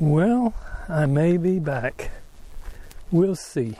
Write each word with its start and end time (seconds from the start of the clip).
Well, 0.00 0.54
I 0.88 1.04
may 1.04 1.36
be 1.36 1.58
back. 1.58 2.10
We'll 3.10 3.36
see. 3.36 3.76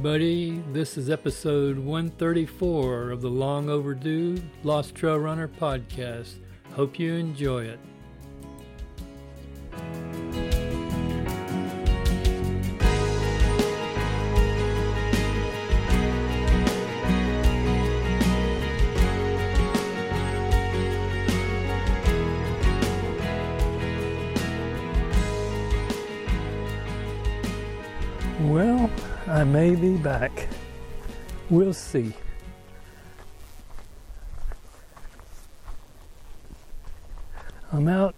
Everybody, 0.00 0.62
this 0.72 0.96
is 0.96 1.10
episode 1.10 1.78
134 1.78 3.10
of 3.10 3.20
the 3.20 3.28
long 3.28 3.68
overdue 3.68 4.42
Lost 4.64 4.94
Trail 4.94 5.18
Runner 5.18 5.46
podcast. 5.46 6.36
Hope 6.72 6.98
you 6.98 7.12
enjoy 7.12 7.64
it. 7.64 7.78
We'll 31.50 31.72
see. 31.72 32.12
I'm 37.72 37.88
out 37.88 38.14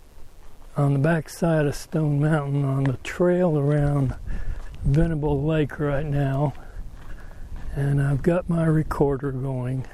on 0.77 0.93
the 0.93 0.99
backside 0.99 1.65
of 1.65 1.75
Stone 1.75 2.21
Mountain 2.21 2.63
on 2.63 2.85
the 2.85 2.99
trail 2.99 3.59
around 3.59 4.15
Venable 4.85 5.43
Lake 5.43 5.81
right 5.81 6.05
now, 6.05 6.53
and 7.75 8.03
I've 8.03 8.23
got 8.23 8.51
my 8.51 8.67
recorder 8.67 9.33
going, 9.33 9.87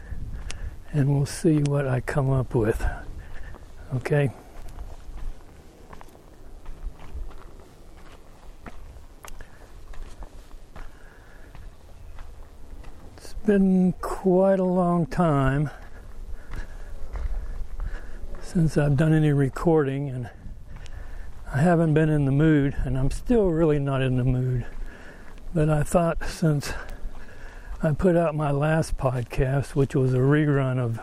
and 0.93 1.15
we'll 1.15 1.25
see 1.25 1.59
what 1.59 1.87
I 1.87 2.01
come 2.01 2.31
up 2.31 2.57
with. 2.57 2.85
Okay. 3.95 4.33
Been 13.49 13.95
quite 14.03 14.61
a 14.61 14.65
long 14.65 15.07
time 15.07 15.71
since 18.43 18.77
I've 18.77 18.95
done 18.95 19.15
any 19.15 19.33
recording, 19.33 20.11
and 20.11 20.29
I 21.55 21.63
haven't 21.63 21.95
been 21.95 22.11
in 22.11 22.27
the 22.27 22.31
mood, 22.31 22.77
and 22.85 22.99
I'm 22.99 23.11
still 23.11 23.49
really 23.49 23.79
not 23.79 24.03
in 24.03 24.19
the 24.19 24.25
mood. 24.25 24.67
But 25.55 25.71
I 25.71 25.83
thought 25.83 26.23
since 26.29 26.75
I 27.83 27.93
put 27.93 28.19
out 28.19 28.35
my 28.35 28.51
last 28.51 28.99
podcast, 28.99 29.75
which 29.75 29.95
was 29.95 30.13
a 30.13 30.19
rerun 30.19 30.79
of 30.79 31.01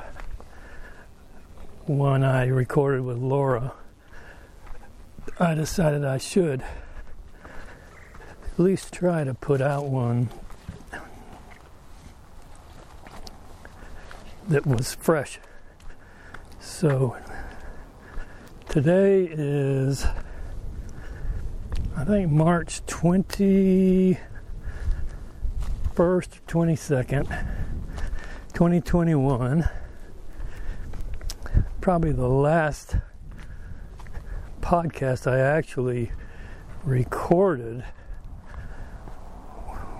one 1.88 2.24
I 2.24 2.46
recorded 2.46 3.02
with 3.02 3.18
Laura, 3.18 3.74
I 5.40 5.56
decided 5.56 6.06
I 6.06 6.20
should 6.20 6.64
at 7.44 8.60
least 8.60 8.94
try 8.94 9.24
to 9.24 9.34
put 9.34 9.62
out 9.62 9.86
one 9.86 10.30
that 14.48 14.66
was 14.66 14.94
fresh. 14.94 15.40
So 16.60 17.16
today 18.70 19.24
is, 19.26 20.06
I 21.96 22.04
think, 22.04 22.32
March 22.32 22.86
21st, 22.86 24.20
22nd, 25.96 27.28
2021. 28.54 29.70
Probably 31.82 32.12
the 32.12 32.28
last 32.28 32.98
podcast 34.62 35.32
I 35.32 35.40
actually 35.40 36.12
recorded 36.84 37.84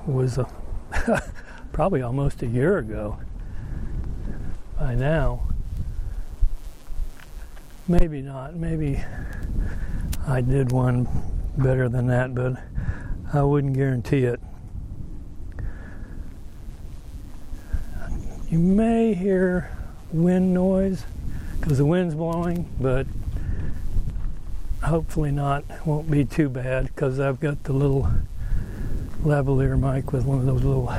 was 0.06 0.38
a, 0.38 0.48
probably 1.74 2.04
almost 2.04 2.44
a 2.44 2.48
year 2.48 2.78
ago 2.78 3.20
by 4.78 4.96
now. 4.96 5.48
Maybe 7.88 8.22
not. 8.22 8.56
Maybe 8.56 9.04
I 10.28 10.42
did 10.42 10.72
one 10.72 11.08
better 11.58 11.88
than 11.88 12.08
that, 12.08 12.34
but 12.34 12.62
I 13.34 13.44
wouldn't 13.44 13.74
guarantee 13.74 14.24
it. 14.24 14.40
You 18.50 18.60
may 18.60 19.14
hear 19.14 19.70
wind 20.12 20.54
noise 20.54 21.04
because 21.60 21.78
the 21.78 21.86
wind's 21.86 22.16
blowing, 22.16 22.70
but 22.80 23.08
hopefully 24.84 25.32
not. 25.32 25.64
Won't 25.86 26.10
be 26.10 26.26
too 26.26 26.50
bad 26.50 26.86
because 26.86 27.20
I've 27.20 27.40
got 27.40 27.64
the 27.64 27.74
little 27.74 28.10
lavalier 29.24 29.80
mic 29.80 30.12
with 30.12 30.26
one 30.26 30.40
of 30.40 30.46
those 30.46 30.64
little 30.64 30.92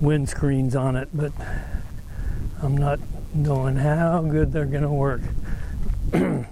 wind 0.00 0.28
screens 0.28 0.76
on 0.76 0.96
it, 0.96 1.08
but 1.12 1.32
I'm 2.64 2.78
not 2.78 2.98
knowing 3.34 3.76
how 3.76 4.22
good 4.22 4.50
they're 4.50 4.64
going 4.64 4.84
to 4.84 4.88
work. 4.88 5.20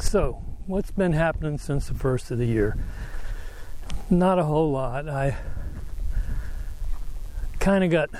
so, 0.00 0.40
what's 0.68 0.92
been 0.92 1.12
happening 1.12 1.58
since 1.58 1.88
the 1.88 1.94
first 1.94 2.30
of 2.30 2.38
the 2.38 2.46
year? 2.46 2.76
Not 4.08 4.38
a 4.38 4.44
whole 4.44 4.70
lot. 4.70 5.08
I 5.08 5.36
kind 7.58 7.82
of 7.82 7.90
got 7.90 8.10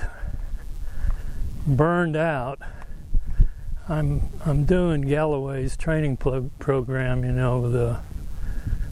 burned 1.65 2.17
out. 2.17 2.59
I'm 3.87 4.27
I'm 4.45 4.65
doing 4.65 5.03
Galloway's 5.03 5.77
training 5.77 6.17
pro- 6.17 6.51
program, 6.59 7.23
you 7.23 7.31
know, 7.31 7.71
the 7.71 8.01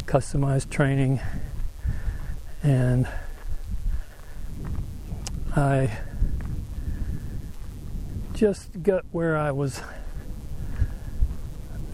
customized 0.06 0.70
training, 0.70 1.20
and 2.64 3.06
I 5.58 5.98
just 8.40 8.82
got 8.82 9.04
where 9.12 9.36
I 9.36 9.52
was 9.52 9.82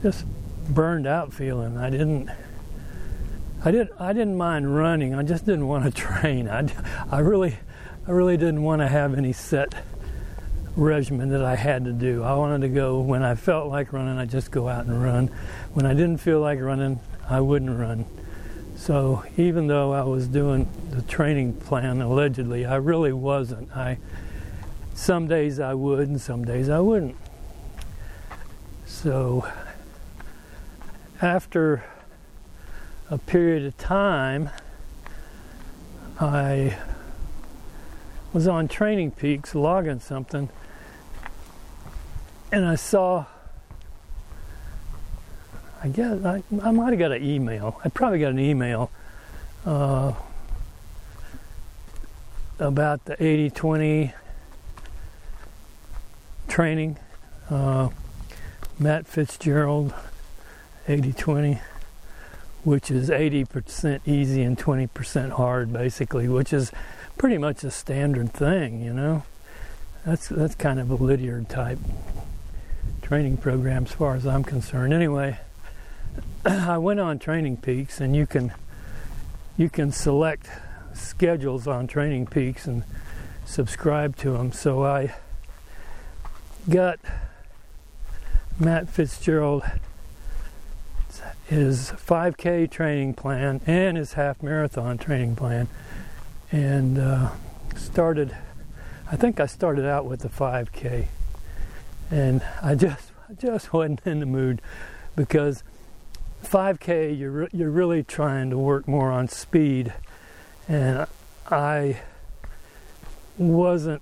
just 0.04 0.26
burned 0.70 1.08
out 1.08 1.34
feeling. 1.34 1.76
I 1.76 1.90
didn't 1.90 2.30
I 3.64 3.72
didn't. 3.72 4.00
I 4.00 4.14
didn't 4.14 4.38
mind 4.38 4.76
running. 4.76 5.16
I 5.16 5.24
just 5.24 5.44
didn't 5.44 5.68
want 5.68 5.86
to 5.86 5.92
train. 6.02 6.48
I, 6.48 6.68
I 7.12 7.20
really 7.20 7.58
I 8.08 8.12
really 8.12 8.38
didn't 8.38 8.62
want 8.62 8.82
to 8.84 8.88
have 8.88 9.18
any 9.18 9.34
set 9.34 9.74
regimen 10.76 11.30
that 11.30 11.44
I 11.44 11.56
had 11.56 11.86
to 11.86 11.92
do. 11.92 12.22
I 12.22 12.36
wanted 12.36 12.62
to 12.62 12.70
go 12.70 13.00
when 13.00 13.24
I 13.24 13.34
felt 13.34 13.70
like 13.70 13.92
running, 13.92 14.20
I 14.20 14.26
just 14.26 14.52
go 14.52 14.70
out 14.70 14.86
and 14.86 15.04
run. 15.04 15.32
When 15.74 15.88
I 15.88 15.96
didn't 15.96 16.18
feel 16.18 16.42
like 16.42 16.60
running, 16.60 17.00
I 17.28 17.42
wouldn't 17.42 17.76
run. 17.76 18.06
So 18.76 19.24
even 19.36 19.66
though 19.66 19.94
I 19.94 20.04
was 20.04 20.28
doing 20.28 20.70
the 20.92 21.02
training 21.02 21.54
plan 21.54 22.02
allegedly, 22.02 22.68
I 22.68 22.76
really 22.76 23.14
wasn't. 23.14 23.76
I 23.76 23.98
some 24.96 25.28
days 25.28 25.60
I 25.60 25.74
would, 25.74 26.08
and 26.08 26.20
some 26.20 26.46
days 26.46 26.70
I 26.70 26.80
wouldn't. 26.80 27.18
So, 28.86 29.46
after 31.22 31.84
a 33.12 33.18
period 33.18 33.66
of 33.66 33.78
time, 33.78 34.50
I 36.20 36.78
was 38.34 38.48
on 38.48 38.68
Training 38.68 39.12
Peaks 39.12 39.54
logging 39.54 40.00
something, 40.00 40.50
and 42.52 42.66
I 42.66 42.76
saw. 42.76 43.26
I 45.84 45.90
guess 45.90 46.24
I, 46.26 46.42
I 46.64 46.72
might 46.72 46.92
have 46.92 47.00
got 47.00 47.12
an 47.12 47.24
email. 47.24 47.80
I 47.84 47.90
probably 47.90 48.20
got 48.20 48.32
an 48.32 48.40
email 48.40 48.90
uh, 49.66 50.14
about 52.58 53.06
the 53.06 53.22
80 53.24 53.50
20 53.52 54.14
training. 56.48 56.98
Uh, 57.50 57.90
Matt 58.80 59.08
Fitzgerald, 59.08 59.94
80 60.88 61.14
20, 61.14 61.62
which 62.64 62.92
is 62.92 63.10
80% 63.10 64.02
easy 64.06 64.42
and 64.42 64.58
20% 64.58 65.32
hard, 65.32 65.72
basically, 65.72 66.28
which 66.28 66.52
is 66.52 66.72
pretty 67.18 67.38
much 67.38 67.64
a 67.64 67.72
standard 67.72 68.34
thing, 68.34 68.82
you 68.82 68.94
know. 68.94 69.24
That's, 70.06 70.28
that's 70.28 70.56
kind 70.56 70.80
of 70.80 70.92
a 70.92 70.96
Lydiard 70.96 71.50
type 71.50 71.80
training 73.02 73.38
program 73.38 73.86
as 73.86 73.92
far 73.92 74.16
as 74.16 74.26
I'm 74.26 74.44
concerned. 74.44 74.94
Anyway, 74.94 75.38
I 76.46 76.78
went 76.78 77.00
on 77.00 77.20
Training 77.20 77.58
Peaks 77.58 78.02
and 78.02 78.16
you 78.16 78.26
can 78.26 78.52
you 79.58 79.70
can 79.70 79.92
select 79.92 80.50
schedules 80.94 81.68
on 81.68 81.88
Training 81.88 82.26
Peaks 82.26 82.66
and 82.66 82.84
subscribe 83.46 84.16
to 84.18 84.32
them. 84.32 84.52
So 84.52 84.84
I 84.84 85.16
got 86.70 87.00
Matt 88.60 88.90
Fitzgerald 88.90 89.64
his 91.48 91.92
5K 91.92 92.70
training 92.70 93.14
plan 93.14 93.62
and 93.68 93.98
his 93.98 94.14
half 94.14 94.42
marathon 94.42 94.98
training 94.98 95.36
plan, 95.36 95.68
and 96.52 96.98
uh, 96.98 97.30
started. 97.76 98.36
I 99.12 99.16
think 99.16 99.40
I 99.40 99.46
started 99.46 99.86
out 99.86 100.06
with 100.06 100.22
the 100.22 100.30
5K, 100.30 101.08
and 102.10 102.42
I 102.62 102.76
just 102.76 103.12
just 103.40 103.74
wasn't 103.74 104.02
in 104.06 104.20
the 104.20 104.26
mood 104.26 104.62
because 105.16 105.64
5K 106.44 107.18
you're 107.18 107.48
you're 107.54 107.70
really 107.70 108.04
trying 108.04 108.50
to 108.50 108.58
work 108.58 108.88
more 108.88 109.12
on 109.12 109.28
speed, 109.28 109.94
and 110.68 111.06
I 111.52 112.00
wasn't 113.38 114.02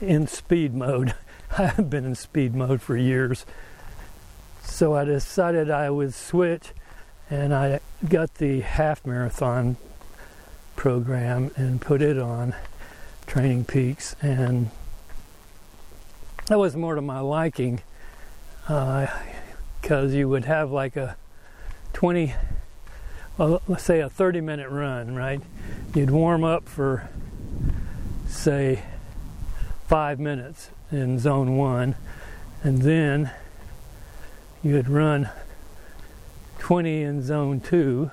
in 0.00 0.26
speed 0.26 0.74
mode. 0.74 1.14
I 1.58 1.66
have 1.66 1.88
been 1.88 2.04
in 2.04 2.14
speed 2.14 2.54
mode 2.54 2.82
for 2.82 2.96
years. 2.96 3.46
So 4.62 4.94
I 4.94 5.04
decided 5.04 5.70
I 5.70 5.90
would 5.90 6.14
switch 6.14 6.72
and 7.30 7.54
I 7.54 7.80
got 8.08 8.34
the 8.34 8.60
half 8.60 9.06
marathon 9.06 9.76
program 10.76 11.50
and 11.56 11.80
put 11.80 12.02
it 12.02 12.18
on 12.18 12.54
Training 13.26 13.64
Peaks 13.64 14.16
and 14.20 14.70
that 16.46 16.58
was 16.58 16.76
more 16.76 16.94
to 16.94 17.00
my 17.00 17.20
liking 17.20 17.80
because 18.62 19.08
uh, 19.90 20.06
you 20.08 20.28
would 20.28 20.44
have 20.44 20.70
like 20.70 20.96
a 20.96 21.16
20 21.94 22.34
well, 23.38 23.62
let's 23.66 23.84
say 23.84 24.00
a 24.00 24.08
30 24.08 24.40
minute 24.40 24.68
run 24.68 25.14
right 25.14 25.40
you'd 25.94 26.10
warm 26.10 26.44
up 26.44 26.68
for 26.68 27.08
say 28.26 28.82
five 29.86 30.18
minutes 30.18 30.70
in 30.90 31.18
zone 31.18 31.56
one, 31.56 31.94
and 32.62 32.82
then 32.82 33.30
you'd 34.62 34.88
run 34.88 35.28
20 36.58 37.02
in 37.02 37.22
zone 37.22 37.60
two, 37.60 38.10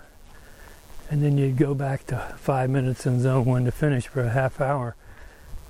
and 1.10 1.24
then 1.24 1.38
you'd 1.38 1.58
go 1.58 1.74
back 1.74 2.06
to 2.08 2.36
five 2.38 2.70
minutes 2.70 3.06
in 3.06 3.22
zone 3.22 3.46
one 3.46 3.66
to 3.66 3.72
finish 3.72 4.08
for 4.08 4.22
a 4.22 4.30
half 4.30 4.60
hour. 4.60 4.96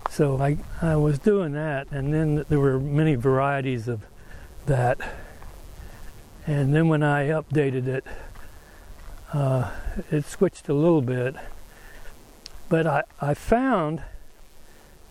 So 0.09 0.41
I, 0.41 0.57
I 0.81 0.95
was 0.95 1.19
doing 1.19 1.53
that, 1.53 1.87
and 1.91 2.13
then 2.13 2.45
there 2.49 2.59
were 2.59 2.79
many 2.79 3.15
varieties 3.15 3.87
of 3.87 4.03
that. 4.65 4.99
And 6.47 6.73
then 6.73 6.87
when 6.87 7.03
I 7.03 7.27
updated 7.27 7.87
it, 7.87 8.03
uh, 9.33 9.71
it 10.11 10.25
switched 10.25 10.67
a 10.67 10.73
little 10.73 11.01
bit. 11.01 11.35
But 12.67 12.87
I, 12.87 13.03
I 13.21 13.33
found 13.33 14.03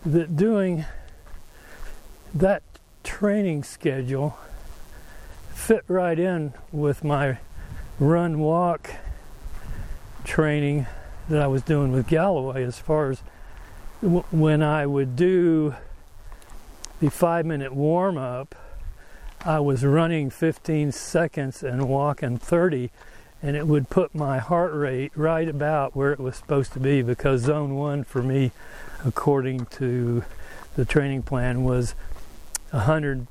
that 0.05 0.35
doing 0.35 0.85
that 2.33 2.63
training 3.03 3.63
schedule 3.63 4.37
fit 5.53 5.83
right 5.87 6.17
in 6.17 6.53
with 6.71 7.03
my 7.03 7.37
run 7.99 8.39
walk 8.39 8.89
training 10.23 10.87
that 11.29 11.41
I 11.41 11.47
was 11.47 11.61
doing 11.61 11.91
with 11.91 12.07
Galloway 12.07 12.63
as 12.63 12.79
far 12.79 13.11
as 13.11 13.21
w- 14.01 14.23
when 14.31 14.63
I 14.63 14.85
would 14.85 15.15
do 15.15 15.75
the 16.99 17.09
five 17.09 17.45
minute 17.45 17.73
warm 17.73 18.17
up, 18.17 18.55
I 19.45 19.59
was 19.59 19.83
running 19.83 20.29
15 20.29 20.91
seconds 20.91 21.63
and 21.63 21.87
walking 21.87 22.37
30, 22.37 22.91
and 23.41 23.55
it 23.55 23.67
would 23.67 23.89
put 23.89 24.13
my 24.13 24.37
heart 24.39 24.73
rate 24.73 25.11
right 25.15 25.47
about 25.47 25.95
where 25.95 26.11
it 26.11 26.19
was 26.19 26.35
supposed 26.35 26.73
to 26.73 26.79
be 26.79 27.01
because 27.01 27.41
zone 27.41 27.75
one 27.75 28.03
for 28.03 28.21
me 28.21 28.51
according 29.05 29.65
to 29.67 30.23
the 30.75 30.85
training 30.85 31.23
plan, 31.23 31.63
was 31.63 31.95
100 32.71 33.27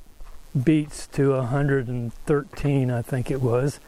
beats 0.63 1.07
to 1.07 1.31
113, 1.31 2.91
I 2.91 3.01
think 3.01 3.31
it 3.31 3.41
was. 3.41 3.79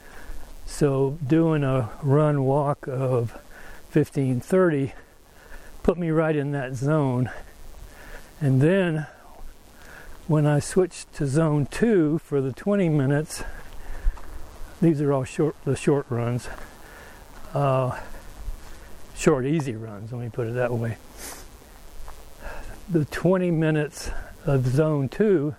So 0.65 1.17
doing 1.25 1.63
a 1.63 1.89
run 2.01 2.43
walk 2.45 2.87
of 2.87 3.31
1530 3.91 4.93
put 5.83 5.97
me 5.97 6.09
right 6.09 6.35
in 6.35 6.51
that 6.51 6.75
zone. 6.75 7.29
And 8.39 8.61
then 8.61 9.05
when 10.27 10.45
I 10.45 10.59
switched 10.59 11.13
to 11.15 11.27
zone 11.27 11.65
two 11.65 12.19
for 12.19 12.39
the 12.39 12.53
20 12.53 12.89
minutes, 12.89 13.43
these 14.81 15.01
are 15.01 15.11
all 15.11 15.25
short, 15.25 15.55
the 15.65 15.75
short 15.75 16.05
runs, 16.09 16.47
uh, 17.53 17.99
short, 19.15 19.45
easy 19.45 19.75
runs, 19.75 20.11
let 20.11 20.21
me 20.21 20.29
put 20.29 20.47
it 20.47 20.55
that 20.55 20.73
way 20.73 20.97
the 22.93 23.05
20 23.05 23.49
minutes 23.49 24.11
of 24.45 24.67
zone 24.67 25.09
two, 25.09 25.55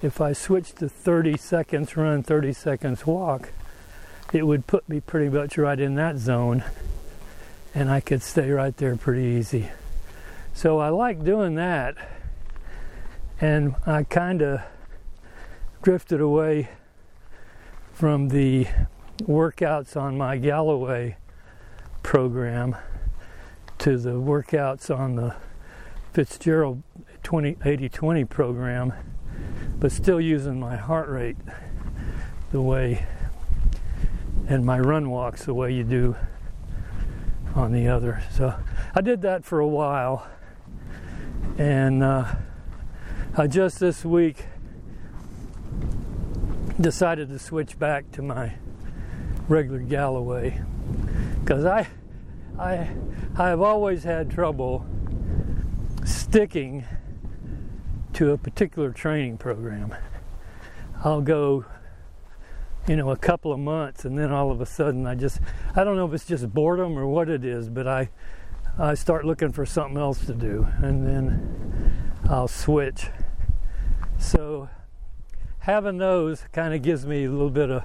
if 0.00 0.18
I 0.18 0.32
switch 0.32 0.72
to 0.76 0.88
30 0.88 1.36
seconds 1.36 1.94
run, 1.94 2.22
30 2.22 2.54
seconds 2.54 3.06
walk, 3.06 3.52
it 4.32 4.46
would 4.46 4.66
put 4.66 4.88
me 4.88 5.00
pretty 5.00 5.28
much 5.28 5.58
right 5.58 5.78
in 5.78 5.94
that 5.96 6.16
zone 6.16 6.64
and 7.74 7.90
I 7.90 8.00
could 8.00 8.22
stay 8.22 8.50
right 8.50 8.74
there 8.78 8.96
pretty 8.96 9.24
easy. 9.24 9.68
So 10.54 10.78
I 10.78 10.88
like 10.88 11.22
doing 11.22 11.56
that 11.56 11.96
and 13.42 13.74
I 13.84 14.04
kind 14.04 14.40
of 14.40 14.62
drifted 15.82 16.22
away 16.22 16.70
from 17.92 18.30
the 18.30 18.68
workouts 19.20 20.00
on 20.00 20.16
my 20.16 20.38
Galloway 20.38 21.18
program 22.02 22.74
to 23.80 23.98
the 23.98 24.12
workouts 24.12 24.96
on 24.96 25.16
the 25.16 25.36
Fitzgerald 26.12 26.82
20, 27.22 27.56
80 27.64 28.24
program, 28.24 28.92
but 29.78 29.92
still 29.92 30.20
using 30.20 30.58
my 30.58 30.76
heart 30.76 31.08
rate 31.08 31.36
the 32.50 32.60
way 32.62 33.06
and 34.48 34.64
my 34.64 34.78
run 34.78 35.10
walks 35.10 35.44
the 35.44 35.52
way 35.52 35.72
you 35.72 35.84
do 35.84 36.16
on 37.54 37.72
the 37.72 37.88
other. 37.88 38.22
So 38.32 38.54
I 38.94 39.00
did 39.00 39.22
that 39.22 39.44
for 39.44 39.60
a 39.60 39.66
while, 39.66 40.26
and 41.58 42.02
uh, 42.02 42.34
I 43.36 43.46
just 43.46 43.78
this 43.78 44.04
week 44.04 44.46
decided 46.80 47.28
to 47.28 47.38
switch 47.38 47.78
back 47.78 48.10
to 48.12 48.22
my 48.22 48.54
regular 49.48 49.80
Galloway 49.80 50.60
because 51.40 51.64
I 51.64 51.88
I 52.58 52.90
I 53.36 53.48
have 53.48 53.60
always 53.60 54.04
had 54.04 54.30
trouble 54.30 54.86
sticking 56.08 56.84
to 58.14 58.30
a 58.30 58.38
particular 58.38 58.90
training 58.90 59.38
program. 59.38 59.94
I'll 61.04 61.20
go, 61.20 61.64
you 62.86 62.96
know, 62.96 63.10
a 63.10 63.16
couple 63.16 63.52
of 63.52 63.60
months 63.60 64.04
and 64.04 64.18
then 64.18 64.32
all 64.32 64.50
of 64.50 64.60
a 64.60 64.66
sudden 64.66 65.06
I 65.06 65.14
just, 65.14 65.40
I 65.76 65.84
don't 65.84 65.96
know 65.96 66.06
if 66.06 66.14
it's 66.14 66.24
just 66.24 66.52
boredom 66.52 66.98
or 66.98 67.06
what 67.06 67.28
it 67.28 67.44
is, 67.44 67.68
but 67.68 67.86
I, 67.86 68.08
I 68.78 68.94
start 68.94 69.24
looking 69.24 69.52
for 69.52 69.66
something 69.66 69.98
else 69.98 70.24
to 70.26 70.34
do 70.34 70.66
and 70.82 71.06
then 71.06 72.10
I'll 72.28 72.48
switch. 72.48 73.08
So 74.18 74.68
having 75.60 75.98
those 75.98 76.44
kind 76.52 76.74
of 76.74 76.82
gives 76.82 77.06
me 77.06 77.24
a 77.24 77.30
little 77.30 77.50
bit 77.50 77.70
of 77.70 77.84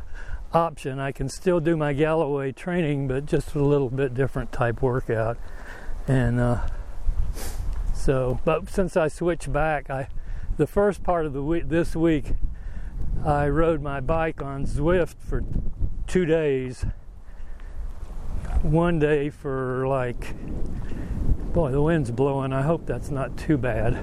option. 0.53 0.99
I 0.99 1.11
can 1.11 1.27
still 1.29 1.59
do 1.59 1.75
my 1.75 1.93
Galloway 1.93 2.51
training, 2.51 3.07
but 3.07 3.25
just 3.25 3.53
a 3.55 3.63
little 3.63 3.89
bit 3.89 4.13
different 4.13 4.51
type 4.51 4.81
workout. 4.81 5.37
And, 6.07 6.39
uh, 6.39 6.61
so, 8.03 8.41
but 8.43 8.69
since 8.69 8.97
I 8.97 9.07
switched 9.07 9.53
back, 9.53 9.89
I 9.89 10.09
the 10.57 10.67
first 10.67 11.03
part 11.03 11.25
of 11.25 11.31
the 11.31 11.41
week 11.41 11.69
this 11.69 11.95
week 11.95 12.33
I 13.25 13.47
rode 13.47 13.81
my 13.81 14.01
bike 14.01 14.41
on 14.41 14.65
Zwift 14.65 15.15
for 15.17 15.41
two 16.05 16.25
days. 16.25 16.85
One 18.61 18.99
day 18.99 19.29
for 19.29 19.87
like, 19.87 20.35
boy, 21.53 21.71
the 21.71 21.81
wind's 21.81 22.11
blowing. 22.11 22.51
I 22.51 22.63
hope 22.63 22.85
that's 22.85 23.09
not 23.09 23.37
too 23.37 23.57
bad. 23.57 23.93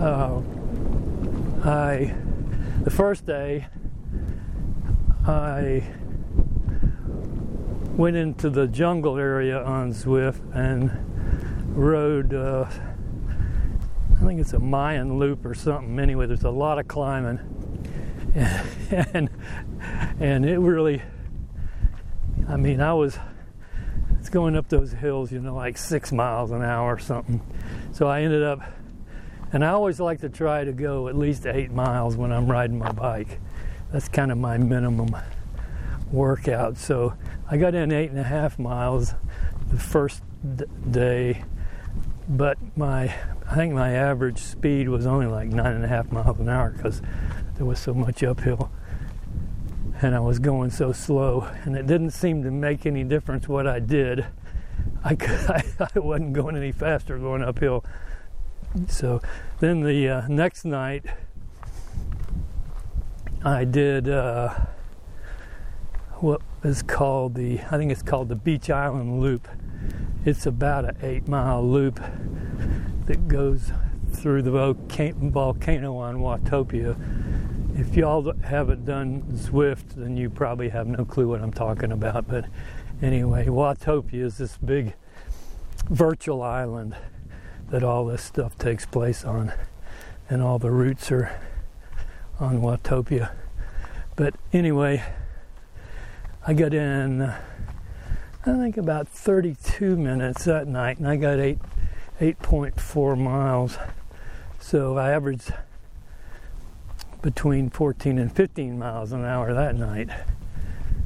Uh, 0.00 0.40
I, 1.64 2.14
the 2.82 2.90
first 2.90 3.26
day, 3.26 3.66
I 5.26 5.84
went 7.94 8.16
into 8.16 8.48
the 8.48 8.66
jungle 8.66 9.18
area 9.18 9.62
on 9.62 9.92
Zwift 9.92 10.40
and 10.54 11.07
rode, 11.78 12.34
uh, 12.34 12.68
I 14.16 14.24
think 14.24 14.40
it's 14.40 14.52
a 14.52 14.58
Mayan 14.58 15.18
loop 15.18 15.46
or 15.46 15.54
something. 15.54 15.98
Anyway, 15.98 16.26
there's 16.26 16.44
a 16.44 16.50
lot 16.50 16.78
of 16.78 16.88
climbing, 16.88 17.38
and 18.34 19.30
and 20.20 20.44
it 20.44 20.58
really, 20.58 21.02
I 22.48 22.56
mean, 22.56 22.80
I 22.80 22.92
was 22.94 23.18
it's 24.18 24.28
going 24.28 24.56
up 24.56 24.68
those 24.68 24.92
hills, 24.92 25.30
you 25.30 25.40
know, 25.40 25.54
like 25.54 25.78
six 25.78 26.12
miles 26.12 26.50
an 26.50 26.62
hour 26.62 26.94
or 26.94 26.98
something. 26.98 27.40
So 27.92 28.08
I 28.08 28.22
ended 28.22 28.42
up, 28.42 28.60
and 29.52 29.64
I 29.64 29.68
always 29.68 30.00
like 30.00 30.20
to 30.20 30.28
try 30.28 30.64
to 30.64 30.72
go 30.72 31.08
at 31.08 31.16
least 31.16 31.46
eight 31.46 31.70
miles 31.70 32.16
when 32.16 32.32
I'm 32.32 32.46
riding 32.46 32.78
my 32.78 32.92
bike. 32.92 33.40
That's 33.92 34.08
kind 34.08 34.30
of 34.30 34.36
my 34.36 34.58
minimum 34.58 35.16
workout. 36.10 36.76
So 36.76 37.14
I 37.48 37.56
got 37.56 37.74
in 37.74 37.92
eight 37.92 38.10
and 38.10 38.18
a 38.18 38.24
half 38.24 38.58
miles 38.58 39.14
the 39.70 39.78
first 39.78 40.22
d- 40.56 40.64
day, 40.90 41.44
but 42.28 42.58
my 42.76 43.14
I 43.48 43.54
think 43.54 43.72
my 43.74 43.92
average 43.92 44.38
speed 44.38 44.88
was 44.88 45.06
only 45.06 45.26
like 45.26 45.48
nine 45.48 45.72
and 45.72 45.84
a 45.84 45.88
half 45.88 46.12
miles 46.12 46.38
an 46.38 46.48
hour 46.48 46.70
because 46.70 47.00
there 47.56 47.66
was 47.66 47.78
so 47.78 47.94
much 47.94 48.22
uphill 48.22 48.70
and 50.00 50.14
I 50.14 50.20
was 50.20 50.38
going 50.38 50.70
so 50.70 50.92
slow, 50.92 51.48
and 51.64 51.76
it 51.76 51.86
didn't 51.86 52.10
seem 52.10 52.44
to 52.44 52.50
make 52.50 52.86
any 52.86 53.02
difference 53.02 53.48
what 53.48 53.66
I 53.66 53.80
did. 53.80 54.26
I, 55.04 55.16
I, 55.80 55.88
I 55.94 55.98
wasn't 55.98 56.34
going 56.34 56.56
any 56.56 56.72
faster 56.72 57.18
going 57.18 57.42
uphill. 57.42 57.84
So 58.86 59.20
then 59.58 59.82
the 59.82 60.08
uh, 60.08 60.28
next 60.28 60.64
night, 60.64 61.04
I 63.44 63.64
did 63.64 64.08
uh, 64.08 64.54
what 66.16 66.42
is 66.62 66.82
called 66.82 67.34
the, 67.34 67.60
I 67.70 67.76
think 67.76 67.90
it's 67.90 68.02
called 68.02 68.28
the 68.28 68.36
Beach 68.36 68.70
Island 68.70 69.20
Loop. 69.20 69.48
It's 70.24 70.46
about 70.46 70.84
an 70.84 70.96
eight 71.02 71.28
mile 71.28 71.66
loop 71.66 72.00
that 73.06 73.28
goes 73.28 73.72
through 74.12 74.42
the 74.42 74.50
volcano 74.50 75.96
on 75.96 76.16
Watopia 76.16 76.96
if 77.78 77.94
y'all 77.94 78.32
haven't 78.42 78.84
done 78.84 79.22
Zwift, 79.34 79.94
then 79.94 80.16
you 80.16 80.28
probably 80.28 80.70
have 80.70 80.88
no 80.88 81.04
clue 81.04 81.28
what 81.28 81.40
I'm 81.40 81.52
talking 81.52 81.92
about. 81.92 82.26
But 82.26 82.46
anyway, 83.00 83.46
Watopia 83.46 84.24
is 84.24 84.38
this 84.38 84.56
big 84.56 84.94
virtual 85.88 86.42
island 86.42 86.96
that 87.70 87.84
all 87.84 88.04
this 88.04 88.24
stuff 88.24 88.58
takes 88.58 88.84
place 88.84 89.24
on, 89.24 89.52
and 90.28 90.42
all 90.42 90.58
the 90.58 90.72
routes 90.72 91.12
are 91.12 91.40
on 92.40 92.60
Watopia. 92.60 93.30
But 94.16 94.34
anyway, 94.52 95.04
I 96.44 96.54
got 96.54 96.74
in, 96.74 97.32
I 98.48 98.56
think 98.56 98.78
about 98.78 99.08
32 99.08 99.96
minutes 99.96 100.44
that 100.44 100.66
night, 100.66 100.96
and 100.96 101.06
I 101.06 101.16
got 101.16 101.38
eight, 101.38 101.58
8.4 102.18 103.18
miles. 103.18 103.76
So 104.58 104.96
I 104.96 105.10
averaged 105.10 105.52
between 107.20 107.68
14 107.68 108.18
and 108.18 108.34
15 108.34 108.78
miles 108.78 109.12
an 109.12 109.22
hour 109.24 109.52
that 109.52 109.76
night. 109.76 110.08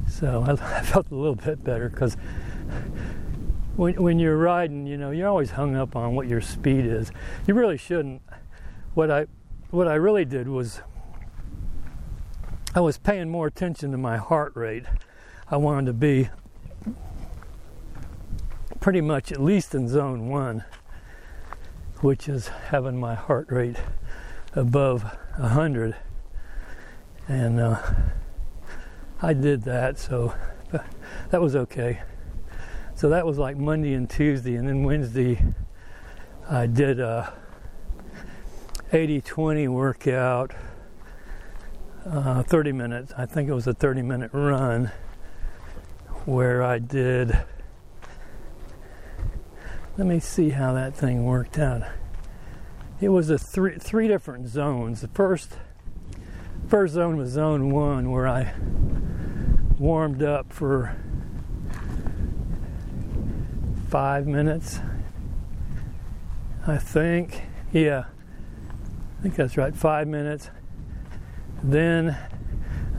So 0.07 0.45
I, 0.47 0.55
felt 0.83 1.11
a 1.11 1.15
little 1.15 1.35
bit 1.35 1.61
better 1.65 1.89
because 1.89 2.15
when, 3.75 3.95
when 3.95 4.19
you're 4.19 4.37
riding, 4.37 4.87
you 4.87 4.95
know, 4.95 5.11
you're 5.11 5.27
always 5.27 5.51
hung 5.51 5.75
up 5.75 5.97
on 5.97 6.15
what 6.15 6.29
your 6.29 6.39
speed 6.39 6.85
is. 6.85 7.11
You 7.45 7.55
really 7.55 7.77
shouldn't. 7.77 8.21
What 8.93 9.11
I 9.11 9.25
what 9.69 9.89
I 9.89 9.95
really 9.95 10.23
did 10.23 10.47
was 10.47 10.81
I 12.73 12.79
was 12.79 12.97
paying 12.97 13.29
more 13.29 13.47
attention 13.47 13.91
to 13.91 13.97
my 13.97 14.15
heart 14.15 14.55
rate. 14.55 14.85
I 15.49 15.57
wanted 15.57 15.87
to 15.87 15.93
be 15.93 16.29
pretty 18.83 18.99
much 18.99 19.31
at 19.31 19.41
least 19.41 19.73
in 19.73 19.87
zone 19.87 20.27
one, 20.27 20.61
which 22.01 22.27
is 22.27 22.49
having 22.49 22.99
my 22.99 23.15
heart 23.15 23.49
rate 23.49 23.77
above 24.57 25.03
100 25.37 25.95
and 27.29 27.61
uh, 27.61 27.81
I 29.21 29.31
did 29.31 29.61
that 29.63 29.97
so 29.97 30.35
that 31.29 31.41
was 31.41 31.55
okay. 31.55 32.01
So 32.93 33.07
that 33.07 33.25
was 33.25 33.37
like 33.37 33.55
Monday 33.55 33.93
and 33.93 34.09
Tuesday 34.09 34.55
and 34.55 34.67
then 34.67 34.83
Wednesday 34.83 35.41
I 36.49 36.67
did 36.67 36.99
a 36.99 37.33
80-20 38.91 39.69
workout 39.69 40.53
uh, 42.05 42.43
30 42.43 42.73
minutes. 42.73 43.13
I 43.17 43.27
think 43.27 43.47
it 43.47 43.53
was 43.53 43.65
a 43.65 43.73
30 43.73 44.01
minute 44.01 44.31
run 44.33 44.91
where 46.25 46.61
I 46.61 46.79
did 46.79 47.45
let 49.97 50.07
me 50.07 50.19
see 50.19 50.49
how 50.49 50.73
that 50.73 50.95
thing 50.95 51.23
worked 51.23 51.57
out 51.57 51.83
it 53.03 53.09
was 53.09 53.29
a 53.29 53.37
three 53.37 53.77
three 53.77 54.07
different 54.07 54.47
zones. 54.47 55.01
The 55.01 55.09
first 55.09 55.57
first 56.67 56.93
zone 56.93 57.17
was 57.17 57.31
zone 57.31 57.69
one 57.69 58.11
where 58.11 58.27
I 58.27 58.53
warmed 59.77 60.23
up 60.23 60.53
for 60.53 60.95
five 63.89 64.25
minutes. 64.25 64.79
I 66.65 66.77
think. 66.77 67.43
Yeah. 67.73 68.05
I 69.19 69.21
think 69.21 69.35
that's 69.35 69.57
right. 69.57 69.75
Five 69.75 70.07
minutes. 70.07 70.49
Then 71.61 72.17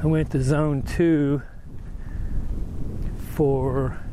I 0.02 0.06
went 0.06 0.32
to 0.32 0.42
zone 0.42 0.82
two 0.82 1.40
for 3.16 4.03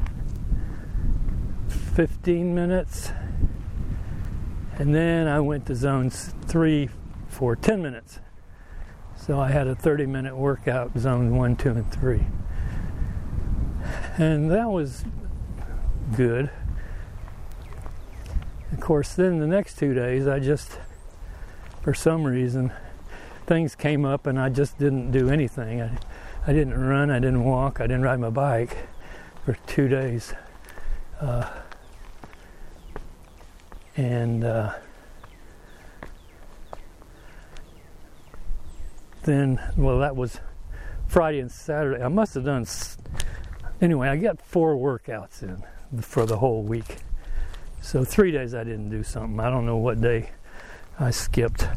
15 1.95 2.55
minutes 2.55 3.11
and 4.81 4.95
then 4.95 5.27
I 5.27 5.39
went 5.39 5.67
to 5.67 5.75
zone 5.75 6.09
three 6.09 6.89
for 7.27 7.55
10 7.55 7.83
minutes. 7.83 8.19
So 9.15 9.39
I 9.39 9.51
had 9.51 9.67
a 9.67 9.75
30 9.75 10.07
minute 10.07 10.35
workout, 10.35 10.97
zone 10.97 11.37
one, 11.37 11.55
two, 11.55 11.69
and 11.69 11.91
three. 11.91 12.25
And 14.17 14.49
that 14.49 14.71
was 14.71 15.05
good. 16.15 16.49
Of 18.71 18.79
course, 18.79 19.13
then 19.13 19.39
the 19.39 19.45
next 19.45 19.77
two 19.77 19.93
days, 19.93 20.27
I 20.27 20.39
just, 20.39 20.79
for 21.83 21.93
some 21.93 22.23
reason, 22.23 22.71
things 23.45 23.75
came 23.75 24.03
up 24.03 24.25
and 24.25 24.39
I 24.39 24.49
just 24.49 24.79
didn't 24.79 25.11
do 25.11 25.29
anything. 25.29 25.79
I, 25.81 25.97
I 26.47 26.53
didn't 26.53 26.73
run, 26.73 27.11
I 27.11 27.19
didn't 27.19 27.43
walk, 27.43 27.79
I 27.79 27.83
didn't 27.83 28.01
ride 28.01 28.19
my 28.19 28.31
bike 28.31 28.75
for 29.45 29.53
two 29.67 29.87
days. 29.87 30.33
Uh, 31.19 31.47
and 33.97 34.43
uh, 34.43 34.73
then 39.23 39.61
well 39.77 39.99
that 39.99 40.15
was 40.15 40.39
friday 41.07 41.39
and 41.39 41.51
saturday. 41.51 42.03
I 42.03 42.07
must 42.07 42.33
have 42.35 42.45
done 42.45 42.65
anyway 43.81 44.09
i 44.09 44.15
got 44.15 44.41
four 44.41 44.75
workouts 44.75 45.43
in 45.43 45.63
for 46.01 46.25
the 46.25 46.37
whole 46.37 46.63
week. 46.63 46.97
So 47.81 48.03
three 48.03 48.31
days 48.31 48.55
i 48.55 48.63
didn't 48.63 48.89
do 48.89 49.03
something. 49.03 49.39
I 49.39 49.49
don't 49.49 49.65
know 49.65 49.77
what 49.77 49.99
day 49.99 50.31
i 50.99 51.11
skipped. 51.11 51.67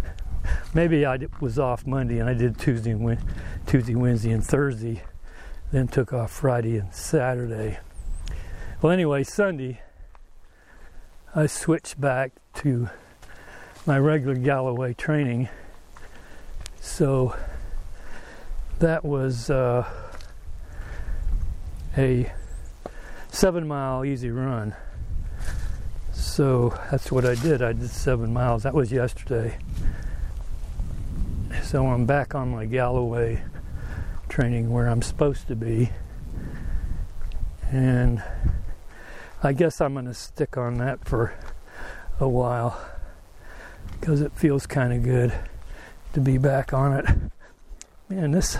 Maybe 0.73 1.05
i 1.05 1.19
was 1.41 1.59
off 1.59 1.87
monday 1.87 2.19
and 2.19 2.29
i 2.29 2.35
did 2.35 2.59
tuesday 2.59 2.95
tuesday 3.67 3.95
wednesday 3.95 4.31
and 4.31 4.45
thursday 4.45 5.03
then 5.73 5.89
took 5.89 6.13
off 6.13 6.31
friday 6.31 6.77
and 6.77 6.95
saturday. 6.95 7.79
Well 8.81 8.93
anyway 8.93 9.25
sunday 9.25 9.81
I 11.37 11.47
switched 11.47 12.01
back 12.01 12.31
to 12.59 12.89
my 13.87 13.99
regular 13.99 14.37
Galloway 14.37 14.95
training. 14.95 15.49
So 16.81 17.35
that 18.79 19.05
was 19.05 19.51
uh, 19.51 19.85
a 21.99 22.33
seven 23.33 23.67
mile 23.67 24.05
easy 24.05 24.31
run. 24.31 24.77
So 26.13 26.69
that's 26.93 27.11
what 27.11 27.25
I 27.25 27.35
did. 27.35 27.63
I 27.63 27.73
did 27.73 27.91
seven 27.91 28.33
miles. 28.33 28.63
That 28.63 28.75
was 28.75 28.93
yesterday. 28.93 29.59
So 31.65 31.85
I'm 31.89 32.07
back 32.07 32.37
on 32.37 32.51
my 32.51 32.65
Galloway 32.65 33.43
training 34.29 34.71
where 34.71 34.87
I'm 34.89 35.03
supposed 35.03 35.49
to 35.49 35.57
be. 35.57 35.91
And 37.73 38.23
I 39.45 39.53
guess 39.53 39.83
I'm 39.83 39.93
going 39.93 40.07
to 40.07 40.15
stick 40.15 40.57
on 40.57 40.79
that 40.79 41.05
for 41.05 41.35
a 42.19 42.27
while 42.27 42.81
because 44.01 44.23
it 44.23 44.33
feels 44.33 44.67
kind 44.67 44.91
of 44.93 45.03
good 45.03 45.35
to 46.15 46.21
be 46.21 46.39
back 46.39 46.73
on 46.73 46.95
it. 46.95 47.05
Man, 48.09 48.31
this. 48.31 48.57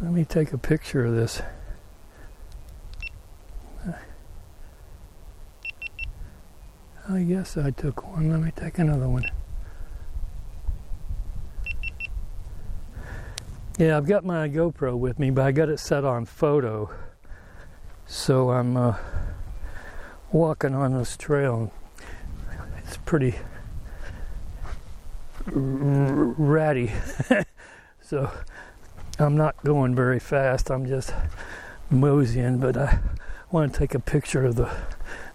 Let 0.00 0.12
me 0.12 0.24
take 0.24 0.54
a 0.54 0.58
picture 0.58 1.04
of 1.04 1.14
this. 1.14 1.42
I 7.10 7.20
guess 7.22 7.56
I 7.56 7.70
took 7.70 8.06
one. 8.06 8.30
Let 8.30 8.40
me 8.40 8.50
take 8.54 8.78
another 8.78 9.08
one. 9.08 9.24
Yeah, 13.78 13.96
I've 13.96 14.06
got 14.06 14.24
my 14.24 14.48
GoPro 14.48 14.96
with 14.98 15.18
me, 15.18 15.30
but 15.30 15.46
I 15.46 15.52
got 15.52 15.68
it 15.68 15.80
set 15.80 16.04
on 16.04 16.24
photo. 16.24 16.90
So 18.10 18.52
I'm 18.52 18.74
uh, 18.74 18.96
walking 20.32 20.74
on 20.74 20.96
this 20.96 21.14
trail. 21.14 21.70
It's 22.78 22.96
pretty 22.96 23.34
ratty. 25.44 26.90
so 28.00 28.30
I'm 29.18 29.36
not 29.36 29.62
going 29.62 29.94
very 29.94 30.18
fast. 30.18 30.70
I'm 30.70 30.86
just 30.86 31.12
moseying, 31.90 32.56
but 32.60 32.78
I 32.78 32.98
want 33.50 33.74
to 33.74 33.78
take 33.78 33.94
a 33.94 34.00
picture 34.00 34.42
of 34.46 34.56
the. 34.56 34.74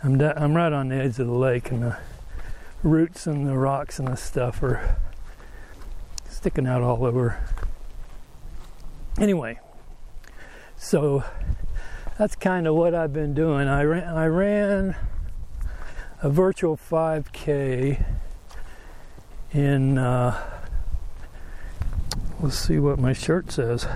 I'm, 0.02 0.18
da- 0.18 0.34
I'm 0.36 0.56
right 0.56 0.74
on 0.74 0.90
the 0.90 0.96
edge 0.96 1.20
of 1.20 1.28
the 1.28 1.32
lake, 1.32 1.70
and 1.70 1.84
the 1.84 1.98
roots 2.82 3.28
and 3.28 3.46
the 3.46 3.56
rocks 3.56 4.00
and 4.00 4.08
the 4.08 4.18
stuff 4.18 4.64
are 4.64 4.98
sticking 6.28 6.66
out 6.66 6.82
all 6.82 7.06
over. 7.06 7.40
Anyway, 9.20 9.60
so 10.76 11.24
that's 12.18 12.36
kind 12.36 12.68
of 12.68 12.76
what 12.76 12.94
I've 12.94 13.14
been 13.14 13.34
doing. 13.34 13.68
I 13.68 13.84
ran, 13.84 14.04
I 14.04 14.26
ran 14.28 14.96
a 16.22 16.30
virtual 16.30 16.78
5K 16.78 18.06
in, 19.52 19.98
uh, 19.98 20.62
let's 22.40 22.58
see 22.58 22.80
what 22.80 23.00
my 23.00 23.14
shirt 23.14 23.52
says. 23.52 23.88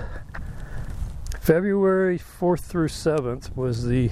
February 1.40 2.20
4th 2.20 2.62
through 2.62 2.90
7th 2.90 3.56
was 3.56 3.86
the 3.86 4.12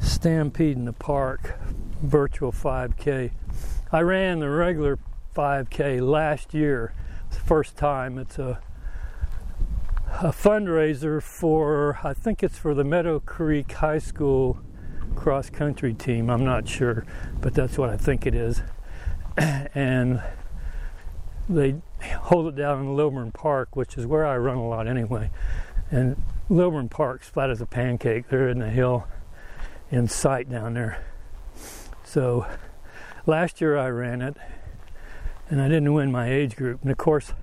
Stampede 0.00 0.76
in 0.76 0.84
the 0.84 0.92
Park 0.92 1.58
virtual 2.02 2.52
5K. 2.52 3.32
I 3.90 4.00
ran 4.00 4.38
the 4.38 4.48
regular 4.48 4.98
5K 5.34 6.00
last 6.00 6.54
year, 6.54 6.94
it's 7.26 7.36
the 7.36 7.44
first 7.44 7.76
time. 7.76 8.18
It's 8.18 8.38
a 8.38 8.60
a 10.20 10.32
fundraiser 10.32 11.22
for 11.22 12.00
I 12.02 12.12
think 12.12 12.42
it's 12.42 12.58
for 12.58 12.74
the 12.74 12.82
Meadow 12.82 13.20
Creek 13.20 13.70
High 13.70 14.00
School 14.00 14.58
cross 15.14 15.48
country 15.48 15.94
team. 15.94 16.28
I'm 16.28 16.44
not 16.44 16.68
sure, 16.68 17.06
but 17.40 17.54
that's 17.54 17.78
what 17.78 17.88
I 17.88 17.96
think 17.96 18.26
it 18.26 18.34
is. 18.34 18.62
and 19.36 20.20
they 21.48 21.76
hold 22.22 22.48
it 22.48 22.56
down 22.56 22.80
in 22.80 22.96
Lilburn 22.96 23.30
Park, 23.30 23.76
which 23.76 23.96
is 23.96 24.06
where 24.06 24.26
I 24.26 24.36
run 24.38 24.56
a 24.56 24.68
lot 24.68 24.88
anyway. 24.88 25.30
And 25.88 26.20
Lilburn 26.48 26.88
Park's 26.88 27.28
flat 27.28 27.48
as 27.48 27.60
a 27.60 27.66
pancake. 27.66 28.28
They're 28.28 28.48
in 28.48 28.58
the 28.58 28.70
hill 28.70 29.06
in 29.88 30.08
sight 30.08 30.50
down 30.50 30.74
there. 30.74 31.04
So 32.02 32.44
last 33.24 33.60
year 33.60 33.78
I 33.78 33.88
ran 33.90 34.20
it 34.20 34.36
and 35.48 35.62
I 35.62 35.68
didn't 35.68 35.94
win 35.94 36.10
my 36.10 36.28
age 36.28 36.56
group. 36.56 36.82
And 36.82 36.90
of 36.90 36.98
course, 36.98 37.34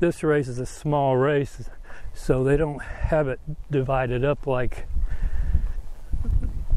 this 0.00 0.22
race 0.22 0.48
is 0.48 0.58
a 0.58 0.66
small 0.66 1.18
race, 1.18 1.68
so 2.14 2.44
they 2.44 2.56
don't 2.56 2.82
have 2.82 3.28
it 3.28 3.40
divided 3.70 4.24
up 4.24 4.46
like 4.46 4.86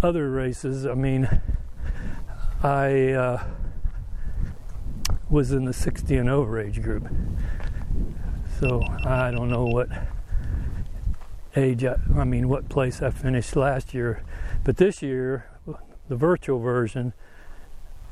other 0.01 0.29
races. 0.29 0.85
I 0.85 0.93
mean, 0.93 1.41
I 2.63 3.11
uh, 3.11 3.43
was 5.29 5.51
in 5.51 5.65
the 5.65 5.73
60 5.73 6.15
and 6.17 6.29
over 6.29 6.59
age 6.59 6.81
group, 6.81 7.07
so 8.59 8.81
I 9.03 9.31
don't 9.31 9.49
know 9.49 9.65
what 9.65 9.89
age, 11.55 11.83
I, 11.83 11.95
I 12.15 12.23
mean, 12.23 12.49
what 12.49 12.69
place 12.69 13.01
I 13.01 13.09
finished 13.09 13.55
last 13.55 13.93
year. 13.93 14.23
But 14.63 14.77
this 14.77 15.01
year, 15.01 15.49
the 16.07 16.15
virtual 16.15 16.59
version, 16.59 17.13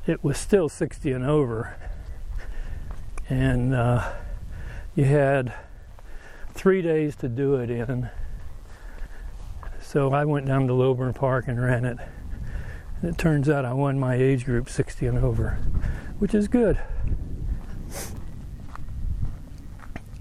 it 0.07 0.23
was 0.23 0.37
still 0.37 0.69
60 0.69 1.11
and 1.11 1.25
over. 1.25 1.77
And 3.29 3.73
uh, 3.73 4.13
you 4.95 5.05
had 5.05 5.53
three 6.53 6.81
days 6.81 7.15
to 7.17 7.27
do 7.27 7.55
it 7.55 7.69
in. 7.69 8.09
So 9.81 10.13
I 10.13 10.25
went 10.25 10.45
down 10.45 10.67
to 10.67 10.73
Lilburn 10.73 11.13
Park 11.13 11.47
and 11.47 11.61
ran 11.61 11.85
it. 11.85 11.97
And 13.01 13.11
it 13.11 13.17
turns 13.17 13.49
out 13.49 13.65
I 13.65 13.73
won 13.73 13.99
my 13.99 14.15
age 14.15 14.45
group 14.45 14.69
60 14.69 15.05
and 15.07 15.17
over, 15.17 15.57
which 16.19 16.33
is 16.33 16.47
good. 16.47 16.79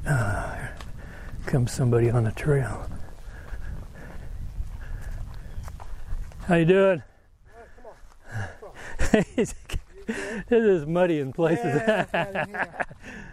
Uh, 0.06 0.68
comes 1.46 1.72
somebody 1.72 2.10
on 2.10 2.24
the 2.24 2.32
trail. 2.32 2.88
How 6.46 6.56
you 6.56 6.64
doing? 6.64 7.02
this 9.12 9.54
is 10.50 10.86
muddy 10.86 11.20
in 11.20 11.32
places. 11.32 11.64
Yeah, 11.86 12.84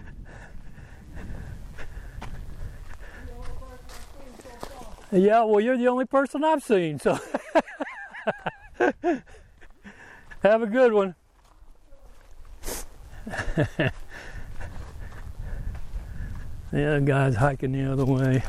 yeah, 5.12 5.44
well, 5.44 5.60
you're 5.60 5.78
the 5.78 5.88
only 5.88 6.06
person 6.06 6.44
I've 6.44 6.64
seen, 6.64 7.00
so 7.00 7.18
have 10.42 10.62
a 10.62 10.68
good 10.68 10.94
one. 10.94 11.16
the 13.56 13.92
other 16.72 17.02
guy's 17.02 17.36
hiking 17.36 17.72
the 17.72 17.92
other 17.92 18.06
way. 18.06 18.44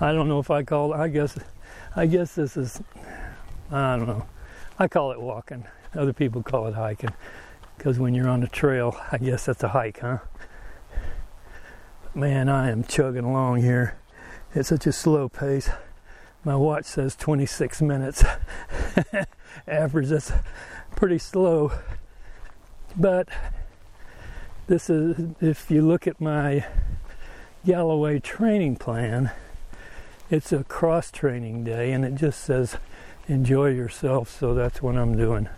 I 0.00 0.12
don't 0.12 0.28
know 0.28 0.38
if 0.38 0.50
I 0.50 0.62
call 0.62 0.94
it. 0.94 0.96
I 0.96 1.08
guess, 1.08 1.38
I 1.94 2.06
guess 2.06 2.34
this 2.34 2.56
is. 2.56 2.80
I 3.70 3.96
don't 3.96 4.06
know. 4.06 4.26
I 4.78 4.88
call 4.88 5.12
it 5.12 5.20
walking. 5.20 5.66
Other 5.94 6.12
people 6.12 6.42
call 6.42 6.66
it 6.66 6.74
hiking, 6.74 7.10
because 7.76 7.98
when 7.98 8.14
you're 8.14 8.28
on 8.28 8.40
the 8.40 8.48
trail, 8.48 8.98
I 9.10 9.18
guess 9.18 9.46
that's 9.46 9.62
a 9.62 9.68
hike, 9.68 10.00
huh? 10.00 10.18
Man, 12.14 12.48
I 12.48 12.70
am 12.70 12.84
chugging 12.84 13.24
along 13.24 13.62
here. 13.62 13.96
It's 14.56 14.70
such 14.70 14.86
a 14.86 14.92
slow 14.92 15.28
pace. 15.28 15.68
My 16.42 16.56
watch 16.56 16.86
says 16.86 17.14
26 17.14 17.82
minutes. 17.82 18.24
Average, 19.68 20.08
that's 20.08 20.32
pretty 20.92 21.18
slow. 21.18 21.72
But 22.96 23.28
this 24.66 24.88
is, 24.88 25.34
if 25.42 25.70
you 25.70 25.82
look 25.82 26.06
at 26.06 26.22
my 26.22 26.64
Galloway 27.66 28.18
training 28.18 28.76
plan, 28.76 29.30
it's 30.30 30.52
a 30.52 30.64
cross 30.64 31.10
training 31.10 31.64
day 31.64 31.92
and 31.92 32.02
it 32.02 32.14
just 32.14 32.40
says 32.40 32.78
enjoy 33.28 33.66
yourself, 33.66 34.30
so 34.30 34.54
that's 34.54 34.80
what 34.80 34.96
I'm 34.96 35.18
doing. 35.18 35.50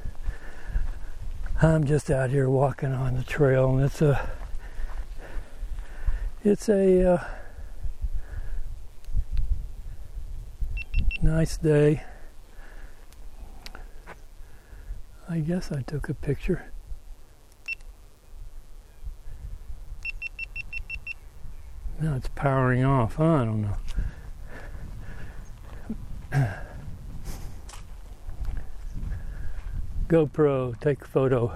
I'm 1.63 1.85
just 1.85 2.11
out 2.11 2.31
here 2.31 2.51
walking 2.51 2.93
on 2.93 3.15
the 3.15 3.23
trail 3.23 3.71
and 3.71 3.85
it's 3.85 4.03
a 4.03 4.29
it's 6.43 6.69
a 6.69 7.15
uh, 7.15 7.25
nice 11.23 11.57
day. 11.57 12.03
I 15.29 15.41
guess 15.41 15.71
I 15.73 15.83
took 15.83 16.09
a 16.09 16.15
picture. 16.15 16.73
Now 22.01 22.15
it's 22.15 22.29
powering 22.35 22.85
off. 22.85 23.17
Huh? 23.17 23.25
I 23.25 23.45
don't 23.45 23.63
know. 23.63 23.77
GoPro, 30.09 30.81
take 30.81 31.03
a 31.03 31.07
photo. 31.07 31.53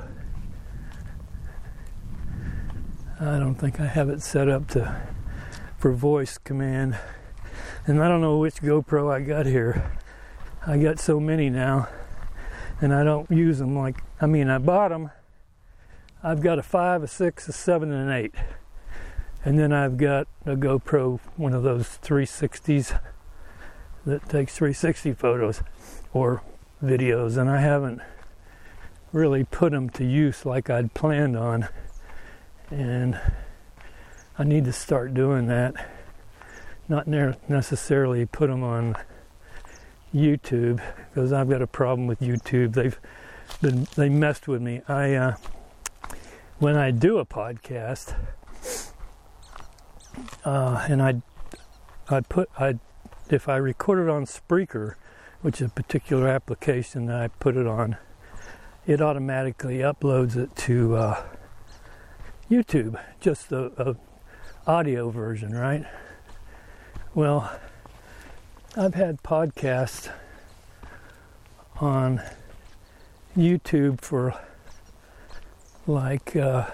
I 3.21 3.39
don't 3.39 3.55
think 3.55 3.79
I 3.79 3.87
have 3.87 4.11
it 4.11 4.21
set 4.21 4.49
up 4.49 4.67
to 4.71 5.01
for 5.79 5.93
voice 5.93 6.39
command. 6.39 6.99
And 7.87 8.03
I 8.03 8.09
don't 8.09 8.21
know 8.21 8.39
which 8.39 8.57
GoPro 8.57 9.13
I 9.13 9.21
got 9.21 9.47
here. 9.47 9.99
I 10.67 10.79
got 10.79 11.01
so 11.01 11.19
many 11.19 11.51
now, 11.51 11.89
and 12.81 12.95
I 12.95 13.03
don't 13.03 13.29
use 13.31 13.59
them 13.59 13.77
like, 13.77 13.97
I 14.21 14.27
mean, 14.27 14.49
I 14.49 14.59
bought 14.59 14.91
them. 14.91 15.11
I've 16.23 16.41
got 16.41 16.59
a 16.61 16.63
5, 16.63 17.03
a 17.03 17.09
6, 17.09 17.49
a 17.49 17.53
7, 17.53 17.91
and 17.91 18.11
an 18.11 18.17
8. 18.17 18.35
And 19.45 19.59
then 19.59 19.73
I've 19.73 19.97
got 19.97 20.29
a 20.47 20.55
GoPro, 20.55 21.19
one 21.37 21.53
of 21.53 21.65
those 21.65 21.99
360s 22.01 23.01
that 24.07 24.29
takes 24.29 24.57
360 24.57 25.15
photos 25.15 25.63
or 26.13 26.43
videos, 26.83 27.37
and 27.37 27.51
I 27.51 27.61
haven't 27.61 28.01
really 29.13 29.45
put 29.45 29.73
them 29.73 29.91
to 29.91 30.05
use 30.05 30.47
like 30.47 30.71
I'd 30.71 30.95
planned 30.95 31.37
on. 31.37 31.69
And 32.71 33.21
I 34.39 34.45
need 34.45 34.65
to 34.67 34.73
start 34.73 35.13
doing 35.13 35.49
that. 35.49 35.75
Not 36.89 37.07
necessarily 37.07 38.27
put 38.27 38.49
them 38.51 38.63
on 38.63 38.97
YouTube 40.15 40.83
because 41.09 41.33
I've 41.33 41.49
got 41.49 41.63
a 41.63 41.67
problem 41.67 42.07
with 42.07 42.21
YouTube. 42.21 42.75
They've 42.75 42.99
been 43.61 43.87
they 43.97 44.09
messed 44.09 44.49
with 44.49 44.61
me. 44.61 44.83
I 44.89 45.15
uh, 45.15 45.37
when 46.59 46.77
I 46.77 46.91
do 46.91 47.19
a 47.19 47.25
podcast, 47.25 48.15
uh, 50.45 50.87
and 50.89 51.03
I 51.03 51.23
I 52.09 52.21
put 52.21 52.51
I 52.59 52.79
if 53.31 53.49
I 53.49 53.57
record 53.57 54.07
it 54.07 54.11
on 54.11 54.27
Spreaker, 54.27 54.97
which 55.41 55.61
is 55.61 55.69
a 55.69 55.71
particular 55.71 56.29
application 56.29 57.07
that 57.07 57.21
I 57.21 57.29
put 57.29 57.57
it 57.57 57.67
on, 57.67 57.97
it 58.87 59.01
automatically 59.01 59.79
uploads 59.79 60.37
it 60.37 60.55
to 60.57 60.97
uh, 60.97 61.23
YouTube, 62.51 63.01
just 63.21 63.49
the 63.49 63.97
audio 64.67 65.11
version, 65.11 65.55
right? 65.55 65.87
Well, 67.15 67.53
I've 68.75 68.95
had 68.95 69.23
podcasts 69.23 70.11
on 71.79 72.23
YouTube 73.37 74.01
for 74.01 74.35
like 75.87 76.35
uh, 76.35 76.71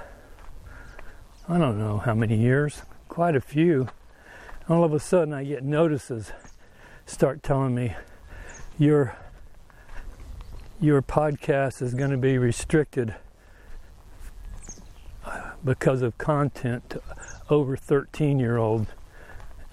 I 1.49 1.59
don't 1.59 1.77
know 1.77 1.99
how 1.99 2.15
many 2.15 2.37
years, 2.37 2.83
quite 3.09 3.35
a 3.35 3.41
few. 3.41 3.89
All 4.69 4.85
of 4.85 4.95
a 4.95 5.01
sudden, 5.01 5.35
I 5.35 5.43
get 5.43 5.65
notices 5.65 6.31
start 7.05 7.43
telling 7.43 7.75
me 7.75 7.97
your 8.79 9.17
your 10.81 11.03
podcast 11.03 11.83
is 11.83 11.95
going 11.95 12.13
to 12.13 12.17
be 12.17 12.39
restricted 12.39 13.17
because 15.65 16.01
of 16.01 16.17
content 16.17 16.95
over 17.51 17.77
13 17.77 18.39
year 18.39 18.57
old 18.57 18.87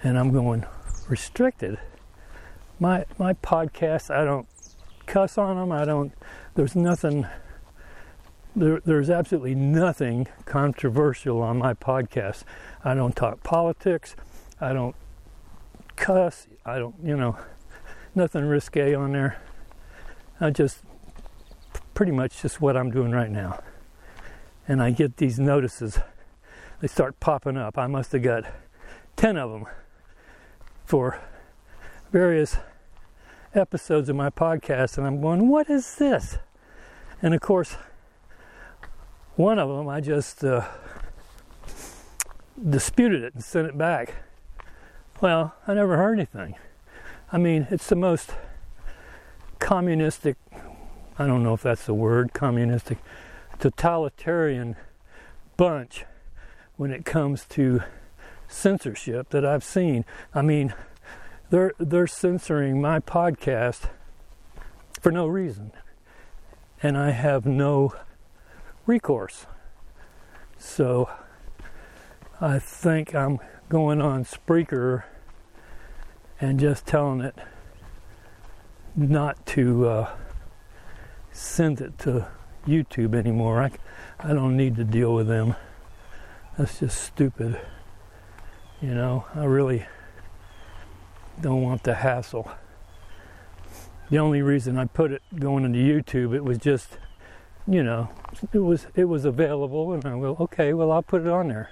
and 0.06 0.18
i'm 0.18 0.30
going 0.30 0.64
restricted 1.08 1.78
my 2.78 3.04
my 3.18 3.32
podcast. 3.34 4.14
I 4.14 4.24
don't 4.24 4.46
cuss 5.06 5.38
on 5.38 5.56
them. 5.56 5.72
I 5.72 5.84
don't. 5.84 6.12
There's 6.54 6.76
nothing. 6.76 7.26
There, 8.54 8.80
there's 8.84 9.10
absolutely 9.10 9.54
nothing 9.54 10.28
controversial 10.46 11.42
on 11.42 11.58
my 11.58 11.74
podcast. 11.74 12.44
I 12.84 12.94
don't 12.94 13.14
talk 13.14 13.42
politics. 13.42 14.16
I 14.60 14.72
don't 14.72 14.96
cuss. 15.96 16.46
I 16.64 16.78
don't, 16.78 16.94
you 17.02 17.16
know, 17.16 17.36
nothing 18.14 18.46
risque 18.46 18.94
on 18.94 19.12
there. 19.12 19.38
I 20.40 20.50
just 20.50 20.78
pretty 21.92 22.12
much 22.12 22.40
just 22.40 22.60
what 22.60 22.78
I'm 22.78 22.90
doing 22.90 23.10
right 23.10 23.30
now. 23.30 23.62
And 24.66 24.82
I 24.82 24.90
get 24.90 25.18
these 25.18 25.38
notices. 25.38 25.98
They 26.80 26.88
start 26.88 27.20
popping 27.20 27.58
up. 27.58 27.76
I 27.76 27.86
must 27.86 28.12
have 28.12 28.22
got 28.22 28.44
10 29.16 29.36
of 29.36 29.50
them 29.50 29.66
for 30.86 31.20
various 32.12 32.56
episodes 33.54 34.08
of 34.08 34.16
my 34.16 34.30
podcast. 34.30 34.96
And 34.96 35.06
I'm 35.06 35.20
going, 35.20 35.48
what 35.48 35.68
is 35.68 35.96
this? 35.96 36.38
And 37.20 37.34
of 37.34 37.40
course, 37.40 37.76
one 39.34 39.58
of 39.58 39.68
them 39.68 39.88
I 39.88 40.00
just 40.00 40.44
uh, 40.44 40.64
disputed 42.70 43.22
it 43.22 43.34
and 43.34 43.44
sent 43.44 43.66
it 43.66 43.76
back. 43.76 44.14
Well, 45.20 45.54
I 45.66 45.74
never 45.74 45.96
heard 45.96 46.14
anything. 46.14 46.54
I 47.32 47.38
mean, 47.38 47.66
it's 47.70 47.88
the 47.88 47.96
most 47.96 48.30
communistic, 49.58 50.36
I 51.18 51.26
don't 51.26 51.42
know 51.42 51.54
if 51.54 51.62
that's 51.62 51.86
the 51.86 51.94
word, 51.94 52.32
communistic, 52.32 52.98
totalitarian 53.58 54.76
bunch 55.56 56.04
when 56.76 56.92
it 56.92 57.04
comes 57.04 57.46
to 57.46 57.82
censorship 58.48 59.30
that 59.30 59.44
I've 59.44 59.64
seen. 59.64 60.04
I 60.34 60.42
mean, 60.42 60.74
they're 61.50 61.72
they're 61.78 62.06
censoring 62.06 62.80
my 62.80 63.00
podcast 63.00 63.88
for 65.00 65.12
no 65.12 65.26
reason. 65.26 65.72
And 66.82 66.96
I 66.96 67.10
have 67.10 67.46
no 67.46 67.94
recourse. 68.86 69.46
So 70.58 71.08
I 72.40 72.58
think 72.58 73.14
I'm 73.14 73.38
going 73.68 74.00
on 74.00 74.24
Spreaker 74.24 75.04
and 76.40 76.60
just 76.60 76.86
telling 76.86 77.20
it 77.20 77.34
not 78.94 79.44
to 79.46 79.88
uh, 79.88 80.10
send 81.32 81.80
it 81.80 81.98
to 81.98 82.26
YouTube 82.66 83.14
anymore. 83.14 83.62
I, 83.62 83.70
I 84.18 84.32
don't 84.32 84.56
need 84.56 84.76
to 84.76 84.84
deal 84.84 85.14
with 85.14 85.28
them. 85.28 85.54
That's 86.58 86.80
just 86.80 87.02
stupid. 87.02 87.60
You 88.82 88.94
know, 88.94 89.24
I 89.34 89.44
really 89.44 89.86
don't 91.40 91.62
want 91.62 91.82
the 91.82 91.94
hassle. 91.94 92.50
The 94.10 94.18
only 94.18 94.42
reason 94.42 94.78
I 94.78 94.84
put 94.84 95.12
it 95.12 95.22
going 95.38 95.64
into 95.64 95.78
YouTube, 95.78 96.34
it 96.34 96.44
was 96.44 96.58
just, 96.58 96.98
you 97.66 97.82
know, 97.82 98.08
it 98.52 98.58
was 98.58 98.86
it 98.94 99.04
was 99.04 99.24
available, 99.24 99.92
and 99.92 100.04
I 100.04 100.10
go, 100.10 100.36
okay, 100.40 100.72
well 100.72 100.92
I'll 100.92 101.02
put 101.02 101.22
it 101.22 101.28
on 101.28 101.48
there 101.48 101.70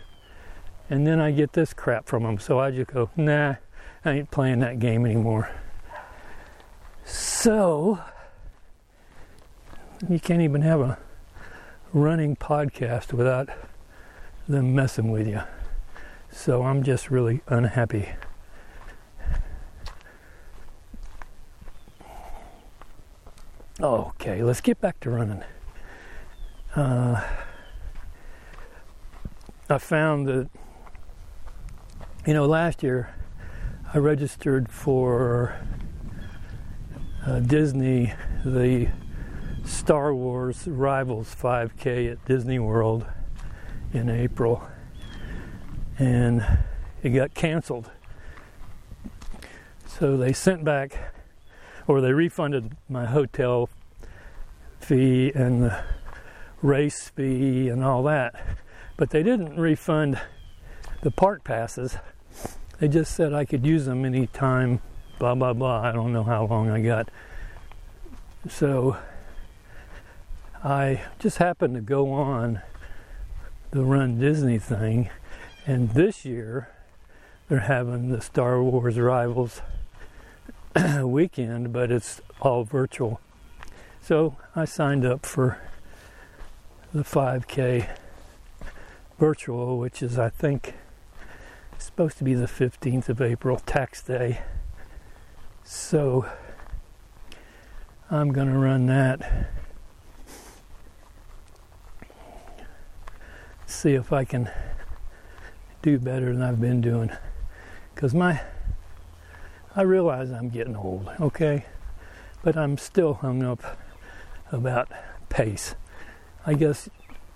and 0.90 1.06
then 1.06 1.20
I 1.20 1.30
get 1.30 1.52
this 1.52 1.72
crap 1.72 2.06
from 2.06 2.24
them. 2.24 2.38
So 2.38 2.58
I 2.58 2.70
just 2.70 2.90
go, 2.90 3.10
nah, 3.16 3.56
I 4.04 4.12
ain't 4.12 4.30
playing 4.30 4.60
that 4.60 4.78
game 4.78 5.06
anymore. 5.06 5.50
So 7.04 8.00
you 10.08 10.20
can't 10.20 10.42
even 10.42 10.62
have 10.62 10.80
a 10.80 10.98
running 11.92 12.36
podcast 12.36 13.12
without 13.12 13.48
them 14.48 14.74
messing 14.74 15.10
with 15.10 15.26
you. 15.26 15.40
So 16.36 16.64
I'm 16.64 16.82
just 16.82 17.10
really 17.10 17.40
unhappy. 17.46 18.08
Okay, 23.80 24.42
let's 24.42 24.60
get 24.60 24.80
back 24.80 24.98
to 25.00 25.10
running. 25.10 25.44
Uh, 26.74 27.22
I 29.70 29.78
found 29.78 30.26
that 30.26 30.50
you 32.26 32.34
know, 32.34 32.46
last 32.46 32.82
year 32.82 33.14
I 33.94 33.98
registered 33.98 34.68
for 34.68 35.56
uh, 37.24 37.38
Disney, 37.38 38.12
the 38.44 38.88
Star 39.64 40.12
Wars 40.12 40.66
Rivals 40.66 41.32
5K 41.34 42.10
at 42.12 42.24
Disney 42.24 42.58
World 42.58 43.06
in 43.92 44.10
April, 44.10 44.66
and 45.98 46.44
it 47.02 47.10
got 47.10 47.34
canceled. 47.34 47.90
So 49.86 50.16
they 50.16 50.32
sent 50.32 50.64
back, 50.64 51.14
or 51.86 52.00
they 52.00 52.12
refunded 52.12 52.76
my 52.88 53.04
hotel 53.06 53.68
fee 54.80 55.32
and 55.34 55.62
the 55.62 55.84
race 56.62 57.08
fee 57.10 57.68
and 57.68 57.84
all 57.84 58.02
that, 58.04 58.34
but 58.96 59.10
they 59.10 59.22
didn't 59.22 59.56
refund 59.56 60.20
the 61.02 61.10
park 61.10 61.44
passes 61.44 61.98
they 62.78 62.88
just 62.88 63.14
said 63.14 63.32
I 63.32 63.44
could 63.44 63.64
use 63.64 63.86
them 63.86 64.04
anytime, 64.04 64.80
blah, 65.18 65.34
blah, 65.34 65.52
blah. 65.52 65.80
I 65.82 65.92
don't 65.92 66.12
know 66.12 66.24
how 66.24 66.46
long 66.46 66.70
I 66.70 66.80
got. 66.80 67.08
So 68.48 68.96
I 70.62 71.02
just 71.18 71.38
happened 71.38 71.74
to 71.76 71.80
go 71.80 72.12
on 72.12 72.60
the 73.70 73.82
Run 73.82 74.18
Disney 74.18 74.58
thing, 74.58 75.08
and 75.66 75.90
this 75.90 76.24
year 76.24 76.68
they're 77.48 77.60
having 77.60 78.10
the 78.10 78.20
Star 78.20 78.62
Wars 78.62 78.98
Rivals 78.98 79.62
weekend, 81.02 81.72
but 81.72 81.90
it's 81.90 82.20
all 82.40 82.64
virtual. 82.64 83.20
So 84.00 84.36
I 84.54 84.64
signed 84.64 85.06
up 85.06 85.24
for 85.24 85.58
the 86.92 87.02
5K 87.02 87.88
virtual, 89.18 89.78
which 89.78 90.02
is, 90.02 90.18
I 90.18 90.28
think, 90.28 90.74
supposed 91.78 92.18
to 92.18 92.24
be 92.24 92.34
the 92.34 92.46
15th 92.46 93.08
of 93.08 93.20
April, 93.20 93.58
tax 93.58 94.02
day. 94.02 94.42
So 95.64 96.26
I'm 98.10 98.32
going 98.32 98.48
to 98.48 98.58
run 98.58 98.86
that. 98.86 99.50
See 103.66 103.94
if 103.94 104.12
I 104.12 104.24
can 104.24 104.50
do 105.84 105.98
better 105.98 106.32
than 106.32 106.40
I've 106.40 106.62
been 106.62 106.80
doing. 106.80 107.10
Because 107.94 108.14
my, 108.14 108.40
I 109.76 109.82
realize 109.82 110.30
I'm 110.30 110.48
getting 110.48 110.74
old, 110.74 111.10
okay? 111.20 111.66
But 112.42 112.56
I'm 112.56 112.78
still 112.78 113.14
hung 113.14 113.42
up 113.42 113.78
about 114.50 114.88
pace. 115.28 115.74
I 116.46 116.54
guess 116.54 116.88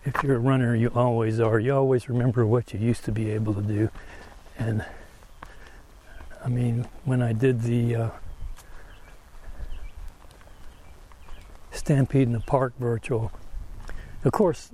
if 0.04 0.22
you're 0.22 0.36
a 0.36 0.40
runner, 0.40 0.74
you 0.74 0.88
always 0.94 1.40
are. 1.40 1.60
You 1.60 1.74
always 1.74 2.08
remember 2.08 2.46
what 2.46 2.72
you 2.72 2.80
used 2.80 3.04
to 3.04 3.12
be 3.12 3.30
able 3.30 3.52
to 3.52 3.60
do. 3.60 3.90
And 4.58 4.82
I 6.42 6.48
mean, 6.48 6.88
when 7.04 7.20
I 7.20 7.34
did 7.34 7.60
the 7.62 7.94
uh, 7.94 8.10
Stampede 11.70 12.28
in 12.28 12.32
the 12.32 12.40
Park 12.40 12.72
virtual, 12.78 13.30
of 14.24 14.32
course, 14.32 14.70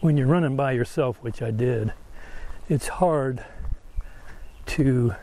when 0.00 0.16
you're 0.16 0.26
running 0.26 0.56
by 0.56 0.72
yourself, 0.72 1.18
which 1.20 1.42
I 1.42 1.50
did, 1.50 1.92
it's 2.68 2.88
hard 2.88 3.44
to 4.66 5.14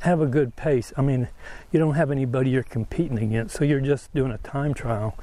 have 0.00 0.20
a 0.20 0.26
good 0.26 0.56
pace. 0.56 0.92
I 0.96 1.02
mean, 1.02 1.28
you 1.70 1.78
don't 1.78 1.94
have 1.94 2.10
anybody 2.10 2.50
you're 2.50 2.62
competing 2.62 3.18
against, 3.18 3.56
so 3.56 3.64
you're 3.64 3.80
just 3.80 4.12
doing 4.14 4.32
a 4.32 4.38
time 4.38 4.72
trial. 4.72 5.18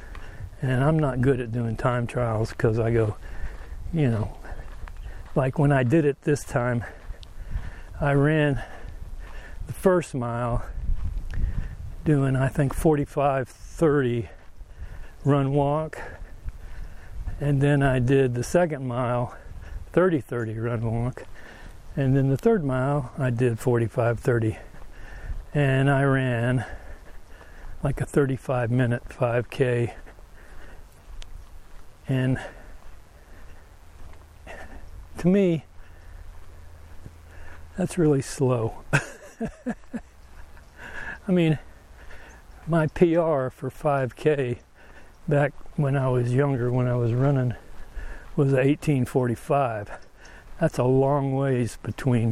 And 0.61 0.83
I'm 0.83 0.99
not 0.99 1.21
good 1.21 1.39
at 1.39 1.51
doing 1.51 1.75
time 1.75 2.05
trials 2.05 2.51
because 2.51 2.77
I 2.77 2.91
go, 2.91 3.15
you 3.93 4.09
know, 4.09 4.37
like 5.33 5.57
when 5.57 5.71
I 5.71 5.83
did 5.83 6.05
it 6.05 6.21
this 6.21 6.43
time, 6.43 6.83
I 7.99 8.13
ran 8.13 8.61
the 9.65 9.73
first 9.73 10.13
mile 10.13 10.65
doing, 12.03 12.35
I 12.35 12.47
think, 12.49 12.73
45 12.73 13.49
30 13.49 14.29
run 15.23 15.53
walk. 15.53 15.99
And 17.39 17.61
then 17.61 17.83
I 17.83 17.99
did 17.99 18.33
the 18.33 18.43
second 18.43 18.87
mile 18.87 19.35
30 19.91 20.21
30 20.21 20.57
run 20.59 21.03
walk. 21.03 21.23
And 21.95 22.15
then 22.15 22.29
the 22.29 22.37
third 22.37 22.63
mile 22.63 23.11
I 23.17 23.29
did 23.29 23.59
45 23.59 24.19
30. 24.19 24.57
And 25.53 25.89
I 25.89 26.03
ran 26.03 26.65
like 27.83 28.01
a 28.01 28.05
35 28.05 28.71
minute 28.71 29.03
5K. 29.09 29.93
And 32.07 32.39
to 35.17 35.27
me, 35.27 35.65
that's 37.77 37.97
really 37.97 38.21
slow. 38.21 38.83
I 41.27 41.31
mean, 41.31 41.59
my 42.67 42.87
PR 42.87 43.49
for 43.49 43.69
5K 43.69 44.59
back 45.27 45.53
when 45.75 45.95
I 45.95 46.09
was 46.09 46.33
younger, 46.33 46.71
when 46.71 46.87
I 46.87 46.95
was 46.95 47.13
running, 47.13 47.55
was 48.35 48.51
1845. 48.51 49.89
That's 50.59 50.77
a 50.77 50.83
long 50.83 51.35
ways 51.35 51.77
between 51.83 52.31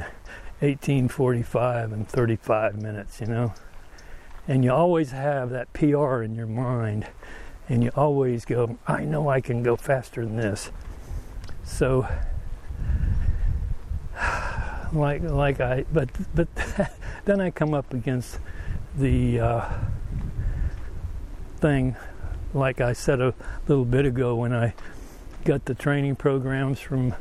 1845 0.59 1.91
and 1.91 2.07
35 2.07 2.81
minutes, 2.81 3.19
you 3.19 3.27
know. 3.27 3.53
And 4.47 4.63
you 4.63 4.71
always 4.71 5.11
have 5.11 5.49
that 5.49 5.71
PR 5.73 6.21
in 6.21 6.35
your 6.35 6.47
mind, 6.47 7.07
and 7.67 7.83
you 7.83 7.91
always 7.95 8.45
go, 8.45 8.77
I 8.87 9.03
know 9.03 9.29
I 9.29 9.41
can 9.41 9.63
go 9.63 9.75
faster 9.75 10.23
than 10.25 10.37
this. 10.37 10.71
So, 11.63 12.07
like, 14.93 15.21
like 15.23 15.59
I, 15.59 15.85
but, 15.91 16.09
but 16.35 16.47
then 17.25 17.41
I 17.41 17.51
come 17.51 17.73
up 17.73 17.93
against 17.93 18.39
the 18.97 19.39
uh, 19.39 19.69
thing, 21.57 21.95
like 22.53 22.81
I 22.81 22.93
said 22.93 23.21
a 23.21 23.33
little 23.67 23.85
bit 23.85 24.05
ago 24.05 24.35
when 24.35 24.53
I 24.53 24.73
got 25.43 25.65
the 25.65 25.73
training 25.73 26.15
programs 26.15 26.79
from 26.79 27.15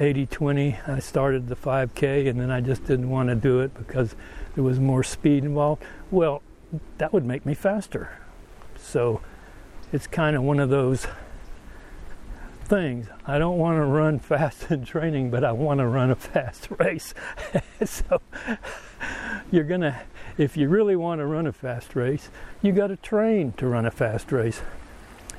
80 0.00 0.26
20. 0.26 0.78
I 0.86 0.98
started 0.98 1.48
the 1.48 1.56
5K 1.56 2.28
and 2.28 2.40
then 2.40 2.50
I 2.50 2.60
just 2.60 2.84
didn't 2.86 3.10
want 3.10 3.28
to 3.28 3.34
do 3.34 3.60
it 3.60 3.74
because 3.74 4.14
there 4.54 4.64
was 4.64 4.78
more 4.78 5.02
speed 5.02 5.44
involved. 5.44 5.82
Well, 6.10 6.42
that 6.98 7.12
would 7.12 7.24
make 7.24 7.46
me 7.46 7.54
faster. 7.54 8.18
So 8.76 9.20
it's 9.92 10.06
kind 10.06 10.36
of 10.36 10.42
one 10.42 10.60
of 10.60 10.70
those 10.70 11.06
things. 12.64 13.06
I 13.26 13.38
don't 13.38 13.58
want 13.58 13.78
to 13.78 13.84
run 13.84 14.18
fast 14.18 14.70
in 14.70 14.84
training, 14.84 15.30
but 15.30 15.44
I 15.44 15.52
want 15.52 15.78
to 15.78 15.86
run 15.86 16.10
a 16.10 16.16
fast 16.16 16.68
race. 16.78 17.14
so 17.84 18.20
you're 19.50 19.64
going 19.64 19.82
to, 19.82 20.00
if 20.38 20.56
you 20.56 20.68
really 20.68 20.96
want 20.96 21.20
to 21.20 21.26
run 21.26 21.46
a 21.46 21.52
fast 21.52 21.96
race, 21.96 22.30
you 22.62 22.72
got 22.72 22.88
to 22.88 22.96
train 22.96 23.52
to 23.52 23.66
run 23.66 23.86
a 23.86 23.90
fast 23.90 24.32
race. 24.32 24.60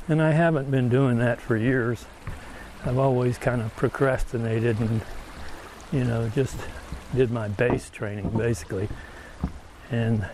And 0.07 0.21
I 0.21 0.31
haven't 0.31 0.71
been 0.71 0.89
doing 0.89 1.17
that 1.19 1.41
for 1.41 1.57
years. 1.57 2.05
I've 2.85 2.97
always 2.97 3.37
kind 3.37 3.61
of 3.61 3.75
procrastinated 3.75 4.79
and, 4.79 5.01
you 5.91 6.03
know, 6.03 6.29
just 6.29 6.57
did 7.15 7.31
my 7.31 7.47
base 7.47 7.89
training 7.89 8.29
basically. 8.29 8.87
And 9.91 10.27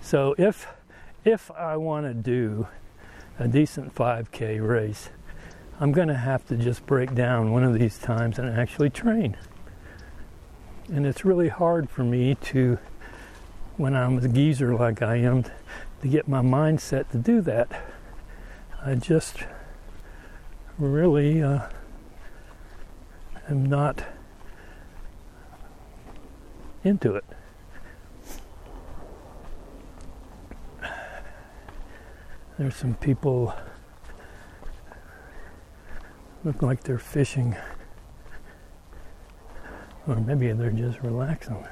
so 0.00 0.34
if 0.38 0.66
if 1.24 1.50
I 1.50 1.76
want 1.76 2.06
to 2.06 2.14
do 2.14 2.66
a 3.38 3.46
decent 3.46 3.94
5K 3.94 4.66
race, 4.66 5.10
I'm 5.78 5.92
going 5.92 6.08
to 6.08 6.16
have 6.16 6.46
to 6.48 6.56
just 6.56 6.86
break 6.86 7.14
down 7.14 7.52
one 7.52 7.64
of 7.64 7.74
these 7.74 7.98
times 7.98 8.38
and 8.38 8.48
actually 8.48 8.90
train. 8.90 9.36
And 10.88 11.06
it's 11.06 11.24
really 11.24 11.48
hard 11.48 11.88
for 11.88 12.02
me 12.02 12.34
to, 12.34 12.78
when 13.80 13.96
I'm 13.96 14.18
a 14.18 14.28
geezer 14.28 14.74
like 14.74 15.00
I 15.00 15.16
am, 15.16 15.42
to 16.02 16.08
get 16.08 16.28
my 16.28 16.42
mindset 16.42 17.08
to 17.12 17.16
do 17.16 17.40
that. 17.40 17.82
I 18.84 18.94
just 18.94 19.38
really 20.78 21.42
uh, 21.42 21.60
am 23.48 23.64
not 23.64 24.04
into 26.84 27.14
it. 27.14 27.24
There's 32.58 32.76
some 32.76 32.94
people 32.96 33.54
look 36.44 36.60
like 36.60 36.82
they're 36.82 36.98
fishing, 36.98 37.56
or 40.06 40.16
maybe 40.16 40.52
they're 40.52 40.70
just 40.70 41.00
relaxing. 41.00 41.66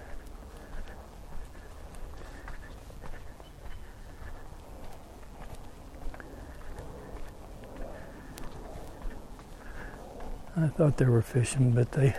I 10.64 10.66
thought 10.66 10.96
they 10.96 11.04
were 11.04 11.22
fishing, 11.22 11.70
but 11.70 11.92
they 11.92 12.16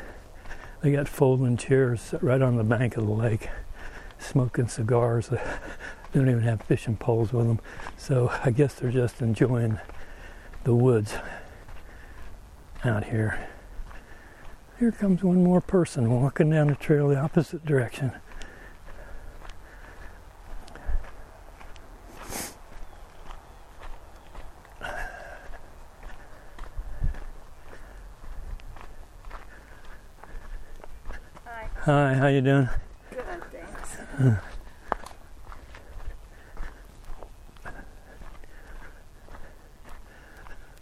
they 0.82 0.94
got 0.94 1.10
folding 1.10 1.58
chairs 1.58 2.14
right 2.22 2.42
on 2.42 2.56
the 2.56 2.64
bank 2.64 2.96
of 2.96 3.06
the 3.06 3.12
lake, 3.12 3.50
smoking 4.18 4.70
cigars. 4.70 5.28
they 5.28 5.40
don't 6.14 6.30
even 6.30 6.44
have 6.44 6.62
fishing 6.62 6.96
poles 6.96 7.34
with 7.34 7.48
them, 7.48 7.60
so 7.98 8.32
I 8.46 8.52
guess 8.52 8.76
they're 8.76 8.92
just 8.92 9.22
enjoying 9.22 9.78
the 10.64 10.74
woods 10.74 11.16
out 12.86 13.04
here. 13.06 13.50
Here 14.80 14.94
comes 14.94 15.22
one 15.22 15.44
more 15.44 15.60
person 15.60 16.10
walking 16.10 16.50
down 16.50 16.68
the 16.68 16.76
trail 16.76 17.10
the 17.10 17.18
opposite 17.20 17.66
direction. 17.66 18.14
Hi, 31.90 32.14
how 32.14 32.28
you 32.28 32.42
doing? 32.42 32.70
Good, 33.10 33.26
thanks. 33.52 33.98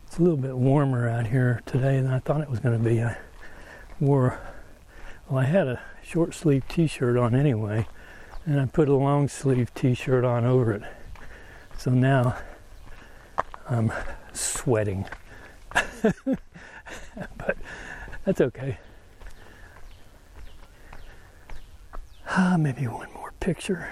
It's 0.05 0.17
a 0.17 0.21
little 0.21 0.35
bit 0.35 0.57
warmer 0.57 1.07
out 1.07 1.27
here 1.27 1.61
today 1.65 2.01
than 2.01 2.11
I 2.11 2.19
thought 2.19 2.41
it 2.41 2.49
was 2.49 2.59
going 2.59 2.77
to 2.77 2.83
be. 2.83 3.01
I 3.01 3.15
wore, 4.01 4.37
well, 5.29 5.39
I 5.39 5.45
had 5.45 5.69
a 5.69 5.81
short 6.03 6.33
sleeve 6.33 6.67
t-shirt 6.67 7.15
on 7.15 7.33
anyway, 7.33 7.87
and 8.45 8.59
I 8.59 8.65
put 8.65 8.89
a 8.89 8.93
long 8.93 9.29
sleeve 9.29 9.73
t-shirt 9.73 10.25
on 10.25 10.43
over 10.43 10.73
it. 10.73 10.81
So 11.77 11.91
now 11.91 12.35
I'm 13.69 13.93
sweating. 14.33 15.05
but 15.73 17.55
that's 18.25 18.41
okay. 18.41 18.79
Ah, 22.39 22.55
maybe 22.55 22.85
one 22.85 23.11
more 23.13 23.31
picture. 23.39 23.89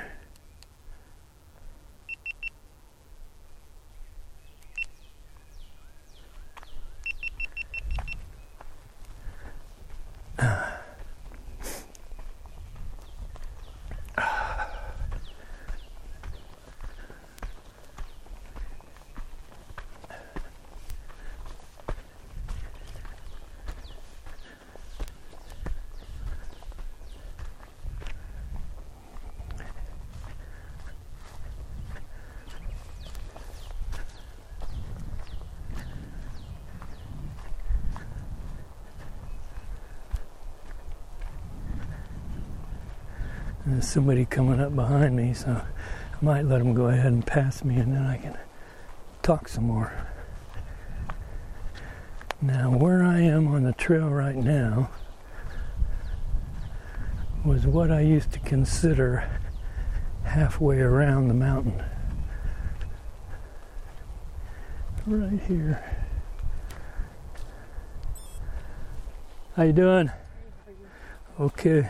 There's 43.85 43.93
somebody 43.93 44.25
coming 44.25 44.59
up 44.59 44.75
behind 44.75 45.15
me, 45.15 45.31
so 45.31 45.51
I 45.51 46.25
might 46.25 46.43
let 46.45 46.57
them 46.57 46.73
go 46.73 46.87
ahead 46.87 47.11
and 47.11 47.23
pass 47.23 47.63
me 47.63 47.75
and 47.75 47.93
then 47.93 48.03
I 48.03 48.17
can 48.17 48.35
talk 49.21 49.47
some 49.47 49.65
more. 49.65 49.93
Now, 52.41 52.71
where 52.71 53.03
I 53.03 53.21
am 53.21 53.47
on 53.47 53.61
the 53.61 53.73
trail 53.73 54.09
right 54.09 54.35
now 54.35 54.89
was 57.45 57.67
what 57.67 57.91
I 57.91 58.01
used 58.01 58.31
to 58.31 58.39
consider 58.39 59.29
halfway 60.23 60.79
around 60.79 61.27
the 61.27 61.35
mountain. 61.35 61.83
Right 65.05 65.39
here. 65.43 65.83
How 69.55 69.61
you 69.61 69.73
doing? 69.73 70.09
Okay. 71.39 71.87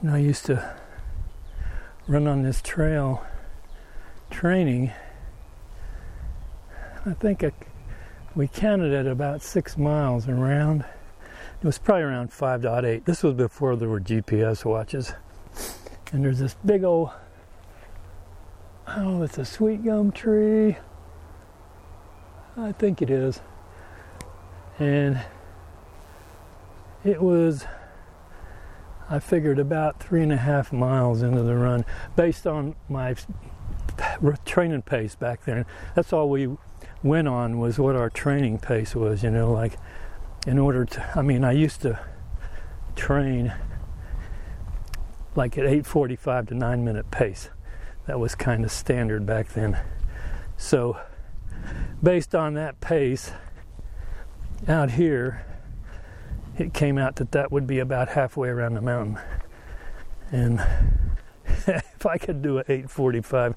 And 0.00 0.10
I 0.10 0.18
used 0.18 0.46
to 0.46 0.76
run 2.08 2.26
on 2.26 2.42
this 2.42 2.62
trail 2.62 3.22
training. 4.30 4.92
I 7.04 7.12
think 7.12 7.44
I, 7.44 7.52
we 8.34 8.48
counted 8.48 8.94
at 8.94 9.06
about 9.06 9.42
six 9.42 9.76
miles 9.76 10.26
around. 10.26 10.86
It 11.62 11.66
was 11.66 11.76
probably 11.76 12.04
around 12.04 12.30
5.8. 12.30 13.04
This 13.04 13.22
was 13.22 13.34
before 13.34 13.76
there 13.76 13.90
were 13.90 14.00
GPS 14.00 14.64
watches. 14.64 15.12
And 16.12 16.24
there's 16.24 16.38
this 16.38 16.56
big 16.64 16.82
old, 16.82 17.10
oh, 18.88 19.22
it's 19.22 19.36
a 19.36 19.44
sweet 19.44 19.84
gum 19.84 20.12
tree. 20.12 20.78
I 22.56 22.72
think 22.72 23.02
it 23.02 23.10
is. 23.10 23.40
And 24.78 25.20
it 27.04 27.20
was 27.20 27.66
I 29.12 29.18
figured 29.18 29.58
about 29.58 29.98
three 29.98 30.22
and 30.22 30.32
a 30.32 30.36
half 30.36 30.72
miles 30.72 31.20
into 31.20 31.42
the 31.42 31.56
run 31.56 31.84
based 32.14 32.46
on 32.46 32.76
my 32.88 33.16
training 34.44 34.82
pace 34.82 35.16
back 35.16 35.44
then. 35.44 35.66
That's 35.96 36.12
all 36.12 36.30
we 36.30 36.56
went 37.02 37.26
on 37.26 37.58
was 37.58 37.80
what 37.80 37.96
our 37.96 38.08
training 38.08 38.60
pace 38.60 38.94
was. 38.94 39.24
You 39.24 39.30
know, 39.30 39.52
like 39.52 39.76
in 40.46 40.60
order 40.60 40.84
to, 40.84 41.18
I 41.18 41.22
mean, 41.22 41.42
I 41.42 41.50
used 41.50 41.82
to 41.82 41.98
train 42.94 43.52
like 45.34 45.58
at 45.58 45.64
8:45 45.64 46.48
to 46.48 46.54
9 46.54 46.84
minute 46.84 47.10
pace. 47.10 47.50
That 48.06 48.20
was 48.20 48.36
kind 48.36 48.64
of 48.64 48.70
standard 48.70 49.26
back 49.26 49.48
then. 49.48 49.76
So, 50.56 50.98
based 52.02 52.34
on 52.34 52.54
that 52.54 52.80
pace, 52.80 53.32
out 54.68 54.92
here, 54.92 55.44
it 56.60 56.74
came 56.74 56.98
out 56.98 57.16
that 57.16 57.32
that 57.32 57.50
would 57.50 57.66
be 57.66 57.78
about 57.78 58.10
halfway 58.10 58.50
around 58.50 58.74
the 58.74 58.82
mountain. 58.82 59.18
And 60.30 60.60
if 61.66 62.06
I 62.06 62.18
could 62.18 62.42
do 62.42 62.58
an 62.58 62.64
8:45 62.64 63.54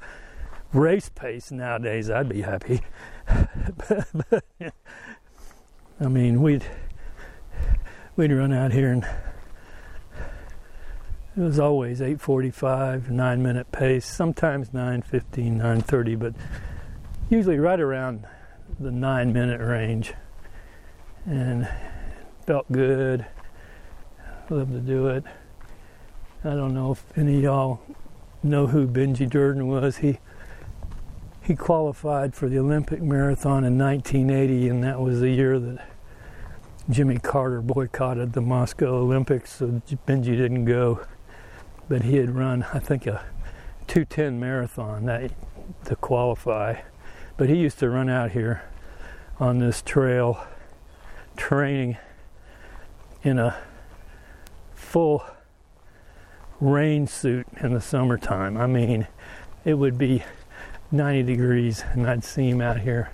race 0.72 1.10
pace 1.10 1.52
nowadays, 1.52 2.10
I'd 2.10 2.30
be 2.30 2.42
happy. 2.42 2.82
I 6.00 6.08
mean, 6.08 6.42
we'd 6.42 6.66
we'd 8.16 8.32
run 8.32 8.54
out 8.54 8.72
here 8.72 8.92
and 8.92 9.04
it 11.36 11.42
was 11.42 11.60
always 11.60 12.00
8:45, 12.00 13.10
9-minute 13.10 13.72
pace, 13.72 14.06
sometimes 14.06 14.70
9:15, 14.70 15.58
9:30, 15.60 16.20
but 16.20 16.34
usually 17.30 17.60
right 17.60 17.80
around 17.80 18.26
the 18.80 18.92
9-minute 18.92 19.60
range. 19.60 20.14
And 21.26 21.68
felt 22.46 22.70
good. 22.72 23.26
Love 24.50 24.72
to 24.72 24.80
do 24.80 25.08
it. 25.08 25.24
I 26.44 26.50
don't 26.50 26.74
know 26.74 26.92
if 26.92 27.18
any 27.18 27.38
of 27.38 27.44
y'all 27.44 27.82
know 28.44 28.68
who 28.68 28.86
Benji 28.86 29.30
Durden 29.30 29.68
was. 29.68 29.98
He 29.98 30.20
he 31.42 31.56
qualified 31.56 32.36
for 32.36 32.48
the 32.48 32.60
Olympic 32.60 33.02
marathon 33.02 33.66
in 33.66 33.78
1980, 33.78 34.70
and 34.70 34.84
that 34.84 35.00
was 35.00 35.20
the 35.20 35.30
year 35.30 35.60
that 35.60 35.86
Jimmy 36.90 37.18
Carter 37.18 37.62
boycotted 37.62 38.32
the 38.32 38.42
Moscow 38.42 38.96
Olympics, 38.96 39.56
so 39.56 39.82
Benji 40.08 40.38
didn't 40.38 40.66
go. 40.66 41.02
But 41.90 42.04
he 42.04 42.16
had 42.16 42.30
run, 42.30 42.66
I 42.74 42.80
think, 42.80 43.08
a 43.08 43.26
210 43.88 44.40
marathon 44.40 45.06
that 45.06 45.32
to 45.86 45.98
qualify. 45.98 46.82
But 47.36 47.50
he 47.50 47.58
used 47.58 47.80
to 47.80 47.90
run 47.90 48.10
out 48.10 48.32
here 48.32 48.64
on 49.38 49.60
this 49.60 49.82
trail, 49.82 50.46
training 51.36 51.98
in 53.24 53.40
a 53.40 53.58
full 54.74 55.24
rain 56.60 57.08
suit 57.08 57.48
in 57.62 57.74
the 57.74 57.82
summertime. 57.82 58.58
I 58.58 58.68
mean, 58.68 59.08
it 59.66 59.76
would 59.76 59.98
be 59.98 60.24
90 60.92 61.24
degrees, 61.24 61.84
and 61.94 62.08
I'd 62.08 62.24
see 62.24 62.50
him 62.50 62.62
out 62.62 62.82
here 62.82 63.12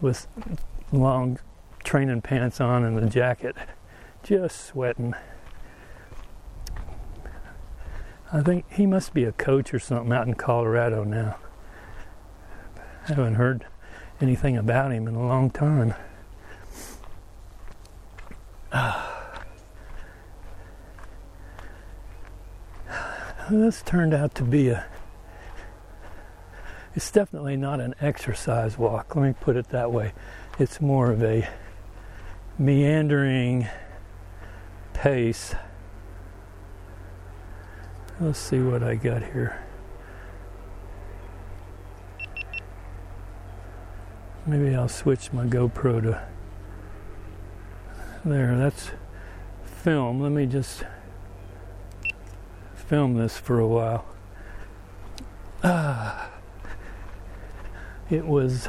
with 0.00 0.26
long 0.92 1.38
training 1.84 2.22
pants 2.22 2.60
on 2.60 2.84
and 2.84 2.98
the 2.98 3.06
jacket, 3.06 3.56
just 4.22 4.64
sweating. 4.64 5.14
I 8.32 8.42
think 8.42 8.64
he 8.72 8.86
must 8.86 9.12
be 9.12 9.24
a 9.24 9.32
coach 9.32 9.74
or 9.74 9.78
something 9.78 10.12
out 10.12 10.26
in 10.26 10.34
Colorado 10.34 11.04
now. 11.04 11.36
I 13.04 13.14
haven't 13.14 13.34
heard 13.34 13.66
anything 14.20 14.56
about 14.56 14.92
him 14.92 15.08
in 15.08 15.14
a 15.14 15.26
long 15.26 15.50
time. 15.50 15.94
This 23.50 23.82
turned 23.82 24.14
out 24.14 24.36
to 24.36 24.44
be 24.44 24.68
a 24.68 24.86
it's 26.94 27.10
definitely 27.10 27.56
not 27.56 27.80
an 27.80 27.96
exercise 28.00 28.78
walk, 28.78 29.16
let 29.16 29.26
me 29.26 29.34
put 29.40 29.56
it 29.56 29.70
that 29.70 29.90
way. 29.90 30.12
It's 30.60 30.80
more 30.80 31.10
of 31.10 31.20
a 31.20 31.48
meandering 32.58 33.66
pace. 34.92 35.56
Let's 38.20 38.38
see 38.38 38.60
what 38.60 38.84
I 38.84 38.94
got 38.94 39.24
here. 39.24 39.60
Maybe 44.46 44.76
I'll 44.76 44.88
switch 44.88 45.32
my 45.32 45.46
GoPro 45.46 46.02
to 46.02 46.22
there. 48.24 48.56
That's 48.56 48.90
film. 49.64 50.20
Let 50.20 50.30
me 50.30 50.46
just 50.46 50.84
film 52.90 53.14
this 53.14 53.38
for 53.38 53.60
a 53.60 53.66
while. 53.68 54.04
Ah. 55.62 56.28
It 58.10 58.26
was 58.26 58.68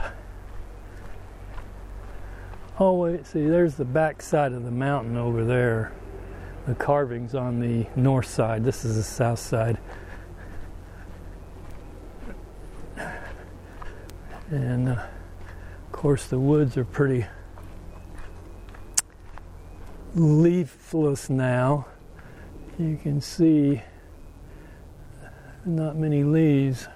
oh 2.80 2.94
wait 2.94 3.26
see 3.26 3.48
there's 3.48 3.74
the 3.74 3.86
back 3.86 4.22
side 4.22 4.54
of 4.54 4.64
the 4.64 4.70
mountain 4.70 5.18
over 5.18 5.44
there. 5.44 5.92
The 6.68 6.76
carvings 6.76 7.34
on 7.34 7.60
the 7.60 7.88
north 7.96 8.28
side. 8.28 8.64
This 8.64 8.86
is 8.86 8.96
the 8.96 9.02
south 9.02 9.40
side. 9.40 9.80
And 14.52 14.90
uh, 14.90 14.92
of 14.92 15.92
course 15.92 16.28
the 16.28 16.40
woods 16.40 16.78
are 16.78 16.86
pretty 16.86 17.26
leafless 20.14 21.28
now. 21.28 21.88
You 22.78 23.00
can 23.02 23.20
see 23.20 23.82
not 25.66 25.96
many 25.96 26.24
leaves 26.24 26.88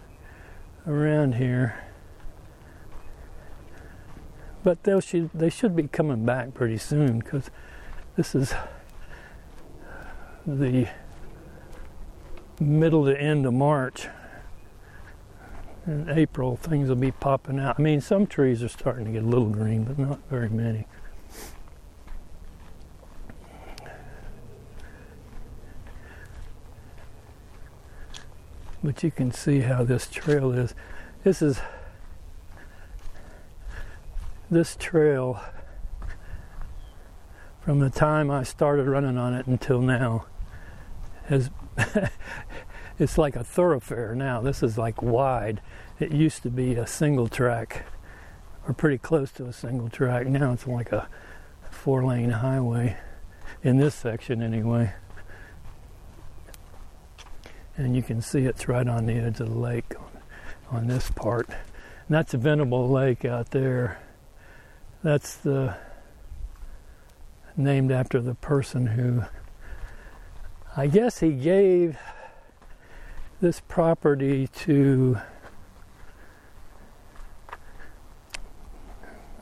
around 0.87 1.35
here 1.35 1.75
but 4.65 4.83
they 4.83 4.99
should 4.99 5.29
they 5.33 5.49
should 5.49 5.75
be 5.75 5.87
coming 5.87 6.25
back 6.25 6.53
pretty 6.55 6.77
soon 6.77 7.19
because 7.19 7.51
this 8.15 8.33
is 8.33 8.53
the 10.47 10.87
middle 12.59 13.05
to 13.05 13.19
end 13.19 13.45
of 13.45 13.53
March. 13.53 14.07
In 15.85 16.09
April, 16.09 16.55
things 16.55 16.89
will 16.89 16.95
be 16.95 17.11
popping 17.11 17.59
out. 17.59 17.75
I 17.77 17.81
mean, 17.81 18.01
some 18.01 18.25
trees 18.25 18.63
are 18.63 18.69
starting 18.69 19.05
to 19.05 19.11
get 19.11 19.23
a 19.23 19.27
little 19.27 19.49
green, 19.49 19.83
but 19.83 19.99
not 19.99 20.19
very 20.31 20.49
many. 20.49 20.87
But 28.85 29.01
you 29.01 29.09
can 29.09 29.31
see 29.31 29.61
how 29.61 29.83
this 29.83 30.05
trail 30.05 30.51
is. 30.51 30.75
This 31.23 31.41
is 31.41 31.59
this 34.51 34.75
trail 34.75 35.41
from 37.61 37.79
the 37.79 37.89
time 37.89 38.29
I 38.29 38.43
started 38.43 38.85
running 38.85 39.17
on 39.17 39.33
it 39.33 39.47
until 39.47 39.81
now 39.81 40.27
has 41.25 41.49
it's 42.99 43.17
like 43.17 43.35
a 43.35 43.43
thoroughfare 43.43 44.13
now. 44.13 44.39
This 44.39 44.61
is 44.61 44.77
like 44.77 45.01
wide. 45.01 45.61
It 45.99 46.11
used 46.11 46.43
to 46.43 46.51
be 46.51 46.75
a 46.75 46.85
single 46.85 47.27
track 47.27 47.87
or 48.67 48.75
pretty 48.75 48.99
close 48.99 49.31
to 49.31 49.47
a 49.47 49.53
single 49.53 49.89
track. 49.89 50.27
Now 50.27 50.53
it's 50.53 50.67
like 50.67 50.91
a 50.91 51.09
four 51.71 52.05
lane 52.05 52.29
highway 52.29 52.97
in 53.63 53.77
this 53.77 53.95
section 53.95 54.43
anyway. 54.43 54.93
And 57.77 57.95
you 57.95 58.01
can 58.01 58.21
see 58.21 58.45
it's 58.45 58.67
right 58.67 58.87
on 58.87 59.05
the 59.05 59.13
edge 59.13 59.39
of 59.39 59.49
the 59.49 59.59
lake 59.59 59.93
on, 60.71 60.87
this 60.87 61.11
part. 61.11 61.47
And 61.49 61.57
that's 62.09 62.33
a 62.33 62.37
Venable 62.37 62.89
Lake 62.89 63.25
out 63.25 63.51
there. 63.51 63.99
That's 65.03 65.35
the 65.35 65.75
named 67.57 67.91
after 67.91 68.19
the 68.19 68.35
person 68.35 68.87
who 68.87 69.23
I 70.75 70.87
guess 70.87 71.19
he 71.19 71.31
gave 71.31 71.97
this 73.39 73.61
property 73.61 74.47
to 74.47 75.17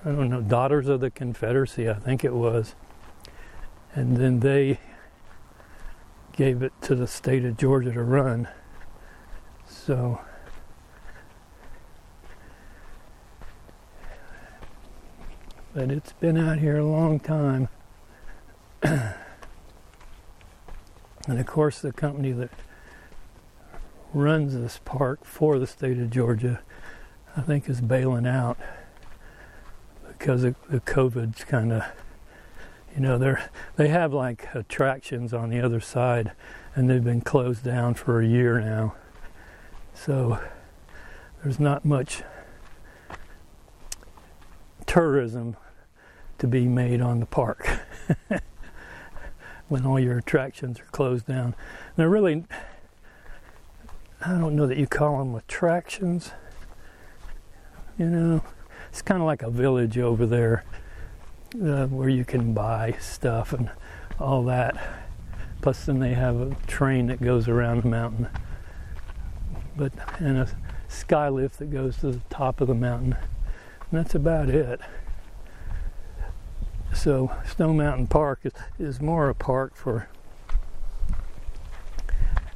I 0.05 0.09
don't 0.11 0.29
know, 0.29 0.41
Daughters 0.41 0.89
of 0.89 0.99
the 0.99 1.09
Confederacy, 1.09 1.89
I 1.89 1.93
think 1.93 2.25
it 2.25 2.33
was. 2.33 2.75
And 3.95 4.17
then 4.17 4.41
they 4.41 4.79
gave 6.33 6.61
it 6.61 6.73
to 6.81 6.95
the 6.95 7.07
state 7.07 7.45
of 7.45 7.57
Georgia 7.57 7.93
to 7.93 8.03
run. 8.03 8.47
So 9.65 10.19
but 15.73 15.91
it's 15.91 16.13
been 16.13 16.37
out 16.37 16.59
here 16.59 16.77
a 16.77 16.85
long 16.85 17.19
time. 17.19 17.67
and 18.83 19.15
of 21.27 21.45
course, 21.45 21.79
the 21.79 21.91
company 21.91 22.31
that 22.31 22.51
runs 24.13 24.53
this 24.53 24.79
park 24.85 25.25
for 25.25 25.57
the 25.57 25.65
state 25.65 25.97
of 25.97 26.11
Georgia, 26.11 26.61
I 27.35 27.41
think, 27.41 27.67
is 27.67 27.81
bailing 27.81 28.27
out 28.27 28.57
because 30.07 30.43
of 30.43 30.55
the 30.69 30.79
COVID's 30.79 31.43
kind 31.43 31.73
of, 31.73 31.83
you 32.93 33.01
know, 33.01 33.17
they're 33.17 33.49
they 33.75 33.87
have 33.87 34.13
like 34.13 34.53
attractions 34.53 35.33
on 35.33 35.49
the 35.49 35.59
other 35.59 35.79
side, 35.79 36.31
and 36.75 36.89
they've 36.89 37.03
been 37.03 37.21
closed 37.21 37.63
down 37.63 37.95
for 37.95 38.21
a 38.21 38.27
year 38.27 38.59
now. 38.59 38.95
So 39.93 40.39
there's 41.41 41.59
not 41.59 41.85
much 41.85 42.23
tourism 44.85 45.55
to 46.37 46.47
be 46.47 46.67
made 46.67 47.01
on 47.01 47.19
the 47.19 47.25
park 47.25 47.67
when 49.69 49.85
all 49.85 49.99
your 49.99 50.17
attractions 50.17 50.79
are 50.79 50.85
closed 50.85 51.25
down. 51.25 51.55
They're 51.95 52.09
really, 52.09 52.43
I 54.21 54.29
don't 54.29 54.55
know 54.55 54.67
that 54.67 54.77
you 54.77 54.87
call 54.87 55.19
them 55.19 55.35
attractions. 55.35 56.31
You 57.97 58.07
know, 58.07 58.43
it's 58.89 59.01
kind 59.01 59.21
of 59.21 59.25
like 59.25 59.41
a 59.41 59.49
village 59.49 59.97
over 59.97 60.25
there 60.25 60.63
uh, 61.55 61.87
where 61.87 62.09
you 62.09 62.25
can 62.25 62.53
buy 62.53 62.95
stuff 62.99 63.53
and 63.53 63.69
all 64.19 64.43
that. 64.45 64.75
Plus, 65.61 65.85
then 65.85 65.99
they 65.99 66.13
have 66.13 66.39
a 66.39 66.55
train 66.67 67.07
that 67.07 67.21
goes 67.21 67.47
around 67.47 67.83
the 67.83 67.87
mountain, 67.87 68.27
but 69.77 69.93
and 70.19 70.37
a 70.37 70.49
sky 70.87 71.29
lift 71.29 71.59
that 71.59 71.71
goes 71.71 71.97
to 71.97 72.11
the 72.11 72.21
top 72.29 72.61
of 72.61 72.67
the 72.67 72.75
mountain. 72.75 73.13
And 73.13 73.99
that's 73.99 74.15
about 74.15 74.49
it. 74.49 74.81
So, 76.93 77.35
Stone 77.47 77.77
Mountain 77.77 78.07
Park 78.07 78.41
is, 78.43 78.53
is 78.77 79.01
more 79.01 79.29
a 79.29 79.35
park 79.35 79.75
for 79.75 80.07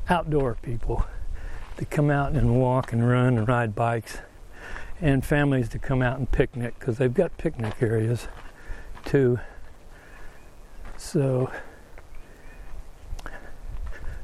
outdoor 0.09 0.55
people 0.55 1.05
to 1.77 1.85
come 1.85 2.09
out 2.09 2.33
and 2.33 2.59
walk 2.59 2.91
and 2.91 3.07
run 3.07 3.37
and 3.37 3.47
ride 3.47 3.75
bikes, 3.75 4.19
and 4.99 5.23
families 5.23 5.69
to 5.69 5.79
come 5.79 6.01
out 6.01 6.17
and 6.17 6.31
picnic 6.31 6.77
because 6.79 6.97
they've 6.97 7.13
got 7.13 7.37
picnic 7.37 7.75
areas 7.81 8.27
too. 9.07 9.39
So, 10.97 11.49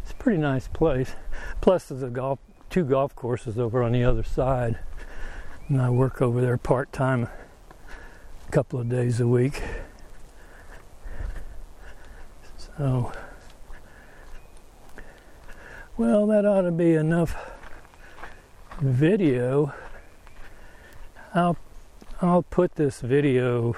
it's 0.01 0.11
a 0.11 0.15
pretty 0.15 0.37
nice 0.37 0.67
place. 0.67 1.15
Plus, 1.61 1.85
there's 1.85 2.03
a 2.03 2.09
golf, 2.09 2.39
two 2.69 2.83
golf 2.83 3.15
courses 3.15 3.57
over 3.57 3.81
on 3.81 3.93
the 3.93 4.03
other 4.03 4.23
side, 4.23 4.77
and 5.69 5.81
I 5.81 5.89
work 5.89 6.21
over 6.21 6.41
there 6.41 6.57
part 6.57 6.91
time, 6.91 7.29
a 8.47 8.51
couple 8.51 8.79
of 8.79 8.89
days 8.89 9.21
a 9.21 9.27
week. 9.27 9.63
So, 12.57 13.13
well, 15.95 16.27
that 16.27 16.45
ought 16.45 16.63
to 16.63 16.71
be 16.71 16.95
enough 16.95 17.35
video. 18.81 19.73
I'll 21.33 21.57
I'll 22.21 22.43
put 22.43 22.75
this 22.75 23.01
video 23.01 23.75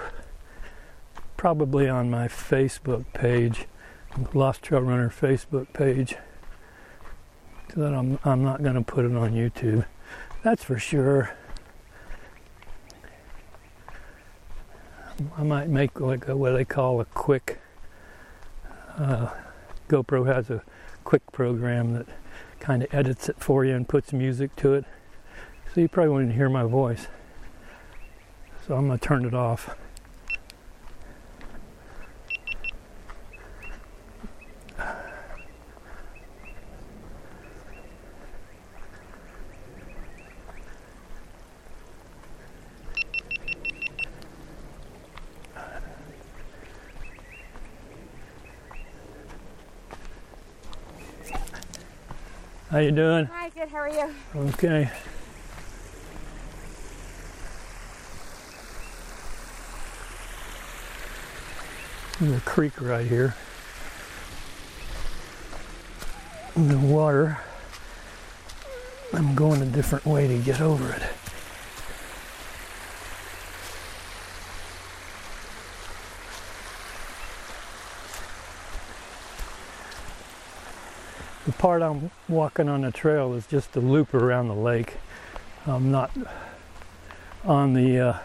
probably 1.37 1.87
on 1.87 2.09
my 2.09 2.27
Facebook 2.27 3.05
page, 3.13 3.65
Lost 4.33 4.63
Trail 4.63 4.81
Runner 4.81 5.09
Facebook 5.09 5.71
page. 5.73 6.15
That 7.75 7.93
I'm 7.93 8.19
I'm 8.23 8.43
not 8.43 8.63
going 8.63 8.75
to 8.75 8.81
put 8.81 9.05
it 9.05 9.15
on 9.15 9.33
YouTube. 9.33 9.85
That's 10.43 10.63
for 10.63 10.79
sure. 10.79 11.35
I 15.37 15.43
might 15.43 15.69
make 15.69 15.99
like 15.99 16.27
a, 16.27 16.35
what 16.35 16.51
they 16.51 16.65
call 16.65 17.01
a 17.01 17.05
quick. 17.05 17.59
Uh, 18.97 19.29
GoPro 19.89 20.25
has 20.27 20.49
a 20.49 20.61
quick 21.03 21.29
program 21.31 21.93
that 21.93 22.07
kind 22.59 22.83
of 22.83 22.93
edits 22.93 23.29
it 23.29 23.37
for 23.39 23.65
you 23.65 23.75
and 23.75 23.87
puts 23.87 24.13
music 24.13 24.55
to 24.57 24.73
it. 24.73 24.85
So 25.73 25.81
you 25.81 25.87
probably 25.89 26.13
wouldn't 26.13 26.33
hear 26.33 26.49
my 26.49 26.63
voice. 26.63 27.07
So 28.65 28.75
I'm 28.75 28.87
going 28.87 28.97
to 28.97 29.05
turn 29.05 29.25
it 29.25 29.33
off. 29.33 29.75
How 52.75 52.81
you 52.81 52.91
doing? 52.91 53.27
Hi, 53.27 53.47
good. 53.47 53.69
How 53.69 53.77
are 53.77 53.89
you? 53.89 54.13
Okay. 54.35 54.91
There's 62.19 62.35
a 62.35 62.41
creek 62.41 62.81
right 62.81 63.07
here. 63.07 63.33
And 66.55 66.69
the 66.69 66.77
water, 66.77 67.39
I'm 69.13 69.35
going 69.35 69.61
a 69.61 69.65
different 69.67 70.05
way 70.05 70.27
to 70.27 70.37
get 70.37 70.59
over 70.59 70.91
it. 70.91 71.03
The 81.45 81.51
part 81.51 81.83
I'm 81.83 82.09
walking 82.27 82.67
on 82.67 82.81
the 82.81 82.91
trail 82.91 83.35
is 83.35 83.45
just 83.45 83.75
a 83.75 83.79
loop 83.79 84.15
around 84.15 84.47
the 84.47 84.55
lake. 84.55 84.95
I'm 85.67 85.91
not 85.91 86.09
on 87.43 87.73
the. 87.73 87.99
Uh, 87.99 88.17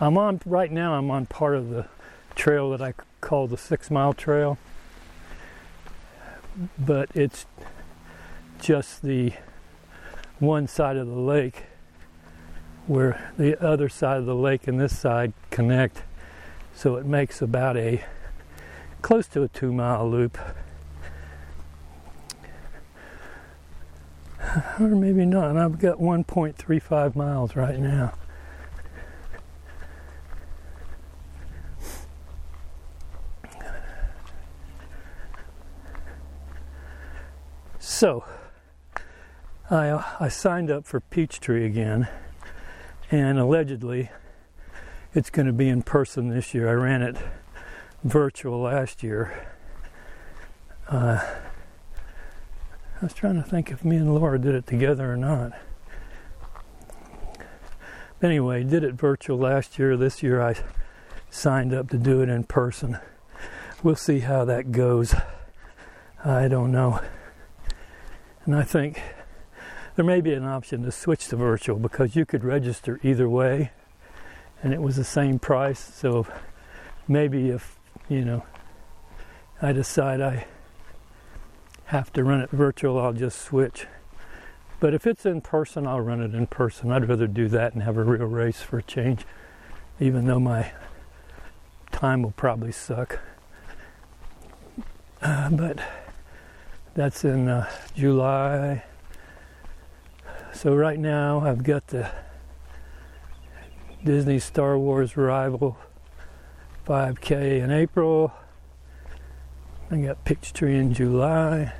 I'm 0.00 0.16
on 0.16 0.40
right 0.46 0.72
now. 0.72 0.94
I'm 0.94 1.10
on 1.10 1.26
part 1.26 1.54
of 1.54 1.68
the 1.68 1.86
trail 2.34 2.70
that 2.70 2.80
I 2.80 2.94
call 3.20 3.46
the 3.46 3.58
Six 3.58 3.90
Mile 3.90 4.14
Trail, 4.14 4.56
but 6.78 7.10
it's 7.14 7.44
just 8.58 9.02
the 9.02 9.34
one 10.38 10.66
side 10.66 10.96
of 10.96 11.06
the 11.06 11.12
lake 11.12 11.64
where 12.86 13.32
the 13.36 13.62
other 13.62 13.90
side 13.90 14.16
of 14.16 14.24
the 14.24 14.34
lake 14.34 14.66
and 14.66 14.80
this 14.80 14.98
side 14.98 15.34
connect. 15.50 16.02
So 16.74 16.96
it 16.96 17.04
makes 17.04 17.42
about 17.42 17.76
a 17.76 18.02
close 19.02 19.26
to 19.28 19.42
a 19.42 19.48
two 19.48 19.74
mile 19.74 20.10
loop. 20.10 20.38
or 24.80 24.88
maybe 24.88 25.24
not. 25.24 25.56
I've 25.56 25.78
got 25.78 25.98
1.35 25.98 27.16
miles 27.16 27.56
right 27.56 27.78
now. 27.78 28.14
So, 37.78 38.24
I, 39.70 40.04
I 40.20 40.28
signed 40.28 40.70
up 40.70 40.84
for 40.84 41.00
Peachtree 41.00 41.64
again, 41.64 42.08
and 43.10 43.38
allegedly 43.38 44.10
it's 45.14 45.30
going 45.30 45.46
to 45.46 45.52
be 45.52 45.68
in 45.68 45.82
person 45.82 46.28
this 46.28 46.54
year. 46.54 46.68
I 46.68 46.72
ran 46.72 47.02
it 47.02 47.16
virtual 48.02 48.60
last 48.60 49.02
year. 49.02 49.48
Uh, 50.88 51.24
I 53.00 53.04
was 53.04 53.12
trying 53.12 53.36
to 53.36 53.42
think 53.42 53.70
if 53.70 53.84
me 53.84 53.96
and 53.96 54.14
Laura 54.14 54.38
did 54.38 54.54
it 54.54 54.66
together 54.66 55.12
or 55.12 55.16
not. 55.16 55.52
Anyway, 58.22 58.62
did 58.62 58.84
it 58.84 58.94
virtual 58.94 59.36
last 59.36 59.78
year. 59.78 59.96
This 59.96 60.22
year 60.22 60.40
I 60.40 60.54
signed 61.28 61.74
up 61.74 61.90
to 61.90 61.98
do 61.98 62.22
it 62.22 62.28
in 62.28 62.44
person. 62.44 62.98
We'll 63.82 63.96
see 63.96 64.20
how 64.20 64.44
that 64.46 64.72
goes. 64.72 65.14
I 66.24 66.48
don't 66.48 66.72
know. 66.72 67.00
And 68.46 68.54
I 68.54 68.62
think 68.62 69.02
there 69.96 70.04
may 70.04 70.20
be 70.20 70.32
an 70.32 70.44
option 70.44 70.82
to 70.84 70.92
switch 70.92 71.28
to 71.28 71.36
virtual 71.36 71.78
because 71.78 72.16
you 72.16 72.24
could 72.24 72.44
register 72.44 72.98
either 73.02 73.28
way 73.28 73.72
and 74.62 74.72
it 74.72 74.80
was 74.80 74.96
the 74.96 75.04
same 75.04 75.38
price. 75.38 75.78
So 75.78 76.26
maybe 77.06 77.50
if, 77.50 77.78
you 78.08 78.24
know, 78.24 78.44
I 79.60 79.72
decide 79.72 80.20
I 80.20 80.46
have 81.86 82.12
to 82.14 82.24
run 82.24 82.40
it 82.40 82.50
virtual, 82.50 82.98
I'll 82.98 83.12
just 83.12 83.40
switch. 83.40 83.86
But 84.80 84.94
if 84.94 85.06
it's 85.06 85.24
in 85.24 85.40
person, 85.40 85.86
I'll 85.86 86.00
run 86.00 86.20
it 86.20 86.34
in 86.34 86.46
person. 86.46 86.90
I'd 86.90 87.08
rather 87.08 87.26
do 87.26 87.48
that 87.48 87.74
and 87.74 87.82
have 87.82 87.96
a 87.96 88.04
real 88.04 88.26
race 88.26 88.62
for 88.62 88.78
a 88.78 88.82
change, 88.82 89.24
even 90.00 90.26
though 90.26 90.40
my 90.40 90.72
time 91.92 92.22
will 92.22 92.32
probably 92.32 92.72
suck. 92.72 93.20
Uh, 95.22 95.50
but 95.50 95.78
that's 96.94 97.24
in 97.24 97.48
uh, 97.48 97.70
July. 97.94 98.84
So 100.52 100.74
right 100.74 100.98
now 100.98 101.40
I've 101.40 101.62
got 101.62 101.86
the 101.88 102.10
Disney 104.04 104.38
Star 104.38 104.78
Wars 104.78 105.16
Rival 105.16 105.78
5K 106.86 107.62
in 107.62 107.70
April. 107.70 108.32
I 109.90 109.98
got 109.98 110.24
Peachtree 110.24 110.78
in 110.78 110.94
July. 110.94 111.74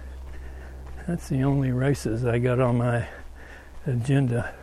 That's 1.08 1.28
the 1.30 1.42
only 1.42 1.72
races 1.72 2.24
I 2.26 2.38
got 2.38 2.60
on 2.60 2.78
my 2.78 3.08
agenda. 3.86 4.54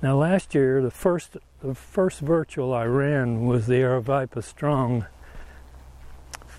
Now 0.00 0.16
last 0.16 0.54
year 0.54 0.80
the 0.80 0.92
first 0.92 1.36
the 1.62 1.74
first 1.74 2.20
virtual 2.20 2.72
I 2.72 2.84
ran 2.84 3.44
was 3.44 3.66
the 3.66 3.74
Aravaipa 3.74 4.42
Strong 4.44 5.06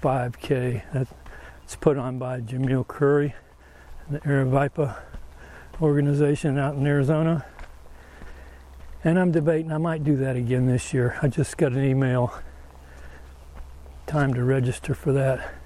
5K. 0.01 0.83
That's 0.93 1.75
put 1.79 1.97
on 1.97 2.19
by 2.19 2.41
Jamil 2.41 2.85
Coury, 2.85 3.33
the 4.09 4.19
Aravaipa 4.19 4.97
organization 5.81 6.57
out 6.57 6.75
in 6.75 6.85
Arizona. 6.85 7.45
And 9.03 9.17
I'm 9.17 9.31
debating, 9.31 9.71
I 9.71 9.77
might 9.77 10.03
do 10.03 10.17
that 10.17 10.35
again 10.35 10.65
this 10.65 10.93
year. 10.93 11.17
I 11.21 11.29
just 11.29 11.55
got 11.55 11.71
an 11.71 11.85
email. 11.85 12.33
Time 14.07 14.33
to 14.33 14.43
register 14.43 14.93
for 14.93 15.13
that. 15.13 15.56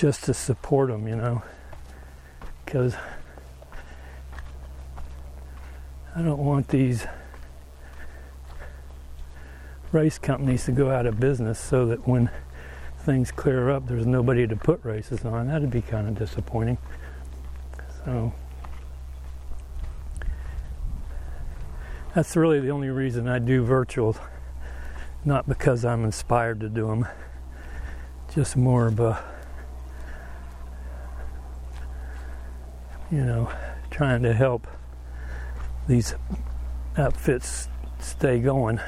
Just 0.00 0.24
to 0.24 0.32
support 0.32 0.88
them, 0.88 1.06
you 1.06 1.14
know. 1.14 1.42
Because 2.64 2.94
I 6.16 6.22
don't 6.22 6.38
want 6.38 6.68
these 6.68 7.06
race 9.92 10.18
companies 10.18 10.64
to 10.64 10.72
go 10.72 10.90
out 10.90 11.04
of 11.04 11.20
business 11.20 11.58
so 11.58 11.84
that 11.84 12.08
when 12.08 12.30
things 13.00 13.30
clear 13.30 13.68
up, 13.68 13.88
there's 13.88 14.06
nobody 14.06 14.46
to 14.46 14.56
put 14.56 14.82
races 14.86 15.22
on. 15.22 15.48
That'd 15.48 15.70
be 15.70 15.82
kind 15.82 16.08
of 16.08 16.14
disappointing. 16.18 16.78
So 18.06 18.32
that's 22.14 22.34
really 22.36 22.60
the 22.60 22.70
only 22.70 22.88
reason 22.88 23.28
I 23.28 23.38
do 23.38 23.64
virtual, 23.64 24.16
not 25.26 25.46
because 25.46 25.84
I'm 25.84 26.06
inspired 26.06 26.60
to 26.60 26.70
do 26.70 26.86
them, 26.86 27.06
just 28.34 28.56
more 28.56 28.86
of 28.86 28.98
a, 28.98 29.22
you 33.10 33.24
know, 33.24 33.52
trying 33.90 34.22
to 34.22 34.32
help 34.32 34.66
these 35.88 36.14
outfits 36.96 37.68
stay 37.98 38.38
going, 38.38 38.80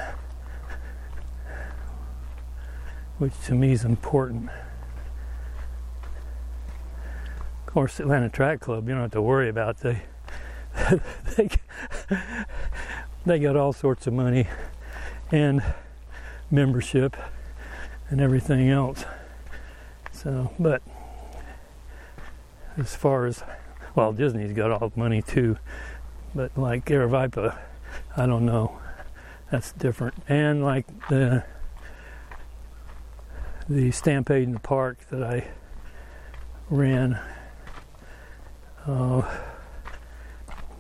which 3.18 3.32
to 3.46 3.54
me 3.54 3.72
is 3.72 3.84
important. 3.84 4.50
Of 7.66 7.66
course, 7.66 7.98
Atlanta 8.00 8.28
Track 8.28 8.60
Club, 8.60 8.86
you 8.86 8.94
don't 8.94 9.02
have 9.02 9.12
to 9.12 9.22
worry 9.22 9.48
about. 9.48 9.78
They, 9.78 10.02
they, 11.36 11.48
they 13.26 13.38
got 13.38 13.56
all 13.56 13.72
sorts 13.72 14.06
of 14.06 14.12
money 14.12 14.46
and 15.30 15.62
membership 16.50 17.16
and 18.10 18.20
everything 18.20 18.68
else. 18.68 19.04
So, 20.12 20.52
but 20.58 20.82
as 22.76 22.94
far 22.94 23.26
as, 23.26 23.42
well, 23.95 24.12
Disney's 24.12 24.53
got 24.53 24.70
all 24.70 24.88
the 24.88 24.99
money 24.99 25.22
too, 25.22 25.59
but 26.34 26.57
like 26.57 26.86
Aravaipa, 26.86 27.59
I 28.16 28.26
don't 28.26 28.47
know. 28.47 28.78
That's 29.51 29.72
different. 29.72 30.14
And 30.28 30.64
like 30.64 30.86
the 31.09 31.45
the 33.68 33.90
Stampede 33.90 34.45
in 34.45 34.53
the 34.53 34.61
Park 34.61 34.99
that 35.11 35.22
I 35.22 35.49
ran 36.70 37.18
uh, 38.86 39.22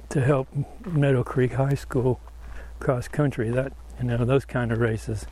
to 0.08 0.20
help 0.20 0.48
Meadow 0.86 1.22
Creek 1.22 1.52
High 1.52 1.74
School 1.74 2.20
cross 2.80 3.08
country. 3.08 3.50
That 3.50 3.72
you 3.98 4.04
know 4.04 4.24
those 4.24 4.44
kind 4.44 4.72
of 4.72 4.78
races, 4.78 5.26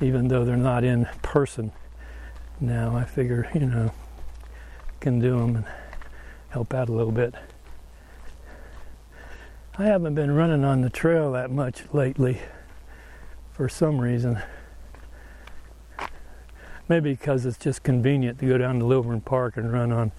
even 0.00 0.28
though 0.28 0.44
they're 0.44 0.56
not 0.56 0.82
in 0.82 1.06
person 1.22 1.72
now, 2.60 2.96
I 2.96 3.04
figure 3.04 3.50
you 3.54 3.66
know 3.66 3.92
can 5.00 5.20
do 5.20 5.38
them 5.38 5.56
and 5.56 5.66
help 6.50 6.74
out 6.74 6.88
a 6.88 6.92
little 6.92 7.12
bit. 7.12 7.34
I 9.76 9.84
haven't 9.84 10.14
been 10.14 10.32
running 10.32 10.64
on 10.64 10.80
the 10.80 10.90
trail 10.90 11.32
that 11.32 11.50
much 11.50 11.84
lately 11.92 12.40
for 13.52 13.68
some 13.68 14.00
reason. 14.00 14.42
Maybe 16.88 17.12
because 17.12 17.44
it's 17.44 17.58
just 17.58 17.82
convenient 17.82 18.38
to 18.40 18.46
go 18.46 18.58
down 18.58 18.78
to 18.78 18.86
Lilburn 18.86 19.20
Park 19.20 19.56
and 19.56 19.72
run 19.72 19.92
on 19.92 20.10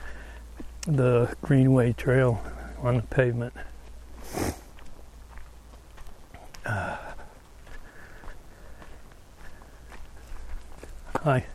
the 0.83 1.35
Greenway 1.41 1.93
Trail 1.93 2.41
on 2.81 2.97
the 2.97 3.01
pavement. 3.01 3.53
Uh, 6.65 6.97
hi. 11.23 11.45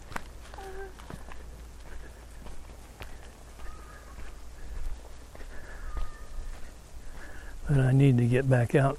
But 7.69 7.81
I 7.81 7.93
need 7.93 8.19
to 8.19 8.27
get 8.27 8.49
back 8.49 8.75
out 8.75 8.99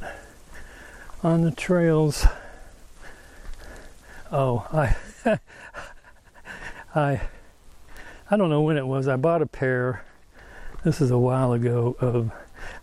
on 1.24 1.42
the 1.42 1.52
trails. 1.52 2.26
Oh, 4.32 4.68
I 4.74 4.96
I 6.96 7.22
I 8.30 8.38
don't 8.38 8.50
know 8.50 8.62
when 8.62 8.78
it 8.78 8.88
was. 8.88 9.08
I 9.08 9.18
bought 9.18 9.42
a 9.42 9.46
pair. 9.46 10.04
This 10.84 11.00
is 11.00 11.12
a 11.12 11.18
while 11.18 11.54
ago. 11.54 11.96
Of 12.00 12.32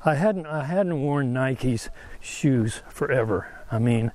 I 0.05 0.15
hadn't 0.15 0.47
I 0.47 0.65
hadn't 0.65 1.03
worn 1.03 1.33
Nike's 1.33 1.89
shoes 2.21 2.83
forever. 2.89 3.49
I 3.71 3.79
mean, 3.79 4.13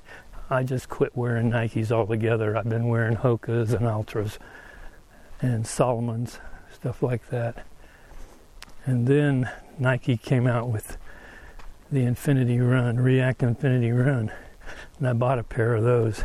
I 0.50 0.64
just 0.64 0.88
quit 0.88 1.18
wearing 1.18 1.52
Nikes 1.52 1.92
altogether. 1.92 2.56
I've 2.56 2.70
been 2.70 2.88
wearing 2.88 3.18
Hokas 3.18 3.74
and 3.74 3.86
Altras 3.86 4.38
and 5.42 5.68
Salomon's 5.68 6.40
stuff 6.74 7.04
like 7.04 7.30
that. 7.30 7.66
And 8.86 9.08
then 9.08 9.50
Nike 9.78 10.16
came 10.16 10.48
out 10.48 10.70
with 10.70 10.98
the 11.92 12.04
Infinity 12.04 12.60
Run, 12.60 12.98
React 12.98 13.44
Infinity 13.44 13.92
Run, 13.92 14.32
and 14.98 15.08
I 15.08 15.14
bought 15.14 15.40
a 15.40 15.44
pair 15.44 15.76
of 15.76 15.84
those, 15.84 16.24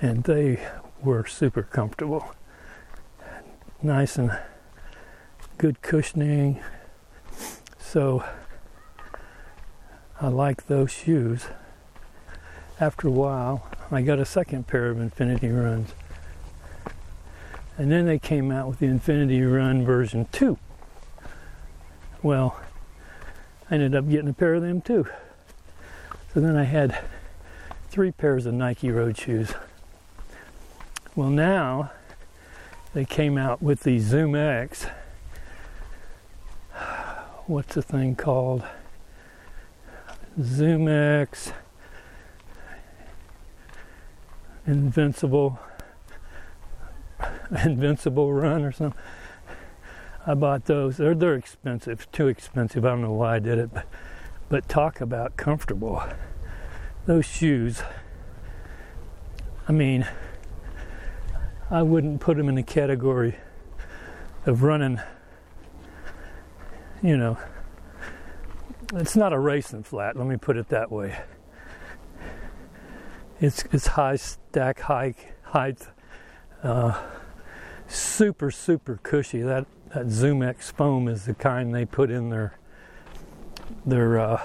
and 0.00 0.24
they 0.24 0.60
were 1.02 1.26
super 1.26 1.62
comfortable 1.62 2.34
nice 3.82 4.16
and 4.16 4.36
good 5.58 5.80
cushioning. 5.82 6.60
So 7.78 8.24
I 10.20 10.28
like 10.28 10.66
those 10.66 10.90
shoes. 10.90 11.46
After 12.80 13.08
a 13.08 13.12
while, 13.12 13.68
I 13.90 14.02
got 14.02 14.18
a 14.18 14.24
second 14.24 14.66
pair 14.66 14.88
of 14.88 15.00
Infinity 15.00 15.48
Runs. 15.48 15.92
And 17.78 17.92
then 17.92 18.06
they 18.06 18.18
came 18.18 18.50
out 18.50 18.68
with 18.68 18.78
the 18.78 18.86
Infinity 18.86 19.42
Run 19.42 19.84
version 19.84 20.26
2. 20.32 20.58
Well, 22.22 22.58
I 23.70 23.74
ended 23.74 23.94
up 23.94 24.08
getting 24.08 24.28
a 24.28 24.32
pair 24.32 24.54
of 24.54 24.62
them 24.62 24.80
too. 24.80 25.06
So 26.32 26.40
then 26.40 26.56
I 26.56 26.64
had 26.64 26.98
three 27.90 28.12
pairs 28.12 28.46
of 28.46 28.54
Nike 28.54 28.90
road 28.90 29.16
shoes. 29.18 29.54
Well, 31.14 31.30
now 31.30 31.92
they 32.94 33.04
came 33.04 33.38
out 33.38 33.62
with 33.62 33.84
the 33.84 33.98
Zoom 33.98 34.34
X. 34.34 34.86
What's 37.46 37.74
the 37.74 37.82
thing 37.82 38.14
called? 38.16 38.62
Zoom 40.40 40.86
X 40.86 41.52
Invincible 44.66 45.58
Invincible 47.64 48.32
Run 48.32 48.62
or 48.62 48.72
something. 48.72 49.00
I 50.26 50.34
bought 50.34 50.64
those. 50.64 50.96
They're 50.96 51.14
they're 51.14 51.36
expensive, 51.36 52.10
too 52.10 52.28
expensive. 52.28 52.84
I 52.84 52.90
don't 52.90 53.02
know 53.02 53.12
why 53.12 53.36
I 53.36 53.38
did 53.38 53.58
it, 53.58 53.72
but 53.72 53.86
but 54.48 54.68
talk 54.68 55.00
about 55.00 55.36
comfortable. 55.36 56.02
Those 57.06 57.24
shoes. 57.24 57.82
I 59.68 59.72
mean, 59.72 60.06
I 61.70 61.82
wouldn't 61.82 62.20
put 62.20 62.36
them 62.36 62.48
in 62.48 62.54
the 62.54 62.62
category 62.62 63.36
of 64.46 64.62
running, 64.62 65.00
you 67.02 67.16
know, 67.16 67.36
it's 68.94 69.16
not 69.16 69.32
a 69.32 69.38
racing 69.38 69.82
flat, 69.82 70.16
let 70.16 70.26
me 70.28 70.36
put 70.36 70.56
it 70.56 70.68
that 70.68 70.92
way. 70.92 71.18
It's, 73.40 73.64
it's 73.72 73.88
high 73.88 74.16
stack, 74.16 74.80
high 74.80 75.14
height, 75.42 75.88
uh, 76.62 77.02
super, 77.88 78.52
super 78.52 79.00
cushy. 79.02 79.42
That, 79.42 79.66
that 79.94 80.10
Zoom 80.10 80.42
X 80.42 80.70
foam 80.70 81.08
is 81.08 81.24
the 81.24 81.34
kind 81.34 81.74
they 81.74 81.84
put 81.84 82.10
in 82.10 82.30
their, 82.30 82.58
their 83.84 84.18
uh, 84.18 84.42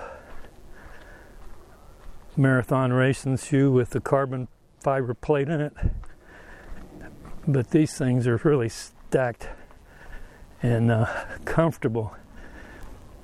marathon 2.38 2.94
racing 2.94 3.38
shoe 3.38 3.72
with 3.72 3.92
the 3.92 4.00
carbon 4.00 4.48
fiber 4.80 5.14
plate 5.14 5.50
in 5.50 5.62
it 5.62 5.74
but 7.48 7.72
these 7.72 7.98
things 7.98 8.28
are 8.28 8.38
really 8.44 8.70
stacked 8.70 9.50
and 10.62 10.92
uh, 10.92 11.06
comfortable. 11.46 12.16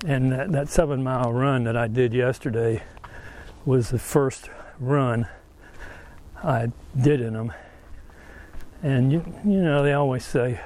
And 0.06 0.32
that, 0.32 0.52
that 0.52 0.70
seven 0.70 1.04
mile 1.04 1.32
run 1.32 1.64
that 1.66 1.78
I 1.78 1.88
did 1.88 2.14
yesterday 2.14 2.84
was 3.66 3.90
the 3.90 4.00
first 4.00 4.50
run 4.80 5.28
I 6.44 6.72
did 7.00 7.22
in 7.22 7.34
them. 7.34 7.54
And 8.84 9.12
you, 9.12 9.24
you 9.44 9.62
know, 9.62 9.84
they 9.84 9.94
always 9.94 10.24
say, 10.24 10.62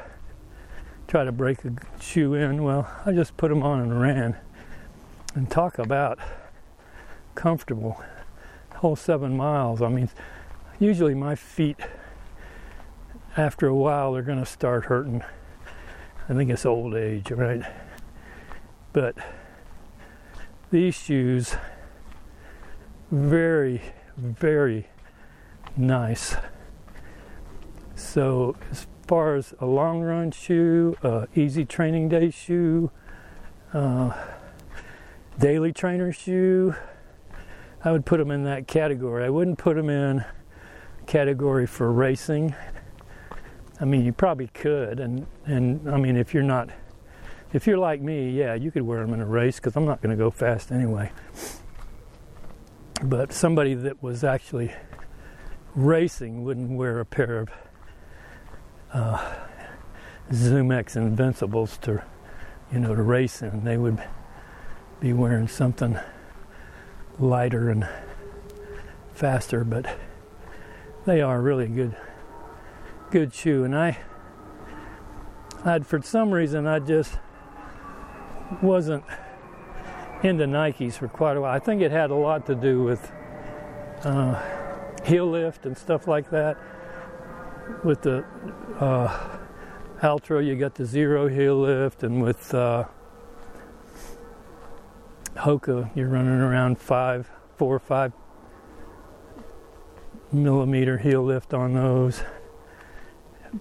try 1.12 1.26
to 1.26 1.32
break 1.34 1.66
a 1.66 1.74
shoe 2.00 2.36
in. 2.36 2.64
Well, 2.64 2.90
I 3.06 3.12
just 3.12 3.36
put 3.36 3.50
them 3.50 3.62
on 3.64 3.82
and 3.82 4.00
ran. 4.00 4.38
And 5.36 5.52
talk 5.52 5.78
about 5.78 6.18
comfortable. 7.36 8.02
Whole 8.76 8.96
seven 8.96 9.36
miles. 9.36 9.82
I 9.82 9.90
mean, 9.90 10.10
usually 10.80 11.14
my 11.14 11.36
feet 11.36 11.76
after 13.36 13.68
a 13.68 13.76
while 13.76 14.14
they're 14.14 14.22
going 14.22 14.40
to 14.40 14.46
start 14.46 14.86
hurting. 14.86 15.22
I 16.30 16.34
think 16.34 16.50
it's 16.50 16.66
old 16.66 16.96
age, 16.96 17.30
right? 17.30 17.70
But 18.94 19.18
these 20.72 20.96
shoes 20.96 21.58
very, 23.12 23.82
very 24.16 24.88
nice. 25.76 26.38
So, 27.96 28.56
as 28.72 28.88
far 29.12 29.36
as 29.36 29.54
a 29.60 29.66
long 29.66 30.00
run 30.00 30.32
shoe, 30.32 30.96
uh, 31.04 31.26
easy 31.36 31.66
training 31.66 32.08
day 32.08 32.30
shoe, 32.30 32.90
uh, 33.74 34.14
daily 35.38 35.74
trainer 35.74 36.14
shoe, 36.14 36.74
I 37.84 37.92
would 37.92 38.06
put 38.06 38.20
them 38.20 38.32
in 38.32 38.46
that 38.46 38.70
category. 38.70 39.26
I 39.26 39.30
wouldn't 39.30 39.58
put 39.58 39.76
them 39.76 39.90
in 39.90 40.24
category 41.08 41.68
for 41.68 41.92
racing. 41.92 42.56
I 43.82 43.84
mean, 43.84 44.06
you 44.06 44.14
probably 44.14 44.48
could, 44.48 45.02
and 45.02 45.28
and 45.46 45.90
I 45.90 45.98
mean, 45.98 46.16
if 46.16 46.34
you're 46.34 46.42
not, 46.42 46.70
if 47.52 47.68
you're 47.68 47.78
like 47.78 48.00
me, 48.00 48.30
yeah, 48.30 48.54
you 48.54 48.72
could 48.72 48.84
wear 48.84 49.02
them 49.02 49.14
in 49.14 49.20
a 49.20 49.26
race 49.26 49.58
because 49.58 49.76
I'm 49.76 49.84
not 49.84 50.02
going 50.02 50.18
to 50.18 50.24
go 50.24 50.32
fast 50.32 50.72
anyway. 50.72 51.12
But 53.04 53.34
somebody 53.34 53.74
that 53.74 54.02
was 54.02 54.24
actually 54.24 54.72
racing 55.76 56.46
wouldn't 56.46 56.78
wear 56.78 57.02
a 57.02 57.06
pair 57.06 57.40
of 57.40 57.50
uh, 58.94 59.36
ZoomX 60.32 60.96
Invincibles 60.96 61.78
to, 61.80 62.04
you 62.72 62.80
know, 62.80 62.96
to 62.96 63.02
race 63.02 63.42
in. 63.42 63.64
They 63.64 63.78
would 63.78 64.02
be 65.00 65.14
wearing 65.14 65.48
something 65.48 65.98
lighter 67.20 67.70
and 67.70 67.88
faster, 69.14 69.64
but 69.64 69.98
they 71.06 71.22
are 71.22 71.42
really 71.42 71.68
good, 71.68 71.96
good 73.10 73.34
shoe. 73.34 73.64
And 73.64 73.76
I, 73.76 73.98
I'd 75.66 75.86
for 75.86 76.02
some 76.02 76.32
reason 76.32 76.68
I 76.68 76.80
just 76.80 77.18
wasn't 78.62 79.04
into 80.24 80.46
Nikes 80.46 80.94
for 80.94 81.08
quite 81.08 81.38
a 81.38 81.42
while. 81.42 81.54
I 81.54 81.60
think 81.60 81.82
it 81.82 81.92
had 81.92 82.12
a 82.12 82.16
lot 82.16 82.46
to 82.48 82.56
do 82.56 82.84
with 82.84 83.12
uh, 84.04 84.42
heel 85.04 85.30
lift 85.30 85.66
and 85.66 85.78
stuff 85.78 86.08
like 86.08 86.30
that. 86.32 86.58
With 87.84 88.02
the 88.04 88.24
uh, 88.80 89.38
Altra, 90.04 90.44
you 90.44 90.56
got 90.56 90.76
the 90.76 90.86
zero 90.86 91.28
heel 91.28 91.60
lift, 91.60 92.04
and 92.04 92.22
with 92.22 92.54
uh, 92.54 92.86
Hoka, 95.36 95.90
you're 95.96 96.10
running 96.10 96.40
around 96.40 96.80
five, 96.80 97.30
four 97.58 97.76
or 97.76 97.80
five 97.80 98.14
millimeter 100.32 100.98
heel 100.98 101.24
lift 101.24 101.54
on 101.54 101.74
those. 101.74 102.24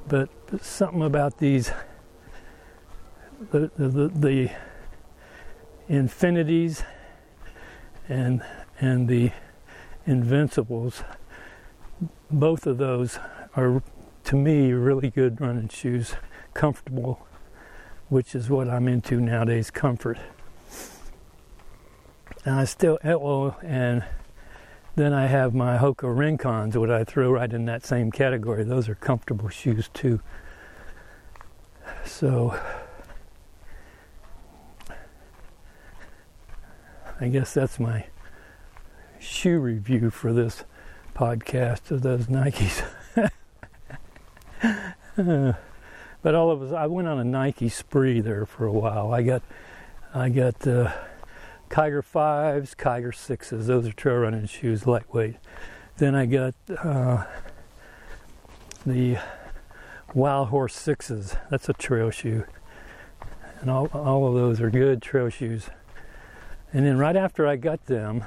But, 0.08 0.28
but 0.50 0.64
something 0.64 1.02
about 1.02 1.38
these, 1.38 1.72
the, 3.50 3.70
the, 3.76 4.08
the 4.08 4.50
infinities 5.88 6.84
and 8.08 8.42
and 8.80 9.08
the 9.08 9.32
invincibles 10.06 11.02
both 12.30 12.66
of 12.66 12.78
those 12.78 13.18
are 13.56 13.82
to 14.30 14.36
me 14.36 14.70
really 14.70 15.10
good 15.10 15.40
running 15.40 15.66
shoes 15.66 16.14
comfortable 16.54 17.26
which 18.08 18.32
is 18.32 18.48
what 18.48 18.70
i'm 18.70 18.86
into 18.86 19.20
nowadays 19.20 19.72
comfort. 19.72 20.18
And 22.44 22.54
i 22.54 22.64
still 22.64 23.00
oh 23.04 23.56
and 23.60 24.04
then 24.94 25.12
i 25.12 25.26
have 25.26 25.52
my 25.52 25.78
hoka 25.78 26.06
rincons 26.06 26.76
what 26.76 26.92
i 26.92 27.02
throw 27.02 27.32
right 27.32 27.52
in 27.52 27.64
that 27.64 27.84
same 27.84 28.12
category. 28.12 28.62
Those 28.62 28.88
are 28.88 28.94
comfortable 28.94 29.48
shoes 29.48 29.90
too. 29.92 30.20
So 32.04 32.56
I 37.20 37.26
guess 37.26 37.52
that's 37.52 37.80
my 37.80 38.06
shoe 39.18 39.58
review 39.58 40.08
for 40.10 40.32
this 40.32 40.62
podcast 41.16 41.90
of 41.90 42.02
those 42.02 42.26
Nikes. 42.26 42.88
but 46.22 46.34
all 46.34 46.50
of 46.50 46.62
us, 46.62 46.72
I 46.72 46.86
went 46.86 47.08
on 47.08 47.18
a 47.18 47.24
Nike 47.24 47.68
spree 47.68 48.20
there 48.20 48.46
for 48.46 48.66
a 48.66 48.72
while. 48.72 49.12
I 49.12 49.22
got, 49.22 49.42
I 50.14 50.28
got 50.28 50.66
uh, 50.66 50.92
Kiger 51.68 52.02
fives, 52.02 52.74
Kiger 52.74 53.14
sixes. 53.14 53.66
Those 53.66 53.86
are 53.86 53.92
trail 53.92 54.16
running 54.16 54.46
shoes, 54.46 54.86
lightweight. 54.86 55.36
Then 55.98 56.14
I 56.14 56.26
got 56.26 56.54
uh, 56.82 57.24
the 58.86 59.18
Wild 60.14 60.48
Horse 60.48 60.74
sixes. 60.74 61.36
That's 61.50 61.68
a 61.68 61.74
trail 61.74 62.10
shoe, 62.10 62.44
and 63.60 63.70
all 63.70 63.86
all 63.88 64.26
of 64.26 64.34
those 64.34 64.60
are 64.60 64.70
good 64.70 65.02
trail 65.02 65.28
shoes. 65.28 65.68
And 66.72 66.86
then 66.86 66.98
right 66.98 67.16
after 67.16 67.46
I 67.46 67.56
got 67.56 67.86
them, 67.86 68.24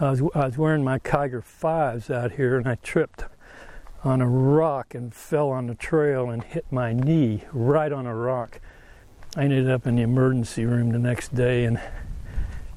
I 0.00 0.10
was, 0.10 0.22
I 0.34 0.46
was 0.46 0.58
wearing 0.58 0.82
my 0.82 0.98
Kiger 0.98 1.42
5s 1.42 2.12
out 2.12 2.32
here 2.32 2.56
and 2.56 2.66
I 2.66 2.76
tripped 2.76 3.24
on 4.06 4.20
a 4.20 4.28
rock 4.28 4.94
and 4.94 5.12
fell 5.14 5.50
on 5.50 5.66
the 5.66 5.74
trail 5.74 6.30
and 6.30 6.42
hit 6.42 6.64
my 6.70 6.92
knee 6.92 7.42
right 7.52 7.92
on 7.92 8.06
a 8.06 8.14
rock. 8.14 8.60
I 9.36 9.44
ended 9.44 9.68
up 9.68 9.86
in 9.86 9.96
the 9.96 10.02
emergency 10.02 10.64
room 10.64 10.92
the 10.92 10.98
next 10.98 11.34
day 11.34 11.64
and 11.64 11.80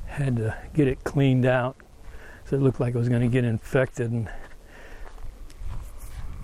had 0.07 0.37
to 0.37 0.57
get 0.73 0.87
it 0.87 1.03
cleaned 1.03 1.45
out. 1.45 1.77
So 2.45 2.55
it 2.55 2.61
looked 2.61 2.79
like 2.79 2.95
I 2.95 2.97
was 2.97 3.09
going 3.09 3.21
to 3.21 3.27
get 3.27 3.45
infected 3.45 4.11
and 4.11 4.29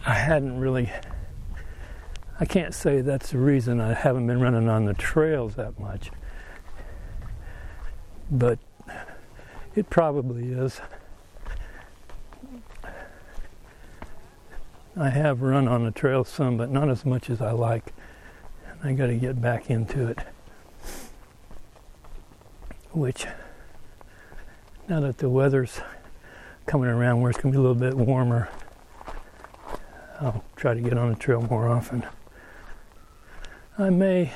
I 0.06 0.14
hadn't 0.14 0.60
really 0.60 0.92
I 2.40 2.46
can't 2.46 2.74
say 2.74 3.02
that's 3.02 3.32
the 3.32 3.40
reason 3.40 3.82
I 3.82 3.94
haven't 3.94 4.28
been 4.28 4.40
running 4.40 4.70
on 4.70 4.86
the 4.86 4.94
trails 4.94 5.56
that 5.56 5.80
much 5.80 6.12
but 8.30 8.60
it 9.76 9.90
probably 9.90 10.52
is. 10.52 10.80
I 14.98 15.10
have 15.10 15.42
run 15.42 15.68
on 15.68 15.84
the 15.84 15.92
trail 15.92 16.24
some, 16.24 16.56
but 16.56 16.72
not 16.72 16.90
as 16.90 17.06
much 17.06 17.30
as 17.30 17.42
I 17.42 17.52
like. 17.52 17.94
And 18.70 18.90
I 18.90 18.94
got 18.94 19.08
to 19.08 19.16
get 19.16 19.42
back 19.42 19.70
into 19.70 20.08
it. 20.08 20.20
Which, 22.92 23.26
now 24.88 25.02
that 25.02 25.18
the 25.18 25.30
weather's 25.30 25.82
coming 26.66 26.88
around 26.88 27.20
where 27.20 27.30
it's 27.30 27.42
going 27.42 27.52
to 27.52 27.58
be 27.58 27.60
a 27.60 27.68
little 27.68 27.76
bit 27.76 27.94
warmer, 27.96 28.48
I'll 30.22 30.46
try 30.56 30.74
to 30.74 30.80
get 30.80 30.98
on 30.98 31.10
the 31.10 31.18
trail 31.18 31.42
more 31.42 31.68
often. 31.68 32.06
I 33.78 33.90
may 33.90 34.32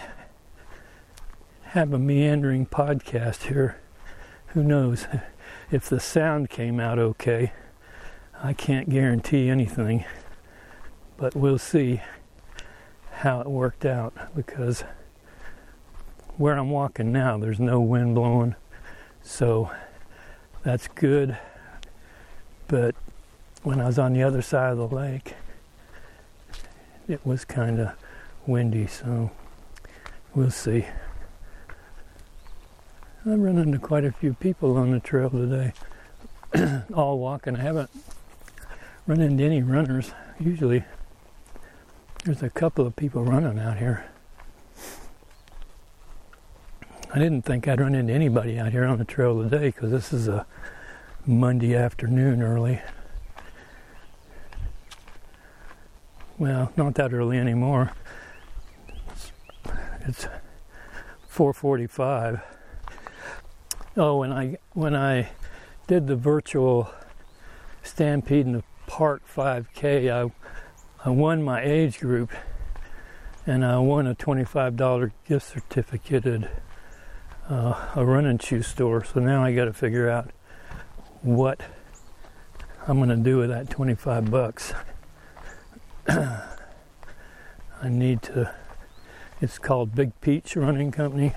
have 1.64 1.94
a 1.94 2.00
meandering 2.00 2.66
podcast 2.66 3.44
here. 3.44 3.80
Who 4.48 4.64
knows 4.64 5.08
if 5.72 5.88
the 5.88 6.02
sound 6.02 6.50
came 6.50 6.82
out 6.82 7.00
okay? 7.00 7.54
I 8.44 8.52
can't 8.52 8.90
guarantee 8.90 9.50
anything, 9.50 10.04
but 11.20 11.36
we'll 11.36 11.58
see 11.58 12.02
how 13.12 13.42
it 13.42 13.48
worked 13.48 13.86
out 13.86 14.14
because 14.34 14.86
where 16.38 16.58
I'm 16.58 16.70
walking 16.70 17.12
now, 17.12 17.38
there's 17.38 17.60
no 17.60 17.82
wind 17.82 18.16
blowing, 18.16 18.56
so 19.22 19.70
that's 20.64 20.88
good. 20.88 21.38
But 22.70 22.96
when 23.64 23.82
I 23.82 23.88
was 23.88 24.00
on 24.00 24.14
the 24.14 24.24
other 24.24 24.42
side 24.42 24.72
of 24.72 24.78
the 24.78 24.88
lake, 24.88 25.34
it 27.10 27.26
was 27.26 27.44
kind 27.44 27.82
of 27.82 27.92
windy, 28.48 28.88
so 28.88 29.32
we'll 30.34 30.52
see. 30.52 30.86
I've 33.26 33.40
run 33.40 33.58
into 33.58 33.80
quite 33.80 34.06
a 34.06 34.14
few 34.14 34.34
people 34.34 34.78
on 34.78 34.92
the 34.92 35.02
trail 35.02 35.30
today, 35.30 35.74
all 36.94 37.20
walking. 37.20 37.58
I 37.58 37.62
haven't 37.62 37.90
run 39.06 39.20
into 39.20 39.44
any 39.44 39.62
runners. 39.62 40.14
Usually, 40.40 40.86
there's 42.26 42.44
a 42.44 42.50
couple 42.50 42.86
of 42.86 42.96
people 42.96 43.24
running 43.24 43.60
out 43.60 43.78
here. 43.78 44.06
I 47.14 47.18
didn't 47.18 47.44
think 47.44 47.68
I'd 47.68 47.80
run 47.80 47.96
into 47.96 48.14
anybody 48.14 48.60
out 48.60 48.72
here 48.72 48.86
on 48.86 49.00
the 49.00 49.06
trail 49.06 49.42
today 49.42 49.68
because 49.70 49.92
this 49.92 50.14
is 50.14 50.28
a 50.28 50.46
Monday 51.26 51.76
afternoon 51.76 52.44
early. 52.44 52.82
Well, 56.38 56.72
not 56.78 56.96
that 56.96 57.14
early 57.14 57.38
anymore. 57.38 57.92
It's, 58.88 59.32
it's 60.08 60.28
4:45 61.32 62.42
oh, 64.00 64.18
when 64.18 64.32
I 64.32 64.58
when 64.74 64.96
I 64.96 65.30
did 65.88 66.08
the 66.08 66.16
virtual 66.16 66.92
Stampede 67.84 68.46
in 68.46 68.54
the 68.54 68.64
Park 68.88 69.22
5K, 69.28 70.12
I 70.12 70.32
I 71.06 71.12
won 71.12 71.44
my 71.44 71.62
age 71.62 72.02
group, 72.02 72.30
and 73.48 73.64
I 73.64 73.80
won 73.80 74.06
a 74.06 74.14
$25 74.14 75.12
gift 75.26 75.48
certificate 75.48 76.26
at 76.26 76.52
uh, 77.50 77.88
a 77.96 78.06
running 78.06 78.38
shoe 78.38 78.62
store. 78.62 79.06
So 79.06 79.22
now 79.22 79.42
I 79.42 79.54
got 79.54 79.66
to 79.66 79.74
figure 79.74 80.10
out 80.10 80.32
what 81.22 81.62
I'm 82.86 82.98
going 82.98 83.10
to 83.10 83.16
do 83.16 83.38
with 83.38 83.50
that 83.50 83.70
25 83.70 84.30
bucks. 84.30 84.74
I 86.08 86.42
need 87.84 88.22
to. 88.24 88.54
It's 89.40 89.58
called 89.58 89.96
Big 89.96 90.20
Peach 90.20 90.58
Running 90.58 90.92
Company 90.92 91.34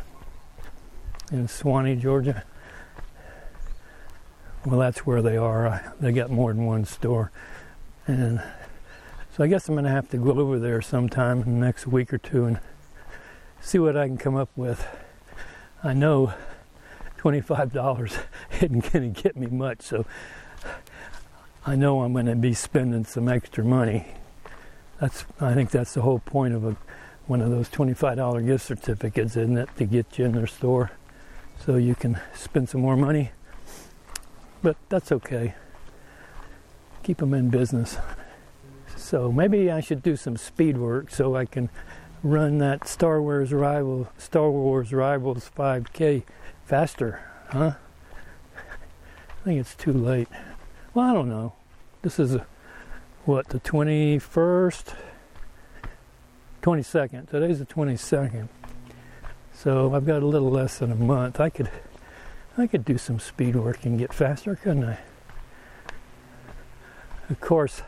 in 1.31 1.47
Suwanee, 1.47 2.01
Georgia. 2.01 2.43
Well, 4.67 4.81
that's 4.81 5.07
where 5.07 5.23
they 5.23 5.37
are. 5.37 5.95
They 6.01 6.11
got 6.11 6.31
more 6.31 6.53
than 6.53 6.67
one 6.67 6.85
store, 6.85 7.31
and 8.09 8.43
so 9.35 9.43
I 9.43 9.47
guess 9.47 9.67
I'm 9.69 9.75
going 9.75 9.85
to 9.85 9.91
have 9.91 10.11
to 10.11 10.19
go 10.19 10.33
over 10.33 10.59
there 10.59 10.83
sometime 10.83 11.43
in 11.43 11.59
the 11.59 11.67
next 11.67 11.87
week 11.87 12.13
or 12.13 12.19
two 12.19 12.45
and 12.45 12.61
see 13.63 13.79
what 13.79 13.97
I 13.97 14.07
can 14.07 14.19
come 14.19 14.37
up 14.37 14.51
with. 14.57 14.87
I 15.83 15.95
know 15.95 16.35
$25 17.19 18.19
isn't 18.57 18.93
going 18.93 19.15
to 19.15 19.23
get 19.23 19.37
me 19.37 19.47
much, 19.47 19.81
so 19.81 20.05
I 21.65 21.77
know 21.77 22.03
I'm 22.03 22.13
going 22.13 22.27
to 22.27 22.37
be 22.37 22.53
spending 22.53 23.05
some 23.05 23.27
extra 23.27 23.65
money. 23.65 24.07
That's 25.01 25.25
I 25.41 25.55
think 25.55 25.71
that's 25.71 25.95
the 25.95 26.03
whole 26.03 26.19
point 26.19 26.53
of 26.53 26.65
a, 26.65 26.77
one 27.27 27.41
of 27.41 27.51
those 27.51 27.71
$25 27.71 28.45
gift 28.45 28.67
certificates, 28.67 29.37
isn't 29.37 29.57
it, 29.57 29.69
to 29.79 29.87
get 29.87 30.19
you 30.19 30.27
in 30.27 30.33
their 30.33 30.47
store 30.47 30.91
so 31.65 31.77
you 31.77 31.95
can 31.95 32.21
spend 32.35 32.69
some 32.69 32.83
more 32.83 32.99
money. 32.99 33.31
But 34.63 34.77
that's 34.91 35.11
okay. 35.11 35.55
Keep 37.03 37.19
them 37.19 37.33
in 37.33 37.49
business. 37.49 37.97
So 39.13 39.31
maybe 39.31 39.71
I 39.71 39.81
should 39.81 40.03
do 40.03 40.17
some 40.17 40.39
speed 40.39 40.79
work 40.79 41.11
so 41.11 41.37
I 41.37 41.45
can 41.45 41.69
run 42.23 42.57
that 42.61 42.89
Star 42.89 43.21
Wars 43.21 43.53
rival 43.53 44.09
Star 44.17 44.51
Wars 44.51 44.91
Rivals 44.91 45.51
5K 45.55 46.23
faster, 46.65 47.21
huh? 47.51 47.73
I 48.57 49.45
think 49.45 49.61
it's 49.61 49.75
too 49.75 49.93
late. 49.93 50.29
Well, 50.95 51.11
I 51.11 51.13
don't 51.13 51.29
know. 51.29 51.53
This 52.01 52.19
is 52.19 52.39
what 53.27 53.51
the 53.51 53.61
21st, 53.61 54.95
22nd. 56.63 57.29
Today's 57.29 57.59
the 57.59 57.67
22nd. 57.67 58.49
So 59.53 59.95
I've 59.95 60.07
got 60.07 60.23
a 60.23 60.27
little 60.27 60.51
less 60.51 60.79
than 60.79 60.91
a 60.91 60.95
month. 60.97 61.39
I 61.39 61.51
could 61.51 61.71
I 62.57 62.67
could 62.67 62.87
do 62.87 62.97
some 62.97 63.21
speed 63.21 63.57
work 63.57 63.85
and 63.85 63.99
get 63.99 64.15
faster, 64.15 64.57
couldn't 64.57 64.85
I? 64.85 64.99
Of 67.29 67.41
course, 67.43 67.83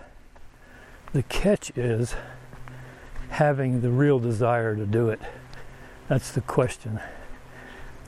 the 1.14 1.22
catch 1.22 1.70
is 1.76 2.16
having 3.30 3.80
the 3.80 3.90
real 3.90 4.18
desire 4.18 4.74
to 4.74 4.84
do 4.84 5.08
it. 5.08 5.20
That's 6.08 6.32
the 6.32 6.40
question. 6.40 7.00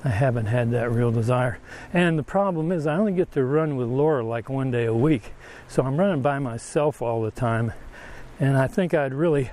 I 0.05 0.09
haven't 0.09 0.47
had 0.47 0.73
that 0.73 0.91
real 0.91 1.13
desire. 1.13 1.59
And 1.93 2.19
the 2.19 2.25
problem 2.25 2.73
is, 2.73 2.85
I 2.85 2.97
only 2.97 3.13
get 3.13 3.31
to 3.33 3.45
run 3.45 3.77
with 3.77 3.89
Laura 3.89 4.25
like 4.25 4.49
one 4.49 4.73
day 4.73 4.87
a 4.87 4.95
week. 4.95 5.35
So 5.69 5.85
I'm 5.85 5.97
running 5.97 6.21
by 6.21 6.41
myself 6.41 7.01
all 7.01 7.23
the 7.23 7.31
time. 7.31 7.73
And 8.41 8.57
I 8.57 8.67
think 8.67 8.93
I'd 8.93 9.15
really 9.15 9.51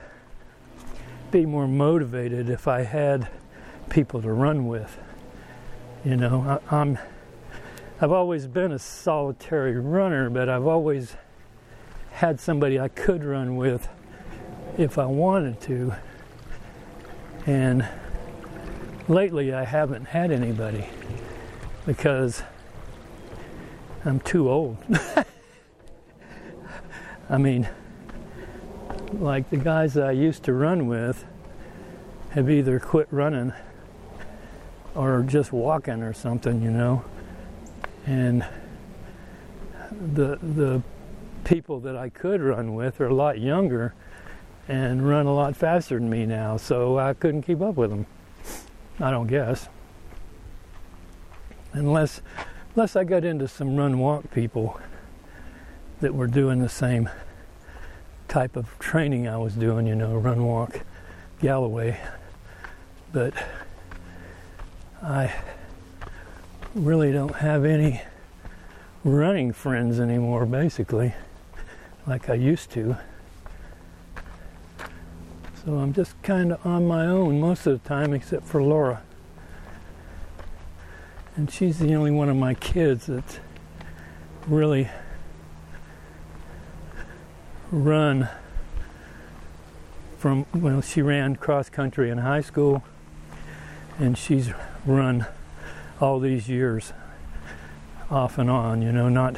be 1.30 1.46
more 1.46 1.68
motivated 1.68 2.50
if 2.50 2.68
I 2.68 2.82
had 2.82 3.28
people 3.90 4.22
to 4.24 4.32
run 4.32 4.68
with. 4.68 4.98
You 6.04 6.18
know, 6.18 6.60
I, 6.72 6.76
I'm 6.76 6.98
I've 8.02 8.12
always 8.12 8.48
been 8.48 8.72
a 8.72 8.80
solitary 8.80 9.80
runner, 9.80 10.30
but 10.30 10.50
I've 10.50 10.66
always 10.66 11.16
had 12.14 12.40
somebody 12.40 12.80
I 12.80 12.88
could 12.88 13.24
run 13.24 13.58
with 13.58 13.90
if 14.78 14.98
I 14.98 15.06
wanted 15.06 15.60
to. 15.62 15.94
And 17.46 17.88
lately 19.08 19.54
I 19.54 19.66
haven't 19.66 20.06
had 20.06 20.32
anybody 20.32 20.88
because 21.86 22.44
I'm 24.06 24.20
too 24.20 24.50
old. 24.50 24.78
I 27.30 27.38
mean, 27.38 27.70
like 29.14 29.50
the 29.50 29.58
guys 29.58 29.98
I 29.98 30.12
used 30.12 30.44
to 30.44 30.54
run 30.54 30.88
with 30.88 31.26
have 32.32 32.50
either 32.50 32.80
quit 32.80 33.08
running 33.12 33.54
or 34.96 35.24
just 35.24 35.52
walking 35.52 36.02
or 36.02 36.14
something, 36.14 36.62
you 36.62 36.72
know. 36.72 37.04
And 38.06 38.46
the 40.14 40.38
the 40.42 40.82
people 41.44 41.80
that 41.82 41.96
I 41.96 42.10
could 42.10 42.42
run 42.42 42.74
with 42.74 43.00
are 43.02 43.08
a 43.08 43.14
lot 43.14 43.40
younger 43.40 43.94
and 44.68 45.08
run 45.08 45.26
a 45.26 45.34
lot 45.34 45.56
faster 45.56 46.00
than 46.00 46.10
me 46.10 46.26
now, 46.26 46.58
so 46.58 46.98
I 46.98 47.14
couldn't 47.14 47.44
keep 47.44 47.62
up 47.62 47.76
with 47.76 47.90
them. 47.90 48.06
I 49.00 49.12
don't 49.12 49.28
guess. 49.28 49.68
Unless 51.74 52.22
unless 52.76 52.96
I 52.96 53.04
got 53.04 53.24
into 53.24 53.48
some 53.48 53.76
run 53.76 54.00
walk 54.00 54.32
people 54.32 54.80
that 56.02 56.14
were 56.14 56.28
doing 56.28 56.60
the 56.60 56.70
same 56.70 57.10
type 58.28 58.56
of 58.56 58.80
training 58.80 59.28
I 59.28 59.38
was 59.38 59.54
doing, 59.54 59.86
you 59.86 59.96
know, 59.96 60.16
run 60.16 60.44
walk 60.44 60.82
Galloway. 61.40 62.00
But 63.12 63.34
I 65.02 65.34
really 66.74 67.12
don't 67.12 67.36
have 67.36 67.66
any 67.66 68.02
running 69.04 69.52
friends 69.52 70.00
anymore, 70.00 70.46
basically 70.46 71.14
like 72.06 72.30
I 72.30 72.34
used 72.34 72.72
to. 72.72 72.98
So 75.66 75.76
I'm 75.76 75.94
just 75.94 76.22
kind 76.24 76.52
of 76.52 76.66
on 76.66 76.88
my 76.88 77.06
own 77.06 77.40
most 77.40 77.66
of 77.66 77.82
the 77.82 77.88
time, 77.88 78.14
except 78.14 78.46
for 78.46 78.62
Laura. 78.62 79.02
And 81.36 81.50
she's 81.50 81.80
the 81.80 81.96
only 81.96 82.12
one 82.12 82.30
of 82.30 82.36
my 82.36 82.54
kids 82.54 83.06
that's 83.06 83.40
really 84.46 84.90
run 87.72 88.28
from, 90.18 90.46
well, 90.54 90.82
she 90.82 91.02
ran 91.02 91.36
cross 91.38 91.70
country 91.70 92.10
in 92.10 92.20
high 92.20 92.42
school, 92.42 92.84
and 93.98 94.18
she's 94.18 94.52
run 94.86 95.26
all 96.00 96.20
these 96.20 96.50
years 96.50 96.94
off 98.12 98.38
and 98.38 98.50
on, 98.50 98.82
you 98.82 98.92
know, 98.92 99.10
not 99.10 99.38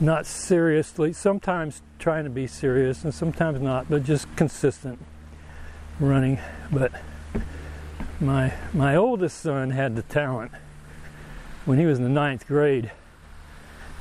not 0.00 0.24
seriously, 0.24 1.12
sometimes 1.12 1.82
trying 1.98 2.24
to 2.24 2.30
be 2.30 2.46
serious 2.46 3.04
and 3.04 3.14
sometimes 3.14 3.60
not, 3.60 3.88
but 3.90 4.02
just 4.02 4.34
consistent 4.34 4.98
running. 6.00 6.38
But 6.72 6.92
my 8.18 8.54
my 8.72 8.96
oldest 8.96 9.40
son 9.40 9.70
had 9.70 9.96
the 9.96 10.02
talent. 10.02 10.52
When 11.66 11.78
he 11.78 11.84
was 11.84 11.98
in 11.98 12.04
the 12.04 12.10
ninth 12.10 12.46
grade, 12.46 12.90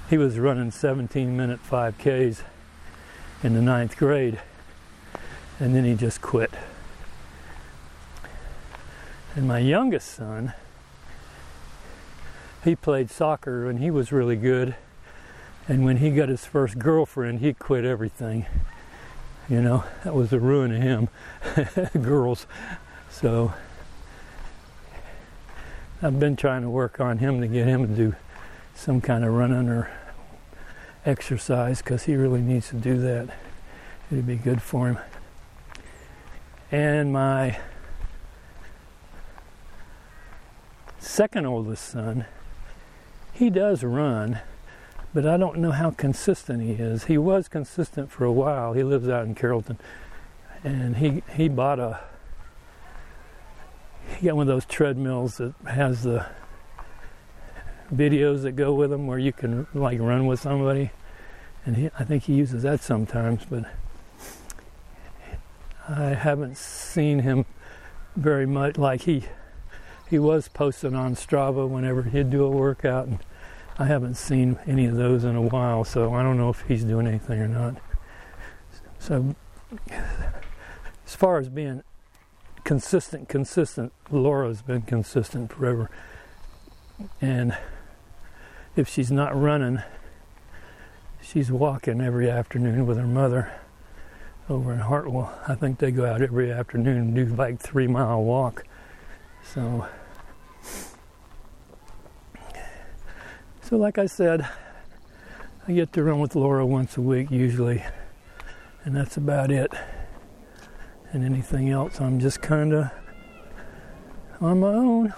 he 0.09 0.17
was 0.17 0.39
running 0.39 0.71
17 0.71 1.35
minute 1.35 1.59
5Ks 1.69 2.43
in 3.43 3.53
the 3.53 3.61
ninth 3.61 3.97
grade, 3.97 4.39
and 5.59 5.75
then 5.75 5.83
he 5.83 5.95
just 5.95 6.21
quit. 6.21 6.51
And 9.35 9.47
my 9.47 9.59
youngest 9.59 10.07
son, 10.07 10.53
he 12.63 12.75
played 12.75 13.11
soccer 13.11 13.69
and 13.69 13.79
he 13.79 13.91
was 13.91 14.11
really 14.11 14.35
good 14.35 14.75
and 15.69 15.85
when 15.85 15.97
he 15.97 16.09
got 16.09 16.29
his 16.29 16.45
first 16.45 16.79
girlfriend, 16.79 17.41
he 17.41 17.53
quit 17.53 17.85
everything. 17.85 18.47
You 19.47 19.61
know, 19.61 19.83
that 20.03 20.15
was 20.15 20.31
the 20.31 20.39
ruin 20.39 20.75
of 20.75 20.81
him. 20.81 21.09
Girls. 22.03 22.47
So 23.11 23.53
I've 26.01 26.19
been 26.19 26.35
trying 26.35 26.63
to 26.63 26.71
work 26.71 26.99
on 26.99 27.19
him 27.19 27.39
to 27.41 27.47
get 27.47 27.67
him 27.67 27.87
to 27.87 27.93
do 27.93 28.15
some 28.73 28.99
kind 28.99 29.23
of 29.23 29.31
running 29.31 29.69
or 29.69 29.91
exercise 31.05 31.83
because 31.83 32.03
he 32.03 32.15
really 32.15 32.41
needs 32.41 32.69
to 32.69 32.75
do 32.75 32.97
that. 33.01 33.29
It'd 34.11 34.25
be 34.25 34.37
good 34.37 34.63
for 34.63 34.87
him. 34.87 34.97
And 36.71 37.13
my 37.13 37.59
second 40.97 41.45
oldest 41.45 41.85
son, 41.85 42.25
he 43.33 43.51
does 43.51 43.83
run 43.83 44.39
but 45.13 45.25
I 45.25 45.37
don't 45.37 45.57
know 45.57 45.71
how 45.71 45.91
consistent 45.91 46.61
he 46.61 46.71
is. 46.71 47.05
He 47.05 47.17
was 47.17 47.47
consistent 47.47 48.11
for 48.11 48.25
a 48.25 48.31
while. 48.31 48.73
He 48.73 48.83
lives 48.83 49.09
out 49.09 49.25
in 49.25 49.35
Carrollton, 49.35 49.77
and 50.63 50.97
he 50.97 51.23
he 51.35 51.47
bought 51.49 51.79
a 51.79 51.99
he 54.17 54.27
got 54.27 54.35
one 54.35 54.47
of 54.47 54.53
those 54.53 54.65
treadmills 54.65 55.37
that 55.37 55.53
has 55.67 56.03
the 56.03 56.25
videos 57.93 58.43
that 58.43 58.51
go 58.53 58.73
with 58.73 58.89
them 58.89 59.07
where 59.07 59.19
you 59.19 59.31
can 59.31 59.67
like 59.73 59.99
run 59.99 60.27
with 60.27 60.39
somebody, 60.39 60.91
and 61.65 61.75
he, 61.75 61.89
I 61.97 62.03
think 62.03 62.23
he 62.23 62.33
uses 62.33 62.63
that 62.63 62.81
sometimes, 62.81 63.45
but 63.49 63.65
I 65.87 66.09
haven't 66.09 66.57
seen 66.57 67.19
him 67.19 67.45
very 68.15 68.45
much. 68.45 68.77
Like 68.77 69.01
he 69.01 69.25
he 70.09 70.19
was 70.19 70.47
posting 70.47 70.95
on 70.95 71.15
Strava 71.15 71.67
whenever 71.67 72.03
he'd 72.03 72.29
do 72.29 72.43
a 72.43 72.49
workout 72.49 73.07
and 73.07 73.19
I 73.79 73.85
haven't 73.85 74.15
seen 74.15 74.59
any 74.67 74.87
of 74.87 74.97
those 74.97 75.23
in 75.23 75.37
a 75.37 75.41
while, 75.41 75.85
so 75.85 76.13
I 76.13 76.21
don't 76.21 76.35
know 76.35 76.49
if 76.49 76.63
he's 76.67 76.83
doing 76.83 77.07
anything 77.07 77.39
or 77.39 77.47
not. 77.47 77.77
So, 78.99 79.37
as 79.89 81.15
far 81.15 81.37
as 81.37 81.47
being 81.47 81.83
consistent, 82.65 83.29
consistent, 83.29 83.93
Laura's 84.11 84.61
been 84.61 84.81
consistent 84.81 85.53
forever. 85.53 85.89
And 87.21 87.57
if 88.75 88.89
she's 88.89 89.11
not 89.11 89.33
running, 89.39 89.81
she's 91.21 91.49
walking 91.49 92.01
every 92.01 92.29
afternoon 92.29 92.85
with 92.85 92.97
her 92.97 93.07
mother 93.07 93.53
over 94.49 94.73
in 94.73 94.79
Hartwell. 94.79 95.39
I 95.47 95.55
think 95.55 95.79
they 95.79 95.91
go 95.91 96.05
out 96.05 96.21
every 96.21 96.51
afternoon 96.51 96.97
and 96.97 97.15
do 97.15 97.25
like 97.27 97.61
three 97.61 97.87
mile 97.87 98.21
walk. 98.21 98.65
So 99.41 99.87
So, 103.69 103.77
like 103.77 103.99
I 103.99 104.07
said, 104.07 104.49
I 105.67 105.73
get 105.73 105.93
to 105.93 106.03
run 106.03 106.19
with 106.19 106.33
Laura 106.33 106.65
once 106.65 106.97
a 106.97 107.01
week 107.01 107.29
usually, 107.29 107.83
and 108.83 108.95
that's 108.95 109.15
about 109.15 109.51
it. 109.51 109.71
And 111.11 111.23
anything 111.23 111.69
else, 111.69 112.01
I'm 112.01 112.19
just 112.19 112.41
kind 112.41 112.73
of 112.73 112.89
on 114.41 114.61
my 114.61 114.69
own. 114.69 115.13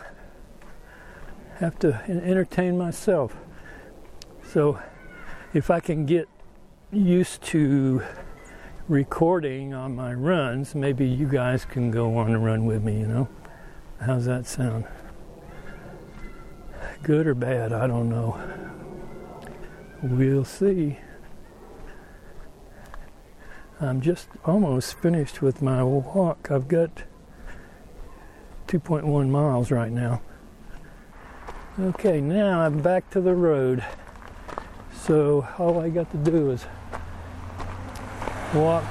Have 1.59 1.79
to 1.79 1.93
entertain 2.09 2.77
myself. 2.77 3.37
So, 4.45 4.81
if 5.53 5.71
I 5.71 5.79
can 5.79 6.05
get 6.05 6.27
used 6.91 7.41
to 7.43 8.01
recording 8.89 9.73
on 9.73 9.95
my 9.95 10.13
runs, 10.13 10.75
maybe 10.75 11.07
you 11.07 11.25
guys 11.25 11.63
can 11.63 11.89
go 11.89 12.17
on 12.17 12.33
a 12.33 12.39
run 12.39 12.65
with 12.65 12.83
me, 12.83 12.99
you 12.99 13.07
know? 13.07 13.29
How's 14.01 14.25
that 14.25 14.45
sound? 14.45 14.83
Good 17.03 17.27
or 17.27 17.33
bad, 17.33 17.73
I 17.73 17.87
don't 17.87 18.09
know. 18.09 18.39
We'll 20.03 20.45
see. 20.45 20.97
I'm 23.79 24.01
just 24.01 24.27
almost 24.45 24.99
finished 24.99 25.41
with 25.41 25.61
my 25.61 25.83
walk. 25.83 26.49
I've 26.51 26.67
got 26.67 27.03
2.1 28.67 29.29
miles 29.29 29.71
right 29.71 29.91
now. 29.91 30.21
Okay, 31.79 32.21
now 32.21 32.61
I'm 32.61 32.81
back 32.81 33.09
to 33.11 33.21
the 33.21 33.33
road. 33.33 33.83
So 34.93 35.47
all 35.57 35.79
I 35.79 35.89
got 35.89 36.11
to 36.11 36.17
do 36.17 36.51
is 36.51 36.65
walk 38.53 38.83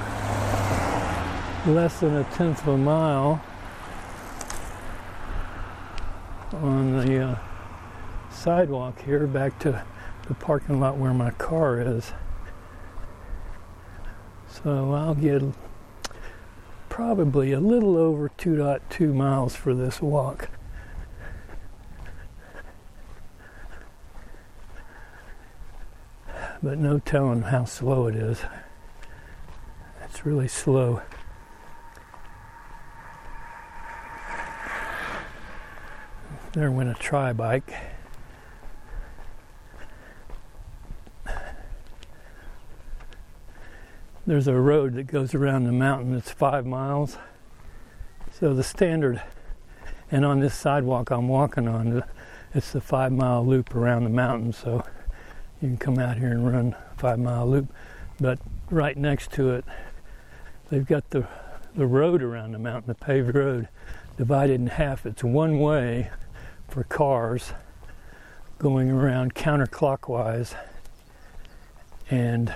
less 1.65 1.99
than 1.99 2.15
a 2.15 2.23
tenth 2.33 2.61
of 2.63 2.67
a 2.69 2.77
mile 2.77 3.41
on 6.53 7.05
the 7.05 7.21
uh, 7.21 7.35
sidewalk 8.41 8.99
here 9.03 9.27
back 9.27 9.59
to 9.59 9.83
the 10.27 10.33
parking 10.33 10.79
lot 10.79 10.97
where 10.97 11.13
my 11.13 11.29
car 11.29 11.79
is. 11.79 12.11
So 14.47 14.93
I'll 14.93 15.13
get 15.13 15.43
probably 16.89 17.51
a 17.51 17.59
little 17.59 17.95
over 17.95 18.29
2.2 18.29 19.13
miles 19.13 19.55
for 19.55 19.75
this 19.75 20.01
walk. 20.01 20.49
But 26.63 26.79
no 26.79 26.97
telling 26.97 27.43
how 27.43 27.65
slow 27.65 28.07
it 28.07 28.15
is. 28.15 28.41
It's 30.03 30.25
really 30.25 30.47
slow. 30.47 31.03
There 36.53 36.71
went 36.71 36.89
a 36.89 36.95
tri 36.95 37.33
bike. 37.33 37.71
There's 44.27 44.47
a 44.47 44.53
road 44.53 44.93
that 44.93 45.07
goes 45.07 45.33
around 45.33 45.63
the 45.63 45.71
mountain 45.71 46.13
that's 46.13 46.29
five 46.29 46.63
miles. 46.63 47.17
So 48.31 48.53
the 48.53 48.63
standard, 48.63 49.19
and 50.11 50.23
on 50.23 50.39
this 50.39 50.53
sidewalk 50.53 51.09
I'm 51.09 51.27
walking 51.27 51.67
on, 51.67 52.03
it's 52.53 52.71
the 52.71 52.81
five 52.81 53.11
mile 53.11 53.43
loop 53.43 53.75
around 53.75 54.03
the 54.03 54.11
mountain. 54.11 54.53
So 54.53 54.85
you 55.59 55.69
can 55.69 55.77
come 55.77 55.97
out 55.97 56.17
here 56.17 56.29
and 56.29 56.45
run 56.45 56.75
a 56.75 56.99
five 56.99 57.17
mile 57.17 57.49
loop. 57.49 57.73
But 58.19 58.37
right 58.69 58.95
next 58.95 59.31
to 59.33 59.55
it, 59.55 59.65
they've 60.69 60.85
got 60.85 61.09
the, 61.09 61.27
the 61.75 61.87
road 61.87 62.21
around 62.21 62.51
the 62.51 62.59
mountain, 62.59 62.89
the 62.89 62.93
paved 62.93 63.33
road, 63.33 63.69
divided 64.17 64.53
in 64.53 64.67
half. 64.67 65.07
It's 65.07 65.23
one 65.23 65.59
way 65.59 66.11
for 66.67 66.83
cars 66.83 67.53
going 68.59 68.91
around 68.91 69.33
counterclockwise, 69.33 70.53
and 72.11 72.53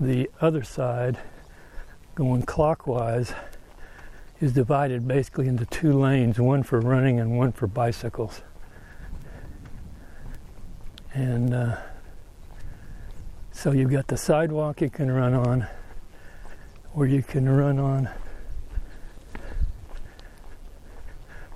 the 0.00 0.30
other 0.40 0.62
side 0.62 1.18
going 2.14 2.42
clockwise 2.42 3.32
is 4.40 4.52
divided 4.52 5.08
basically 5.08 5.48
into 5.48 5.64
two 5.66 5.92
lanes 5.92 6.38
one 6.38 6.62
for 6.62 6.80
running 6.80 7.20
and 7.20 7.36
one 7.38 7.52
for 7.52 7.66
bicycles. 7.66 8.42
And 11.14 11.54
uh, 11.54 11.76
so 13.52 13.72
you've 13.72 13.90
got 13.90 14.06
the 14.06 14.18
sidewalk 14.18 14.82
you 14.82 14.90
can 14.90 15.10
run 15.10 15.32
on, 15.32 15.66
or 16.94 17.06
you 17.06 17.22
can 17.22 17.48
run 17.48 17.78
on 17.78 18.10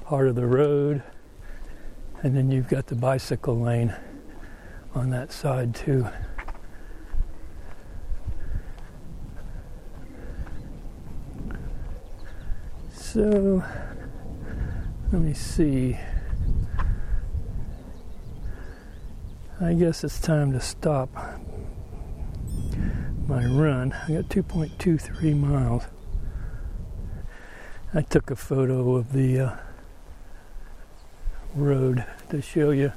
part 0.05 0.27
of 0.27 0.35
the 0.35 0.47
road, 0.47 1.03
and 2.23 2.35
then 2.35 2.51
you've 2.51 2.69
got 2.69 2.87
the 2.87 2.95
bicycle 2.95 3.59
lane 3.61 3.95
on 4.95 5.11
that 5.11 5.31
side 5.31 5.75
too. 5.75 6.07
So 13.13 13.65
let 15.11 15.21
me 15.21 15.35
see. 15.35 15.99
I 19.61 19.73
guess 19.73 20.05
it's 20.05 20.21
time 20.21 20.53
to 20.53 20.61
stop 20.61 21.09
my 23.27 23.45
run. 23.47 23.93
I 24.07 24.13
got 24.13 24.29
2.23 24.29 25.37
miles. 25.37 25.87
I 27.93 28.03
took 28.03 28.31
a 28.31 28.37
photo 28.37 28.95
of 28.95 29.13
the 29.13 29.41
uh, 29.41 29.57
road 31.57 32.05
to 32.29 32.41
show 32.41 32.71
you. 32.71 32.93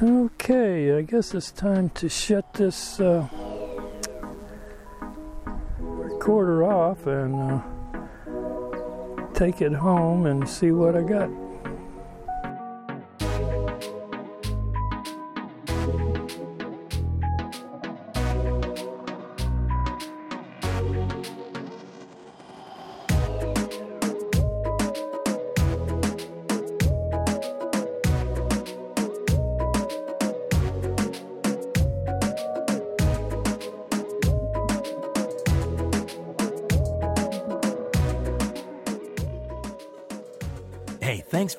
Okay, 0.00 0.96
I 0.96 1.02
guess 1.02 1.34
it's 1.34 1.50
time 1.50 1.90
to 1.90 2.08
shut 2.08 2.54
this 2.54 3.00
uh, 3.00 3.26
recorder 6.20 6.64
off 6.64 7.06
and 7.06 7.34
uh, 7.34 7.62
take 9.32 9.62
it 9.62 9.72
home 9.72 10.26
and 10.26 10.46
see 10.46 10.70
what 10.70 10.94
I 10.94 11.00
got. 11.00 11.30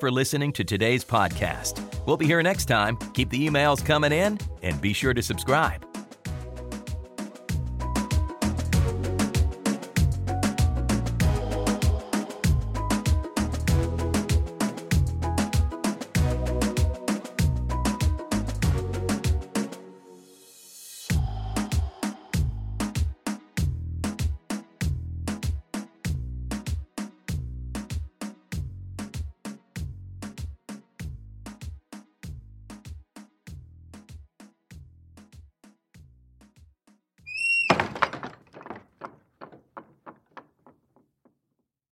For 0.02 0.10
listening 0.10 0.52
to 0.52 0.64
today's 0.64 1.04
podcast. 1.04 1.80
We'll 2.06 2.16
be 2.16 2.26
here 2.26 2.42
next 2.42 2.64
time. 2.64 2.96
Keep 3.14 3.30
the 3.30 3.48
emails 3.48 3.86
coming 3.86 4.10
in 4.10 4.36
and 4.62 4.80
be 4.80 4.92
sure 4.92 5.14
to 5.14 5.22
subscribe. 5.22 5.91